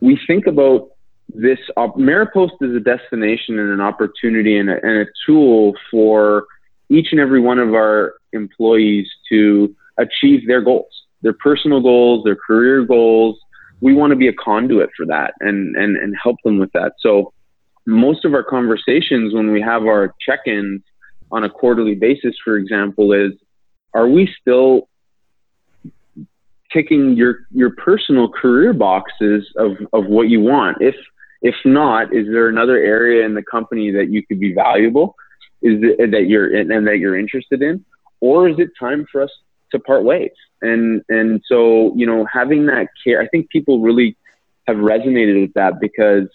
we 0.00 0.18
think 0.26 0.46
about 0.46 0.88
this 1.34 1.58
uh, 1.76 1.88
Maropost 1.88 2.56
is 2.62 2.74
a 2.74 2.80
destination 2.80 3.58
and 3.58 3.70
an 3.70 3.80
opportunity 3.80 4.56
and 4.56 4.70
a, 4.70 4.76
and 4.82 4.98
a 4.98 5.06
tool 5.26 5.74
for 5.90 6.46
each 6.88 7.08
and 7.12 7.20
every 7.20 7.40
one 7.40 7.58
of 7.58 7.74
our 7.74 8.14
employees 8.32 9.06
to 9.28 9.74
achieve 9.98 10.46
their 10.46 10.62
goals, 10.62 11.04
their 11.22 11.34
personal 11.34 11.82
goals, 11.82 12.24
their 12.24 12.36
career 12.36 12.84
goals. 12.84 13.38
We 13.80 13.94
want 13.94 14.10
to 14.10 14.16
be 14.16 14.28
a 14.28 14.32
conduit 14.32 14.90
for 14.96 15.06
that 15.06 15.34
and, 15.40 15.76
and, 15.76 15.96
and 15.96 16.14
help 16.20 16.36
them 16.44 16.58
with 16.58 16.72
that. 16.72 16.92
So 17.00 17.32
most 17.86 18.24
of 18.24 18.34
our 18.34 18.42
conversations 18.42 19.34
when 19.34 19.52
we 19.52 19.60
have 19.60 19.82
our 19.82 20.14
check-ins 20.24 20.82
on 21.30 21.44
a 21.44 21.50
quarterly 21.50 21.94
basis, 21.94 22.34
for 22.44 22.56
example, 22.56 23.12
is 23.12 23.32
are 23.94 24.08
we 24.08 24.28
still 24.40 24.88
ticking 26.72 27.16
your 27.16 27.40
your 27.50 27.70
personal 27.70 28.28
career 28.28 28.74
boxes 28.74 29.48
of, 29.56 29.72
of 29.92 30.06
what 30.06 30.28
you 30.28 30.40
want? 30.40 30.78
If 30.80 30.94
if 31.40 31.54
not, 31.64 32.14
is 32.14 32.26
there 32.26 32.48
another 32.48 32.76
area 32.76 33.24
in 33.24 33.34
the 33.34 33.42
company 33.42 33.90
that 33.92 34.10
you 34.10 34.26
could 34.26 34.40
be 34.40 34.52
valuable? 34.52 35.14
Is 35.62 35.78
it, 35.82 36.10
that 36.10 36.26
you're 36.26 36.54
and 36.54 36.86
that 36.86 36.98
you're 36.98 37.18
interested 37.18 37.62
in? 37.62 37.84
or 38.20 38.48
is 38.48 38.56
it 38.58 38.70
time 38.78 39.06
for 39.10 39.22
us 39.22 39.30
to 39.72 39.78
part 39.78 40.04
ways? 40.04 40.30
And 40.62 41.02
and 41.08 41.42
so 41.46 41.92
you 41.96 42.06
know, 42.06 42.26
having 42.32 42.66
that 42.66 42.88
care, 43.04 43.20
I 43.20 43.28
think 43.28 43.50
people 43.50 43.80
really 43.80 44.16
have 44.66 44.76
resonated 44.76 45.40
with 45.40 45.54
that 45.54 45.80
because 45.80 46.28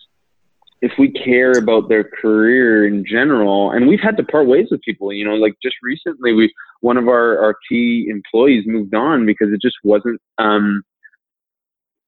if 0.81 0.91
we 0.99 1.09
care 1.09 1.57
about 1.57 1.87
their 1.87 2.03
career 2.03 2.85
in 2.85 3.05
general, 3.05 3.71
and 3.71 3.87
we've 3.87 4.01
had 4.01 4.17
to 4.17 4.23
part 4.23 4.47
ways 4.47 4.67
with 4.69 4.81
people, 4.81 5.13
you 5.13 5.23
know, 5.23 5.35
like 5.35 5.53
just 5.63 5.75
recently, 5.81 6.33
we 6.33 6.53
one 6.81 6.97
of 6.97 7.07
our 7.07 7.39
our 7.41 7.55
key 7.69 8.07
employees 8.09 8.65
moved 8.67 8.93
on 8.93 9.25
because 9.25 9.47
it 9.53 9.61
just 9.61 9.77
wasn't 9.85 10.19
um, 10.39 10.83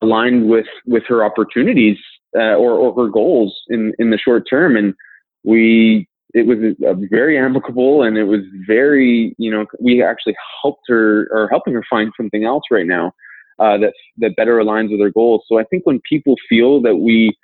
aligned 0.01 0.49
with 0.49 0.67
with 0.85 1.03
her 1.07 1.23
opportunities 1.23 1.97
uh, 2.37 2.55
or 2.55 2.71
or 2.73 2.93
her 3.05 3.09
goals 3.09 3.55
in 3.69 3.93
in 3.97 4.09
the 4.09 4.17
short 4.17 4.43
term, 4.49 4.75
and 4.75 4.93
we 5.45 6.07
it 6.35 6.45
was 6.45 6.57
very 7.09 7.37
amicable 7.39 8.03
and 8.03 8.17
it 8.17 8.25
was 8.25 8.41
very 8.67 9.33
you 9.37 9.49
know 9.49 9.65
we 9.79 10.03
actually 10.03 10.35
helped 10.61 10.83
her 10.87 11.27
or 11.31 11.47
helping 11.49 11.73
her 11.73 11.83
find 11.89 12.11
something 12.17 12.43
else 12.43 12.63
right 12.69 12.85
now 12.85 13.11
uh, 13.59 13.77
that 13.77 13.93
that 14.17 14.35
better 14.35 14.57
aligns 14.57 14.91
with 14.91 14.99
her 14.99 15.11
goals. 15.11 15.43
So 15.47 15.57
i 15.57 15.63
think 15.63 15.85
when 15.85 15.99
people 16.07 16.35
feel 16.47 16.81
that 16.81 16.97
we 16.97 17.35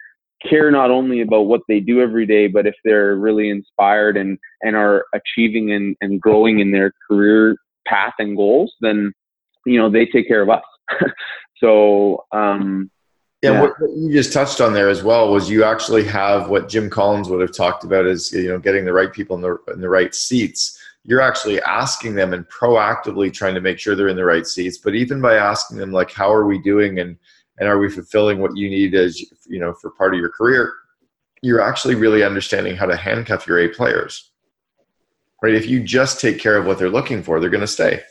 care 0.47 0.71
not 0.71 0.91
only 0.91 1.21
about 1.21 1.43
what 1.43 1.61
they 1.67 1.79
do 1.79 2.01
every 2.01 2.25
day 2.25 2.47
but 2.47 2.67
if 2.67 2.75
they're 2.83 3.15
really 3.15 3.49
inspired 3.49 4.17
and 4.17 4.37
and 4.61 4.75
are 4.75 5.05
achieving 5.13 5.71
and, 5.71 5.95
and 6.01 6.19
growing 6.19 6.59
in 6.59 6.71
their 6.71 6.91
career 7.07 7.55
path 7.87 8.13
and 8.19 8.35
goals 8.35 8.73
then 8.81 9.13
you 9.65 9.79
know 9.79 9.89
they 9.89 10.05
take 10.05 10.27
care 10.27 10.41
of 10.41 10.49
us. 10.49 10.63
So 11.63 12.25
um 12.31 12.89
Yeah, 13.41 13.53
yeah. 13.53 13.61
What, 13.61 13.81
what, 13.81 13.91
you 13.97 14.11
just 14.11 14.33
touched 14.33 14.61
on 14.61 14.73
there 14.73 14.89
as 14.89 15.01
well 15.03 15.31
was 15.31 15.49
you 15.49 15.63
actually 15.63 16.03
have 16.05 16.49
what 16.49 16.69
Jim 16.69 16.89
Collins 16.89 17.27
would 17.27 17.41
have 17.41 17.55
talked 17.55 17.83
about 17.83 18.05
as 18.05 18.31
you 18.31 18.47
know 18.47 18.59
getting 18.59 18.85
the 18.85 18.93
right 18.93 19.11
people 19.11 19.35
in 19.35 19.41
the 19.41 19.57
in 19.73 19.81
the 19.81 19.89
right 19.89 20.13
seats. 20.13 20.77
You're 21.03 21.21
actually 21.21 21.59
asking 21.63 22.13
them 22.13 22.33
and 22.33 22.47
proactively 22.47 23.33
trying 23.33 23.55
to 23.55 23.61
make 23.61 23.79
sure 23.79 23.95
they're 23.95 24.07
in 24.07 24.15
the 24.15 24.25
right 24.25 24.45
seats. 24.45 24.77
But 24.77 24.93
even 24.93 25.19
by 25.19 25.35
asking 25.35 25.77
them 25.77 25.91
like, 25.91 26.11
"How 26.11 26.31
are 26.31 26.45
we 26.45 26.59
doing?" 26.59 26.99
and 26.99 27.17
and 27.57 27.67
are 27.67 27.79
we 27.79 27.89
fulfilling 27.89 28.39
what 28.39 28.55
you 28.55 28.69
need 28.69 28.93
as 28.93 29.19
you 29.47 29.59
know 29.59 29.73
for 29.73 29.89
part 29.91 30.13
of 30.13 30.19
your 30.19 30.29
career, 30.29 30.73
you're 31.41 31.61
actually 31.61 31.95
really 31.95 32.23
understanding 32.23 32.75
how 32.75 32.85
to 32.85 32.95
handcuff 32.95 33.47
your 33.47 33.59
A 33.59 33.69
players. 33.69 34.31
Right? 35.41 35.55
If 35.55 35.65
you 35.67 35.81
just 35.81 36.21
take 36.21 36.37
care 36.37 36.57
of 36.57 36.67
what 36.67 36.77
they're 36.77 36.89
looking 36.89 37.23
for, 37.23 37.39
they're 37.39 37.49
going 37.49 37.61
to 37.61 37.67
stay. 37.67 38.01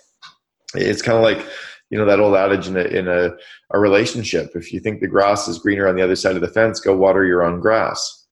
It's 0.75 1.03
kind 1.03 1.17
of 1.17 1.23
like 1.23 1.47
you 1.91 1.99
know 1.99 2.05
that 2.05 2.21
old 2.21 2.37
adage 2.37 2.69
in 2.69 2.77
a 2.77 2.85
in 2.85 3.09
a, 3.09 3.31
a 3.73 3.79
relationship. 3.79 4.53
If 4.55 4.73
you 4.73 4.81
think 4.81 5.01
the 5.01 5.07
grass 5.07 5.49
is 5.49 5.59
greener 5.59 5.89
on 5.89 5.97
the 5.97 6.03
other 6.03 6.17
side 6.17 6.37
of 6.37 6.41
the 6.41 6.49
fence 6.49 6.81
go 6.81 6.97
water 6.97 7.25
your 7.25 7.43
own 7.43 7.61
grass. 7.61 8.27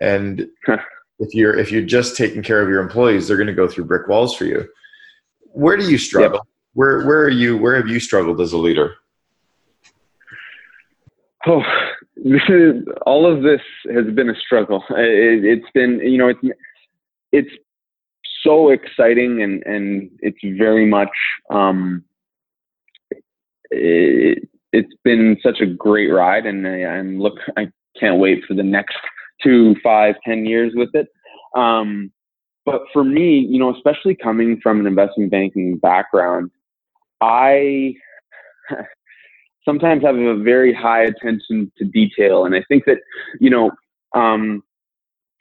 And 0.00 0.48
if 1.18 1.34
you're 1.34 1.56
if 1.58 1.70
you're 1.70 1.82
just 1.82 2.16
taking 2.16 2.42
care 2.42 2.60
of 2.60 2.68
your 2.68 2.80
employees 2.80 3.28
they're 3.28 3.36
going 3.36 3.46
to 3.46 3.54
go 3.54 3.68
through 3.68 3.84
brick 3.84 4.08
walls 4.08 4.34
for 4.36 4.44
you. 4.44 4.66
Where 5.52 5.76
do 5.76 5.88
you 5.88 5.98
struggle? 5.98 6.38
Yep. 6.38 6.46
where 6.72 7.06
where 7.06 7.22
are 7.22 7.30
you 7.30 7.56
where 7.56 7.76
have 7.76 7.88
you 7.88 8.00
struggled 8.00 8.40
as 8.40 8.52
a 8.52 8.58
leader? 8.58 8.94
Oh 11.46 11.62
this 12.16 12.42
is 12.48 12.84
all 13.06 13.30
of 13.30 13.42
this 13.42 13.60
has 13.92 14.06
been 14.14 14.30
a 14.30 14.36
struggle. 14.36 14.82
It, 14.90 15.44
it's 15.44 15.70
been 15.74 16.00
you 16.00 16.18
know 16.18 16.28
it's 16.28 16.40
it's 17.32 17.50
so 18.42 18.70
exciting 18.70 19.42
and 19.42 19.62
and 19.66 20.10
it's 20.20 20.38
very 20.58 20.86
much 20.86 21.10
um 21.50 22.04
it, 23.74 24.48
has 24.72 24.84
been 25.04 25.36
such 25.42 25.60
a 25.60 25.66
great 25.66 26.08
ride, 26.08 26.46
and 26.46 26.66
I, 26.66 26.78
am 26.80 27.20
look, 27.20 27.34
I 27.56 27.68
can't 27.98 28.18
wait 28.18 28.44
for 28.46 28.54
the 28.54 28.62
next 28.62 28.96
two, 29.42 29.76
five, 29.82 30.16
ten 30.24 30.44
years 30.44 30.72
with 30.74 30.90
it. 30.94 31.08
Um, 31.56 32.10
but 32.66 32.82
for 32.92 33.04
me, 33.04 33.38
you 33.38 33.58
know, 33.58 33.74
especially 33.74 34.16
coming 34.16 34.58
from 34.62 34.80
an 34.80 34.86
investment 34.86 35.30
banking 35.30 35.78
background, 35.78 36.50
I 37.20 37.94
sometimes 39.64 40.02
have 40.02 40.16
a 40.16 40.42
very 40.42 40.74
high 40.74 41.04
attention 41.04 41.70
to 41.78 41.84
detail, 41.84 42.44
and 42.44 42.54
I 42.54 42.62
think 42.68 42.84
that 42.86 42.98
you 43.40 43.50
know. 43.50 43.70
Um, 44.14 44.62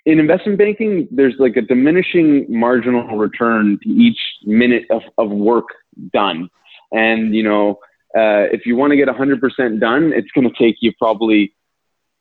in 0.05 0.19
investment 0.19 0.57
banking, 0.57 1.07
there's 1.11 1.35
like 1.39 1.55
a 1.55 1.61
diminishing 1.61 2.45
marginal 2.49 3.17
return 3.17 3.79
to 3.83 3.89
each 3.89 4.19
minute 4.43 4.83
of, 4.89 5.01
of 5.17 5.29
work 5.29 5.67
done. 6.11 6.49
And, 6.91 7.33
you 7.33 7.43
know, 7.43 7.79
uh, 8.15 8.45
if 8.51 8.65
you 8.65 8.75
want 8.75 8.91
to 8.91 8.97
get 8.97 9.07
100% 9.07 9.79
done, 9.79 10.13
it's 10.13 10.29
going 10.31 10.47
to 10.47 10.55
take 10.57 10.77
you 10.81 10.93
probably, 10.99 11.53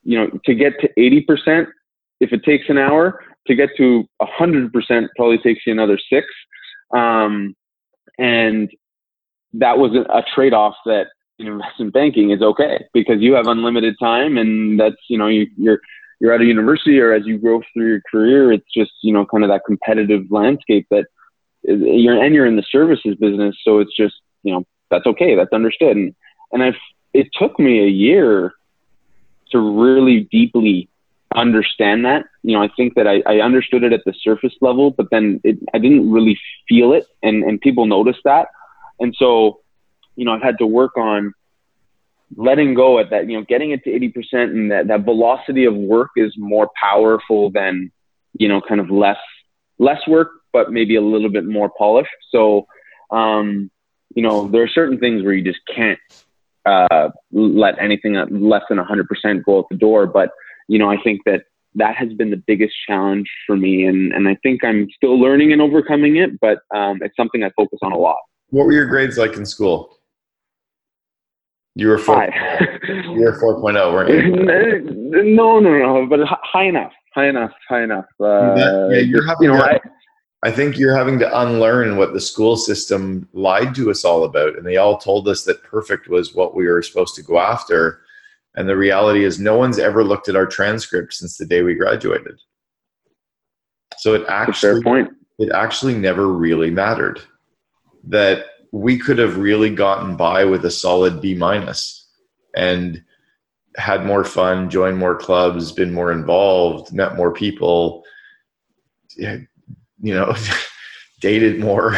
you 0.02 0.18
know, 0.18 0.30
to 0.46 0.54
get 0.54 0.72
to 0.80 0.88
80%, 0.98 1.66
if 2.20 2.32
it 2.32 2.44
takes 2.44 2.64
an 2.68 2.78
hour, 2.78 3.20
to 3.46 3.54
get 3.54 3.70
to 3.76 4.04
100% 4.20 5.08
probably 5.16 5.38
takes 5.38 5.66
you 5.66 5.72
another 5.72 5.98
six. 6.10 6.26
Um, 6.94 7.54
and 8.18 8.70
that 9.54 9.76
was 9.78 9.94
a 9.94 10.22
trade 10.34 10.54
off 10.54 10.74
that 10.86 11.08
in 11.38 11.46
investment 11.46 11.92
banking 11.92 12.30
is 12.30 12.40
okay 12.40 12.84
because 12.94 13.20
you 13.20 13.34
have 13.34 13.46
unlimited 13.46 13.96
time 14.00 14.38
and 14.38 14.78
that's, 14.80 14.96
you 15.08 15.18
know, 15.18 15.26
you, 15.26 15.46
you're, 15.56 15.80
you're 16.20 16.32
at 16.32 16.40
a 16.40 16.44
university 16.44 17.00
or 17.00 17.12
as 17.12 17.26
you 17.26 17.36
grow 17.36 17.60
through 17.72 17.88
your 17.88 18.02
career, 18.10 18.52
it's 18.52 18.72
just, 18.74 18.92
you 19.02 19.12
know, 19.12 19.26
kind 19.26 19.44
of 19.44 19.50
that 19.50 19.62
competitive 19.66 20.24
landscape 20.30 20.86
that 20.90 21.06
you're, 21.64 22.22
and 22.22 22.34
you're 22.34 22.46
in 22.46 22.56
the 22.56 22.64
services 22.70 23.16
business. 23.16 23.56
So 23.64 23.80
it's 23.80 23.94
just, 23.94 24.14
you 24.42 24.52
know, 24.52 24.64
that's 24.92 25.06
okay. 25.06 25.34
That's 25.34 25.52
understood. 25.52 25.96
And, 25.96 26.14
and 26.52 26.62
I've, 26.62 26.76
it 27.12 27.28
took 27.32 27.58
me 27.58 27.80
a 27.80 27.88
year 27.88 28.52
to 29.50 29.58
really 29.58 30.28
deeply 30.30 30.88
understand 31.34 32.04
that. 32.04 32.26
You 32.42 32.56
know, 32.56 32.62
I 32.62 32.68
think 32.76 32.94
that 32.94 33.06
I, 33.06 33.22
I 33.26 33.40
understood 33.40 33.82
it 33.82 33.92
at 33.92 34.04
the 34.04 34.14
surface 34.22 34.52
level, 34.60 34.90
but 34.90 35.06
then 35.10 35.40
it, 35.44 35.58
I 35.74 35.78
didn't 35.78 36.12
really 36.12 36.38
feel 36.68 36.92
it, 36.92 37.06
and, 37.22 37.42
and 37.42 37.60
people 37.60 37.86
noticed 37.86 38.20
that. 38.24 38.48
And 39.00 39.14
so, 39.18 39.60
you 40.14 40.24
know, 40.24 40.32
I've 40.32 40.42
had 40.42 40.58
to 40.58 40.66
work 40.66 40.96
on 40.96 41.32
letting 42.36 42.74
go 42.74 42.98
at 42.98 43.10
that, 43.10 43.28
you 43.28 43.38
know, 43.38 43.44
getting 43.48 43.70
it 43.70 43.82
to 43.84 43.90
80% 43.90 44.50
and 44.50 44.70
that, 44.70 44.88
that 44.88 45.04
velocity 45.04 45.64
of 45.64 45.74
work 45.74 46.10
is 46.16 46.34
more 46.36 46.70
powerful 46.80 47.50
than, 47.50 47.90
you 48.34 48.48
know, 48.48 48.60
kind 48.60 48.80
of 48.80 48.90
less, 48.90 49.18
less 49.78 50.06
work, 50.06 50.30
but 50.52 50.70
maybe 50.70 50.96
a 50.96 51.00
little 51.00 51.30
bit 51.30 51.44
more 51.44 51.70
polished. 51.76 52.10
So, 52.30 52.66
um, 53.10 53.70
you 54.14 54.22
know, 54.22 54.48
there 54.48 54.62
are 54.62 54.68
certain 54.68 54.98
things 54.98 55.22
where 55.22 55.32
you 55.32 55.42
just 55.42 55.60
can't 55.74 55.98
uh, 56.66 57.10
let 57.32 57.78
anything 57.80 58.14
less 58.14 58.62
than 58.68 58.78
100% 58.78 59.44
go 59.44 59.58
out 59.58 59.66
the 59.70 59.76
door. 59.76 60.06
But, 60.06 60.30
you 60.68 60.78
know, 60.78 60.90
I 60.90 60.96
think 61.02 61.22
that 61.26 61.42
that 61.74 61.96
has 61.96 62.12
been 62.12 62.30
the 62.30 62.42
biggest 62.46 62.74
challenge 62.86 63.30
for 63.46 63.56
me. 63.56 63.84
And, 63.84 64.12
and 64.12 64.28
I 64.28 64.36
think 64.42 64.62
I'm 64.64 64.88
still 64.94 65.18
learning 65.18 65.52
and 65.52 65.62
overcoming 65.62 66.16
it, 66.16 66.38
but 66.40 66.60
um, 66.74 67.00
it's 67.02 67.16
something 67.16 67.42
I 67.42 67.50
focus 67.56 67.78
on 67.82 67.92
a 67.92 67.98
lot. 67.98 68.18
What 68.50 68.66
were 68.66 68.72
your 68.72 68.86
grades 68.86 69.16
like 69.16 69.36
in 69.36 69.46
school? 69.46 69.98
You 71.74 71.88
were 71.88 71.98
4. 71.98 72.24
you 72.88 73.20
were 73.22 73.40
4.0, 73.40 73.92
weren't 73.92 74.10
you? 74.10 75.24
no, 75.34 75.58
no, 75.58 75.78
no, 75.78 76.06
but 76.06 76.20
high 76.26 76.64
enough, 76.66 76.92
high 77.14 77.28
enough, 77.28 77.52
high 77.68 77.82
enough. 77.82 78.04
Uh, 78.20 78.54
yeah, 78.90 78.98
you're 78.98 79.26
having, 79.26 79.44
you 79.44 79.54
know, 79.54 79.62
I, 79.62 79.80
I 80.44 80.50
think 80.50 80.76
you're 80.76 80.96
having 80.96 81.20
to 81.20 81.40
unlearn 81.40 81.96
what 81.96 82.12
the 82.12 82.20
school 82.20 82.56
system 82.56 83.28
lied 83.32 83.74
to 83.76 83.90
us 83.90 84.04
all 84.04 84.24
about. 84.24 84.56
And 84.56 84.66
they 84.66 84.76
all 84.76 84.98
told 84.98 85.28
us 85.28 85.44
that 85.44 85.62
perfect 85.62 86.08
was 86.08 86.34
what 86.34 86.54
we 86.54 86.66
were 86.66 86.82
supposed 86.82 87.14
to 87.14 87.22
go 87.22 87.38
after. 87.38 88.00
And 88.56 88.68
the 88.68 88.76
reality 88.76 89.24
is, 89.24 89.38
no 89.38 89.56
one's 89.56 89.78
ever 89.78 90.02
looked 90.02 90.28
at 90.28 90.36
our 90.36 90.46
transcript 90.46 91.14
since 91.14 91.36
the 91.36 91.46
day 91.46 91.62
we 91.62 91.74
graduated. 91.74 92.38
So 93.98 94.14
it 94.14 94.24
actually, 94.28 94.82
point. 94.82 95.10
it 95.38 95.52
actually 95.52 95.94
never 95.94 96.26
really 96.26 96.70
mattered. 96.70 97.22
That 98.04 98.46
we 98.72 98.98
could 98.98 99.18
have 99.18 99.36
really 99.36 99.70
gotten 99.70 100.16
by 100.16 100.44
with 100.44 100.64
a 100.64 100.70
solid 100.70 101.20
B 101.20 101.34
minus 101.34 102.08
and 102.56 103.02
had 103.76 104.04
more 104.04 104.24
fun, 104.24 104.68
joined 104.68 104.98
more 104.98 105.14
clubs, 105.14 105.70
been 105.70 105.92
more 105.92 106.10
involved, 106.10 106.92
met 106.92 107.16
more 107.16 107.32
people, 107.32 108.02
you 110.02 110.12
know, 110.12 110.34
dated 111.20 111.60
more. 111.60 111.96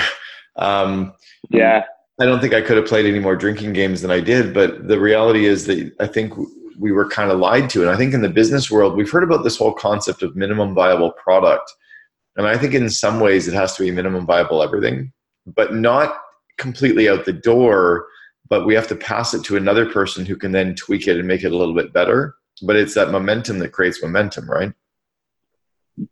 Um, 0.56 1.14
yeah. 1.50 1.84
I 2.20 2.26
don't 2.26 2.40
think 2.40 2.54
I 2.54 2.60
could 2.60 2.76
have 2.76 2.86
played 2.86 3.06
any 3.06 3.18
more 3.18 3.34
drinking 3.34 3.72
games 3.72 4.02
than 4.02 4.12
I 4.12 4.20
did, 4.20 4.54
but 4.54 4.86
the 4.86 5.00
reality 5.00 5.46
is 5.46 5.66
that 5.66 5.92
I 5.98 6.06
think 6.06 6.32
we 6.78 6.92
were 6.92 7.08
kind 7.08 7.30
of 7.30 7.40
lied 7.40 7.68
to. 7.70 7.82
And 7.82 7.90
I 7.90 7.96
think 7.96 8.14
in 8.14 8.22
the 8.22 8.28
business 8.28 8.70
world, 8.70 8.96
we've 8.96 9.10
heard 9.10 9.24
about 9.24 9.42
this 9.42 9.56
whole 9.56 9.72
concept 9.72 10.22
of 10.22 10.36
minimum 10.36 10.74
viable 10.74 11.10
product. 11.12 11.72
And 12.36 12.46
I 12.46 12.56
think 12.56 12.74
in 12.74 12.88
some 12.90 13.18
ways 13.20 13.48
it 13.48 13.54
has 13.54 13.74
to 13.76 13.82
be 13.82 13.90
minimum 13.90 14.26
viable 14.26 14.62
everything, 14.62 15.12
but 15.46 15.74
not 15.74 16.18
completely 16.56 17.08
out 17.08 17.24
the 17.24 17.32
door. 17.32 18.06
But 18.48 18.66
we 18.66 18.74
have 18.74 18.88
to 18.88 18.96
pass 18.96 19.34
it 19.34 19.42
to 19.44 19.56
another 19.56 19.86
person 19.86 20.26
who 20.26 20.36
can 20.36 20.52
then 20.52 20.74
tweak 20.74 21.08
it 21.08 21.16
and 21.16 21.26
make 21.26 21.42
it 21.42 21.52
a 21.52 21.56
little 21.56 21.74
bit 21.74 21.92
better. 21.92 22.34
But 22.62 22.76
it's 22.76 22.94
that 22.94 23.10
momentum 23.10 23.58
that 23.60 23.72
creates 23.72 24.02
momentum, 24.02 24.48
right? 24.48 24.72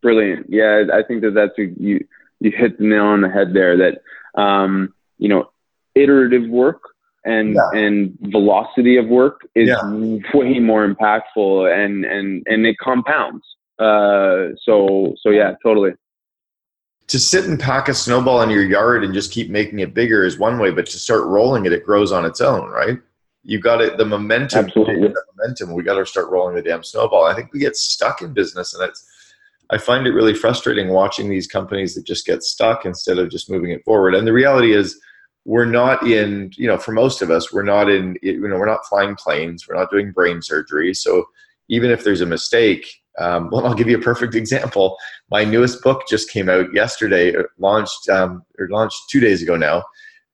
Brilliant. 0.00 0.46
Yeah, 0.48 0.84
I 0.92 1.02
think 1.02 1.22
that 1.22 1.34
that's 1.34 1.58
a, 1.58 1.64
you 1.76 2.06
you 2.40 2.50
hit 2.50 2.78
the 2.78 2.84
nail 2.84 3.04
on 3.04 3.20
the 3.20 3.28
head 3.28 3.52
there. 3.52 3.76
That 3.76 4.02
um, 4.40 4.94
you 5.18 5.28
know, 5.28 5.50
iterative 5.94 6.48
work 6.48 6.80
and 7.24 7.54
yeah. 7.54 7.78
and 7.78 8.16
velocity 8.20 8.96
of 8.96 9.06
work 9.08 9.40
is 9.54 9.68
yeah. 9.68 9.82
way 10.34 10.58
more 10.58 10.86
impactful 10.86 11.72
and 11.72 12.04
and 12.04 12.42
and 12.46 12.66
it 12.66 12.76
compounds. 12.78 13.44
Uh, 13.78 14.48
so 14.62 15.14
so 15.20 15.30
yeah, 15.30 15.54
totally. 15.62 15.92
To 17.08 17.18
sit 17.18 17.46
and 17.46 17.58
pack 17.58 17.88
a 17.88 17.94
snowball 17.94 18.40
in 18.42 18.50
your 18.50 18.64
yard 18.64 19.04
and 19.04 19.12
just 19.12 19.32
keep 19.32 19.50
making 19.50 19.80
it 19.80 19.92
bigger 19.92 20.24
is 20.24 20.38
one 20.38 20.58
way, 20.58 20.70
but 20.70 20.86
to 20.86 20.98
start 20.98 21.24
rolling 21.24 21.66
it, 21.66 21.72
it 21.72 21.84
grows 21.84 22.12
on 22.12 22.24
its 22.24 22.40
own, 22.40 22.70
right? 22.70 22.98
You 23.44 23.58
got 23.58 23.80
it. 23.80 23.98
The 23.98 24.04
momentum, 24.04 24.66
Absolutely. 24.66 25.08
the 25.08 25.22
momentum. 25.36 25.74
We 25.74 25.82
got 25.82 25.98
to 25.98 26.06
start 26.06 26.30
rolling 26.30 26.54
the 26.54 26.62
damn 26.62 26.84
snowball. 26.84 27.24
I 27.24 27.34
think 27.34 27.52
we 27.52 27.58
get 27.58 27.76
stuck 27.76 28.22
in 28.22 28.32
business, 28.32 28.72
and 28.72 28.88
it's 28.88 29.04
I 29.72 29.78
find 29.78 30.06
it 30.06 30.12
really 30.12 30.34
frustrating 30.34 30.88
watching 30.88 31.30
these 31.30 31.46
companies 31.46 31.94
that 31.94 32.06
just 32.06 32.26
get 32.26 32.42
stuck 32.42 32.84
instead 32.84 33.18
of 33.18 33.30
just 33.30 33.50
moving 33.50 33.70
it 33.70 33.84
forward. 33.84 34.14
And 34.14 34.26
the 34.26 34.32
reality 34.32 34.74
is, 34.74 35.00
we're 35.44 35.64
not 35.64 36.06
in, 36.06 36.52
you 36.56 36.68
know, 36.68 36.78
for 36.78 36.92
most 36.92 37.20
of 37.20 37.30
us, 37.30 37.52
we're 37.52 37.64
not 37.64 37.90
in, 37.90 38.16
you 38.22 38.46
know, 38.46 38.56
we're 38.56 38.66
not 38.66 38.86
flying 38.88 39.16
planes, 39.16 39.66
we're 39.66 39.74
not 39.74 39.90
doing 39.90 40.12
brain 40.12 40.40
surgery. 40.40 40.94
So 40.94 41.24
even 41.68 41.90
if 41.90 42.04
there's 42.04 42.20
a 42.20 42.26
mistake, 42.26 42.86
um, 43.18 43.48
well, 43.52 43.66
I'll 43.66 43.74
give 43.74 43.88
you 43.88 43.98
a 43.98 44.02
perfect 44.02 44.34
example. 44.34 44.96
My 45.30 45.44
newest 45.44 45.82
book 45.82 46.02
just 46.08 46.30
came 46.30 46.48
out 46.48 46.72
yesterday, 46.72 47.34
launched 47.58 48.08
um, 48.08 48.44
or 48.58 48.68
launched 48.68 49.10
two 49.10 49.20
days 49.20 49.42
ago 49.42 49.56
now, 49.56 49.82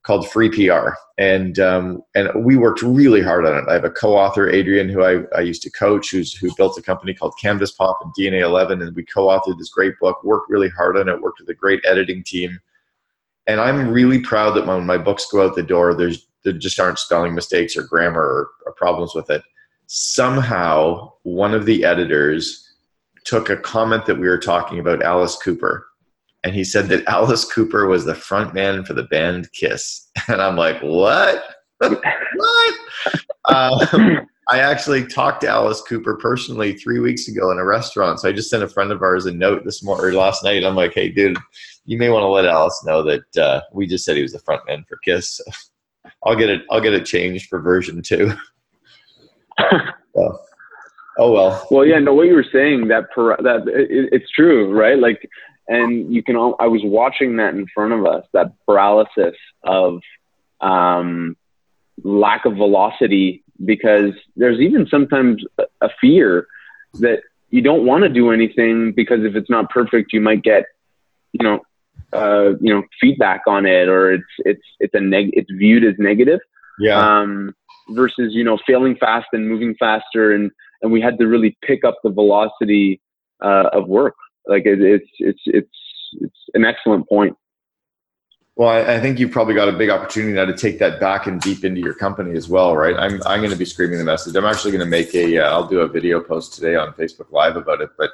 called 0.08 0.26
Free 0.30 0.48
PR, 0.48 0.92
and 1.18 1.58
um, 1.58 2.02
and 2.14 2.30
we 2.42 2.56
worked 2.56 2.80
really 2.80 3.20
hard 3.20 3.44
on 3.44 3.58
it. 3.58 3.68
I 3.68 3.74
have 3.74 3.84
a 3.84 3.90
co-author, 3.90 4.48
Adrian, 4.48 4.88
who 4.88 5.04
I, 5.04 5.20
I 5.36 5.42
used 5.42 5.60
to 5.64 5.70
coach, 5.70 6.10
who's 6.10 6.32
who 6.32 6.48
built 6.56 6.78
a 6.78 6.82
company 6.82 7.12
called 7.12 7.34
Canvas 7.38 7.72
Pop 7.72 7.98
and 8.02 8.10
DNA 8.18 8.40
11, 8.40 8.80
and 8.80 8.96
we 8.96 9.04
co-authored 9.04 9.58
this 9.58 9.68
great 9.68 9.92
book. 10.00 10.24
Worked 10.24 10.48
really 10.48 10.70
hard 10.70 10.96
on 10.96 11.10
it. 11.10 11.20
Worked 11.20 11.40
with 11.40 11.50
a 11.50 11.54
great 11.54 11.84
editing 11.84 12.24
team, 12.24 12.58
and 13.46 13.60
I'm 13.60 13.90
really 13.90 14.18
proud 14.18 14.52
that 14.52 14.66
when 14.66 14.86
my 14.86 14.96
books 14.96 15.26
go 15.30 15.44
out 15.44 15.54
the 15.54 15.62
door, 15.62 15.94
there's 15.94 16.26
there 16.42 16.54
just 16.54 16.80
aren't 16.80 16.98
spelling 16.98 17.34
mistakes 17.34 17.76
or 17.76 17.82
grammar 17.82 18.22
or, 18.22 18.48
or 18.64 18.72
problems 18.72 19.14
with 19.14 19.28
it. 19.28 19.42
somehow 19.88 21.12
one 21.24 21.52
of 21.52 21.66
the 21.66 21.84
editors 21.84 22.72
took 23.26 23.50
a 23.50 23.58
comment 23.58 24.06
that 24.06 24.18
we 24.18 24.26
were 24.26 24.38
talking 24.38 24.78
about 24.78 25.02
Alice 25.02 25.36
Cooper 25.36 25.87
and 26.48 26.56
he 26.56 26.64
said 26.64 26.88
that 26.88 27.06
Alice 27.06 27.44
Cooper 27.44 27.86
was 27.86 28.06
the 28.06 28.14
front 28.14 28.54
man 28.54 28.82
for 28.82 28.94
the 28.94 29.02
band 29.04 29.52
Kiss. 29.52 30.08
And 30.28 30.40
I'm 30.40 30.56
like, 30.56 30.80
what? 30.80 31.44
what? 31.78 32.74
Um, 33.48 34.26
I 34.50 34.58
actually 34.58 35.06
talked 35.06 35.40
to 35.40 35.48
Alice 35.48 35.80
Cooper 35.80 36.16
personally 36.16 36.74
three 36.74 36.98
weeks 36.98 37.28
ago 37.28 37.50
in 37.50 37.56
a 37.56 37.64
restaurant. 37.64 38.20
So 38.20 38.28
I 38.28 38.32
just 38.32 38.50
sent 38.50 38.62
a 38.62 38.68
friend 38.68 38.92
of 38.92 39.00
ours 39.00 39.24
a 39.24 39.32
note 39.32 39.64
this 39.64 39.82
morning 39.82 40.04
or 40.04 40.12
last 40.12 40.44
night. 40.44 40.64
I'm 40.64 40.76
like, 40.76 40.92
hey, 40.92 41.08
dude, 41.08 41.38
you 41.86 41.96
may 41.96 42.10
want 42.10 42.24
to 42.24 42.28
let 42.28 42.44
Alice 42.44 42.84
know 42.84 43.02
that 43.04 43.42
uh, 43.42 43.62
we 43.72 43.86
just 43.86 44.04
said 44.04 44.16
he 44.16 44.22
was 44.22 44.34
the 44.34 44.38
front 44.40 44.60
man 44.66 44.84
for 44.86 44.98
Kiss. 45.02 45.40
I'll 46.26 46.36
get 46.36 46.50
it. 46.50 46.62
I'll 46.70 46.82
get 46.82 46.92
it 46.92 47.06
changed 47.06 47.48
for 47.48 47.58
version 47.58 48.02
two. 48.02 48.34
oh 51.18 51.32
well. 51.32 51.66
Well, 51.70 51.86
yeah. 51.86 52.00
No, 52.00 52.12
what 52.12 52.26
you 52.26 52.34
were 52.34 52.44
saying 52.52 52.88
that 52.88 53.10
per, 53.14 53.34
that 53.38 53.66
it, 53.66 54.10
it's 54.12 54.30
true, 54.32 54.78
right? 54.78 54.98
Like, 54.98 55.26
and 55.68 56.12
you 56.12 56.22
can. 56.22 56.36
All, 56.36 56.56
I 56.58 56.66
was 56.66 56.80
watching 56.84 57.36
that 57.36 57.54
in 57.54 57.66
front 57.74 57.92
of 57.92 58.06
us. 58.06 58.24
That 58.32 58.52
paralysis 58.66 59.36
of 59.62 60.00
um, 60.60 61.36
lack 62.02 62.44
of 62.44 62.54
velocity 62.54 63.44
because 63.64 64.12
there's 64.36 64.60
even 64.60 64.86
sometimes 64.86 65.42
a 65.80 65.90
fear 66.00 66.46
that 66.94 67.22
you 67.50 67.60
don't 67.60 67.84
want 67.84 68.04
to 68.04 68.08
do 68.08 68.30
anything 68.30 68.92
because 68.92 69.24
if 69.24 69.34
it's 69.34 69.50
not 69.50 69.70
perfect, 69.70 70.12
you 70.12 70.20
might 70.20 70.42
get, 70.42 70.64
you 71.32 71.44
know, 71.44 71.60
uh, 72.12 72.56
you 72.60 72.72
know, 72.72 72.82
feedback 73.00 73.42
on 73.46 73.66
it 73.66 73.88
or 73.88 74.12
it's 74.12 74.24
it's 74.38 74.62
it's 74.80 74.94
a 74.94 75.00
neg 75.00 75.30
it's 75.32 75.50
viewed 75.50 75.84
as 75.84 75.94
negative. 75.98 76.40
Yeah. 76.78 76.98
Um, 76.98 77.54
versus 77.90 78.34
you 78.34 78.44
know 78.44 78.58
failing 78.66 78.96
fast 78.96 79.26
and 79.32 79.48
moving 79.48 79.74
faster 79.78 80.32
and 80.32 80.50
and 80.82 80.92
we 80.92 81.00
had 81.00 81.18
to 81.18 81.26
really 81.26 81.56
pick 81.62 81.84
up 81.84 81.98
the 82.04 82.10
velocity 82.10 83.00
uh, 83.42 83.70
of 83.72 83.88
work. 83.88 84.14
Like 84.48 84.64
it, 84.66 84.80
it's 84.80 85.10
it's 85.18 85.42
it's 85.46 85.68
it's 86.20 86.38
an 86.54 86.64
excellent 86.64 87.08
point. 87.08 87.36
Well, 88.56 88.70
I, 88.70 88.94
I, 88.94 89.00
think 89.00 89.20
you've 89.20 89.30
probably 89.30 89.54
got 89.54 89.68
a 89.68 89.72
big 89.72 89.88
opportunity 89.88 90.32
now 90.32 90.44
to 90.44 90.56
take 90.56 90.80
that 90.80 90.98
back 90.98 91.28
and 91.28 91.40
deep 91.40 91.64
into 91.64 91.80
your 91.80 91.94
company 91.94 92.36
as 92.36 92.48
well, 92.48 92.76
right? 92.76 92.96
I'm, 92.96 93.22
I'm 93.24 93.38
going 93.38 93.52
to 93.52 93.56
be 93.56 93.64
screaming 93.64 93.98
the 93.98 94.04
message. 94.04 94.34
I'm 94.34 94.44
actually 94.44 94.72
going 94.72 94.84
to 94.84 94.90
make 94.90 95.14
a, 95.14 95.38
uh, 95.38 95.48
I'll 95.48 95.68
do 95.68 95.78
a 95.78 95.86
video 95.86 96.20
post 96.20 96.54
today 96.54 96.74
on 96.74 96.92
Facebook 96.94 97.30
Live 97.30 97.54
about 97.54 97.80
it, 97.80 97.90
but 97.96 98.10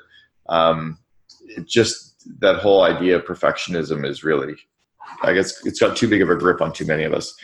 um, 0.51 0.99
it 1.47 1.67
just 1.67 2.41
that 2.41 2.57
whole 2.57 2.83
idea 2.83 3.17
of 3.17 3.25
perfectionism 3.25 4.07
is 4.07 4.23
really, 4.23 4.55
I 5.23 5.33
guess 5.33 5.65
it's 5.65 5.81
got 5.81 5.97
too 5.97 6.09
big 6.09 6.21
of 6.21 6.29
a 6.29 6.37
grip 6.37 6.61
on 6.61 6.75
too 6.75 6.85
many 6.85 7.05
of 7.05 7.15
us. 7.15 7.35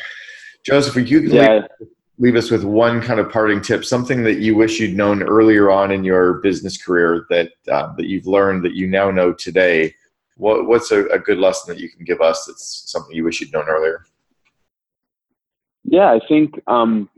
Joseph, 0.66 0.94
you 1.08 1.20
yeah. 1.20 1.62
Leave, 2.20 2.36
us 2.36 2.50
with 2.50 2.64
one 2.64 3.00
kind 3.00 3.18
of 3.18 3.32
parting 3.32 3.60
tip, 3.60 3.84
something 3.84 4.22
that 4.22 4.40
you 4.40 4.54
wish 4.54 4.78
you'd 4.78 4.96
known 4.96 5.22
earlier 5.22 5.70
on 5.70 5.90
in 5.90 6.04
your 6.04 6.34
business 6.34 6.76
career 6.76 7.26
that 7.30 7.52
uh, 7.72 7.92
that 7.96 8.06
you've 8.06 8.26
learned 8.26 8.62
that 8.64 8.74
you 8.74 8.86
now 8.86 9.10
know 9.10 9.32
today 9.32 9.94
what, 10.36 10.66
what's 10.66 10.90
a, 10.90 11.06
a 11.06 11.18
good 11.18 11.38
lesson 11.38 11.74
that 11.74 11.80
you 11.80 11.88
can 11.88 12.04
give 12.04 12.20
us 12.20 12.46
that's 12.46 12.84
something 12.90 13.14
you 13.14 13.24
wish 13.24 13.40
you'd 13.40 13.52
known 13.52 13.68
earlier? 13.68 14.04
Yeah, 15.84 16.10
I 16.12 16.20
think 16.28 16.60
um, 16.66 17.08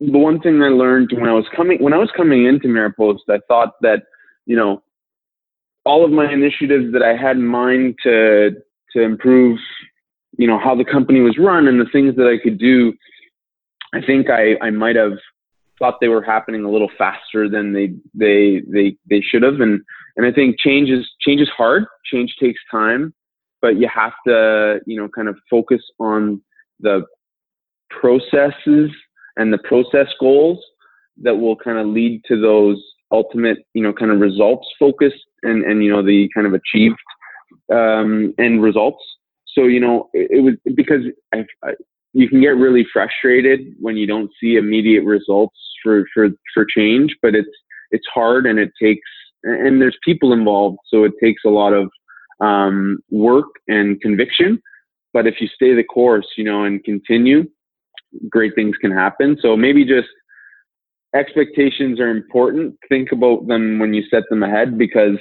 the 0.00 0.18
one 0.18 0.40
thing 0.40 0.62
I 0.62 0.68
learned 0.68 1.12
when 1.12 1.28
I 1.28 1.32
was 1.32 1.46
coming 1.54 1.82
when 1.82 1.92
I 1.92 1.98
was 1.98 2.10
coming 2.16 2.46
into 2.46 2.68
Maropost, 2.68 3.28
I 3.28 3.38
thought 3.48 3.74
that 3.82 4.04
you 4.46 4.56
know 4.56 4.82
all 5.84 6.04
of 6.04 6.10
my 6.10 6.30
initiatives 6.30 6.92
that 6.92 7.02
I 7.02 7.16
had 7.16 7.36
in 7.36 7.46
mind 7.46 7.96
to 8.02 8.50
to 8.92 9.02
improve, 9.02 9.58
you 10.36 10.46
know, 10.46 10.58
how 10.58 10.74
the 10.74 10.84
company 10.84 11.20
was 11.20 11.36
run 11.38 11.68
and 11.68 11.80
the 11.80 11.90
things 11.92 12.16
that 12.16 12.26
I 12.26 12.42
could 12.42 12.58
do. 12.58 12.92
I 13.94 14.04
think 14.04 14.28
I 14.28 14.56
I 14.60 14.70
might 14.70 14.96
have 14.96 15.18
thought 15.78 15.98
they 16.00 16.08
were 16.08 16.22
happening 16.22 16.64
a 16.64 16.70
little 16.70 16.90
faster 16.98 17.48
than 17.48 17.72
they 17.72 17.94
they 18.14 18.62
they 18.70 18.96
they 19.08 19.20
should 19.20 19.42
have, 19.42 19.60
and 19.60 19.80
and 20.16 20.26
I 20.26 20.32
think 20.32 20.56
change 20.58 20.90
is 20.90 21.08
change 21.20 21.40
is 21.40 21.50
hard. 21.56 21.84
Change 22.04 22.34
takes 22.40 22.60
time, 22.70 23.14
but 23.62 23.76
you 23.76 23.88
have 23.94 24.12
to 24.26 24.80
you 24.86 24.96
know 24.96 25.08
kind 25.08 25.28
of 25.28 25.36
focus 25.48 25.82
on 26.00 26.42
the 26.80 27.04
processes 27.90 28.90
and 29.36 29.52
the 29.52 29.58
process 29.58 30.08
goals 30.20 30.58
that 31.22 31.36
will 31.36 31.56
kind 31.56 31.78
of 31.78 31.86
lead 31.86 32.22
to 32.26 32.40
those 32.40 32.82
ultimate 33.12 33.58
you 33.74 33.82
know 33.82 33.92
kind 33.92 34.10
of 34.10 34.20
results 34.20 34.66
focused 34.78 35.24
and 35.42 35.64
and 35.64 35.84
you 35.84 35.90
know 35.90 36.02
the 36.02 36.28
kind 36.34 36.46
of 36.46 36.54
achieved 36.54 36.98
um, 37.72 38.34
end 38.38 38.62
results. 38.62 39.02
So 39.54 39.64
you 39.64 39.80
know 39.80 40.08
it, 40.12 40.38
it 40.38 40.40
was 40.40 40.54
because 40.74 41.02
I, 41.32 41.44
I, 41.62 41.74
you 42.14 42.28
can 42.28 42.40
get 42.40 42.56
really 42.56 42.86
frustrated 42.92 43.60
when 43.80 43.96
you 43.96 44.06
don't 44.06 44.30
see 44.40 44.56
immediate 44.56 45.04
results 45.04 45.56
for 45.82 46.06
for 46.14 46.28
for 46.54 46.64
change, 46.64 47.14
but 47.20 47.34
it's 47.34 47.48
it's 47.90 48.06
hard 48.14 48.46
and 48.46 48.58
it 48.58 48.70
takes 48.80 49.08
and 49.42 49.80
there's 49.82 49.98
people 50.02 50.32
involved, 50.32 50.78
so 50.86 51.04
it 51.04 51.12
takes 51.22 51.42
a 51.44 51.50
lot 51.50 51.74
of 51.74 51.90
um, 52.40 52.98
work 53.10 53.46
and 53.68 54.00
conviction. 54.00 54.60
But 55.12 55.26
if 55.26 55.34
you 55.40 55.48
stay 55.48 55.74
the 55.74 55.84
course, 55.84 56.26
you 56.36 56.44
know, 56.44 56.64
and 56.64 56.82
continue, 56.82 57.44
great 58.30 58.54
things 58.54 58.76
can 58.80 58.90
happen. 58.90 59.36
So 59.40 59.56
maybe 59.56 59.84
just 59.84 60.08
expectations 61.14 62.00
are 62.00 62.08
important. 62.08 62.76
Think 62.88 63.12
about 63.12 63.46
them 63.46 63.78
when 63.78 63.92
you 63.92 64.02
set 64.10 64.22
them 64.30 64.42
ahead 64.42 64.78
because 64.78 65.18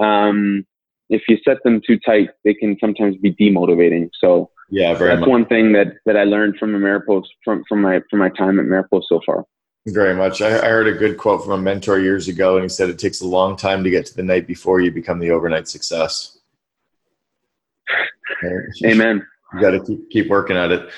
um, 0.00 0.64
if 1.08 1.22
you 1.28 1.38
set 1.44 1.58
them 1.64 1.80
too 1.84 1.98
tight, 1.98 2.28
they 2.44 2.54
can 2.54 2.76
sometimes 2.78 3.16
be 3.16 3.34
demotivating. 3.34 4.10
So 4.20 4.50
yeah, 4.72 4.94
that's 4.94 5.20
much. 5.20 5.28
one 5.28 5.44
thing 5.44 5.72
that 5.72 5.98
that 6.06 6.16
I 6.16 6.24
learned 6.24 6.56
from 6.56 6.72
Maropost 6.72 7.26
from 7.44 7.62
from 7.68 7.82
my 7.82 8.00
from 8.08 8.20
my 8.20 8.30
time 8.30 8.58
at 8.58 8.64
Maropost 8.64 9.04
so 9.06 9.20
far. 9.26 9.44
Very 9.86 10.14
much. 10.14 10.40
I, 10.40 10.56
I, 10.56 10.68
heard 10.68 10.86
a 10.86 10.92
good 10.92 11.18
quote 11.18 11.42
from 11.42 11.52
a 11.52 11.58
mentor 11.58 11.98
years 11.98 12.28
ago, 12.28 12.56
and 12.56 12.62
he 12.62 12.68
said 12.70 12.88
it 12.88 12.98
takes 12.98 13.20
a 13.20 13.26
long 13.26 13.56
time 13.56 13.84
to 13.84 13.90
get 13.90 14.06
to 14.06 14.16
the 14.16 14.22
night 14.22 14.46
before 14.46 14.80
you 14.80 14.90
become 14.90 15.18
the 15.18 15.30
overnight 15.30 15.68
success. 15.68 16.38
Amen. 18.86 19.26
You 19.52 19.60
got 19.60 19.72
to 19.72 19.84
keep 19.84 20.08
keep 20.10 20.28
working 20.30 20.56
at 20.56 20.72
it. 20.72 20.88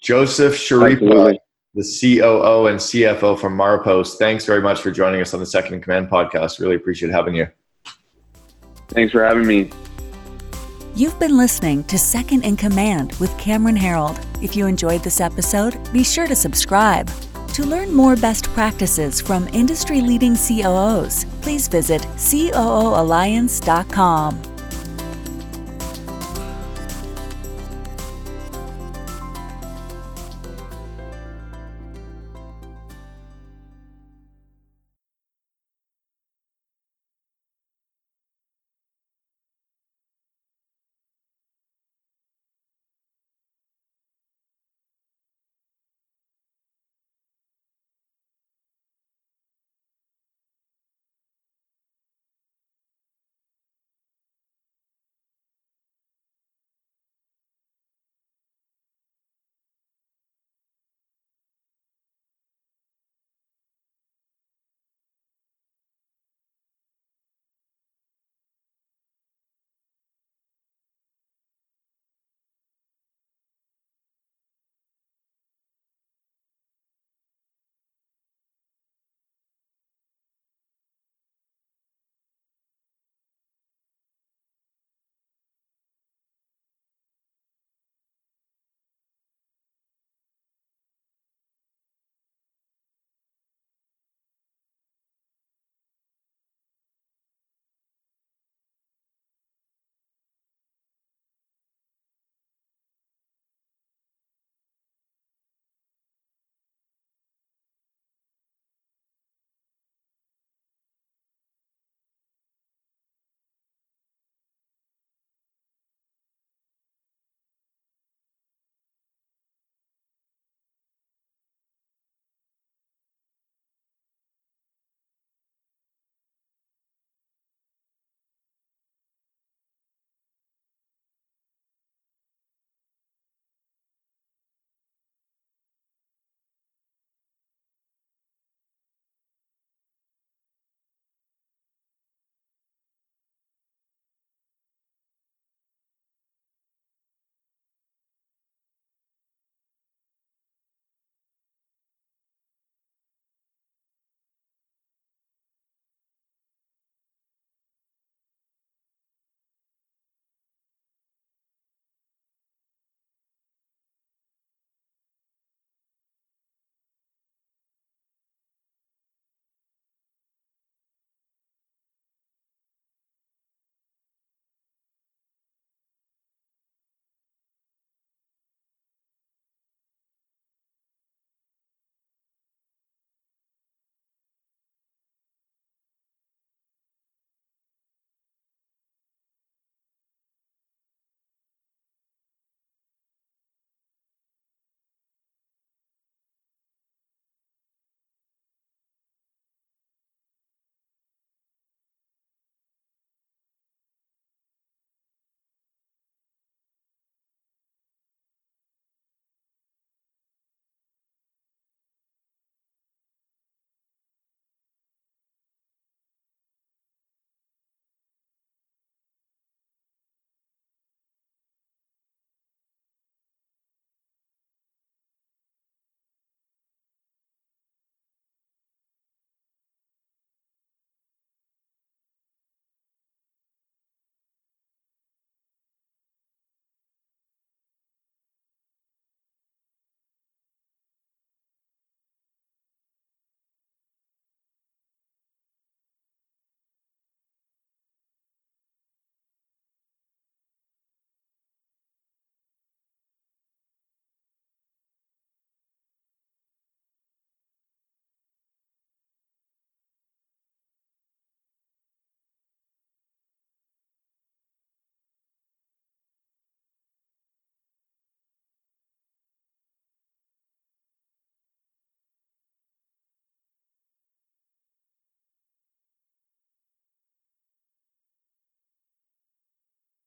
Joseph 0.00 0.54
Schirripa, 0.54 1.36
the 1.74 1.82
COO 1.82 2.66
and 2.66 2.78
CFO 2.78 3.36
from 3.40 3.56
Maropost. 3.56 4.18
Thanks 4.18 4.44
very 4.44 4.62
much 4.62 4.80
for 4.80 4.92
joining 4.92 5.20
us 5.20 5.34
on 5.34 5.40
the 5.40 5.46
Second 5.46 5.74
in 5.74 5.80
Command 5.80 6.08
podcast. 6.08 6.60
Really 6.60 6.76
appreciate 6.76 7.10
having 7.10 7.34
you. 7.34 7.48
Thanks 8.88 9.10
for 9.10 9.24
having 9.24 9.48
me. 9.48 9.70
You've 10.96 11.18
been 11.18 11.36
listening 11.36 11.84
to 11.84 11.98
Second 11.98 12.46
in 12.46 12.56
Command 12.56 13.12
with 13.16 13.36
Cameron 13.36 13.76
Herold. 13.76 14.18
If 14.42 14.56
you 14.56 14.66
enjoyed 14.66 15.04
this 15.04 15.20
episode, 15.20 15.78
be 15.92 16.02
sure 16.02 16.26
to 16.26 16.34
subscribe. 16.34 17.10
To 17.48 17.66
learn 17.66 17.92
more 17.92 18.16
best 18.16 18.46
practices 18.54 19.20
from 19.20 19.46
industry 19.48 20.00
leading 20.00 20.36
COOs, 20.36 21.26
please 21.42 21.68
visit 21.68 22.00
COOalliance.com. 22.00 24.55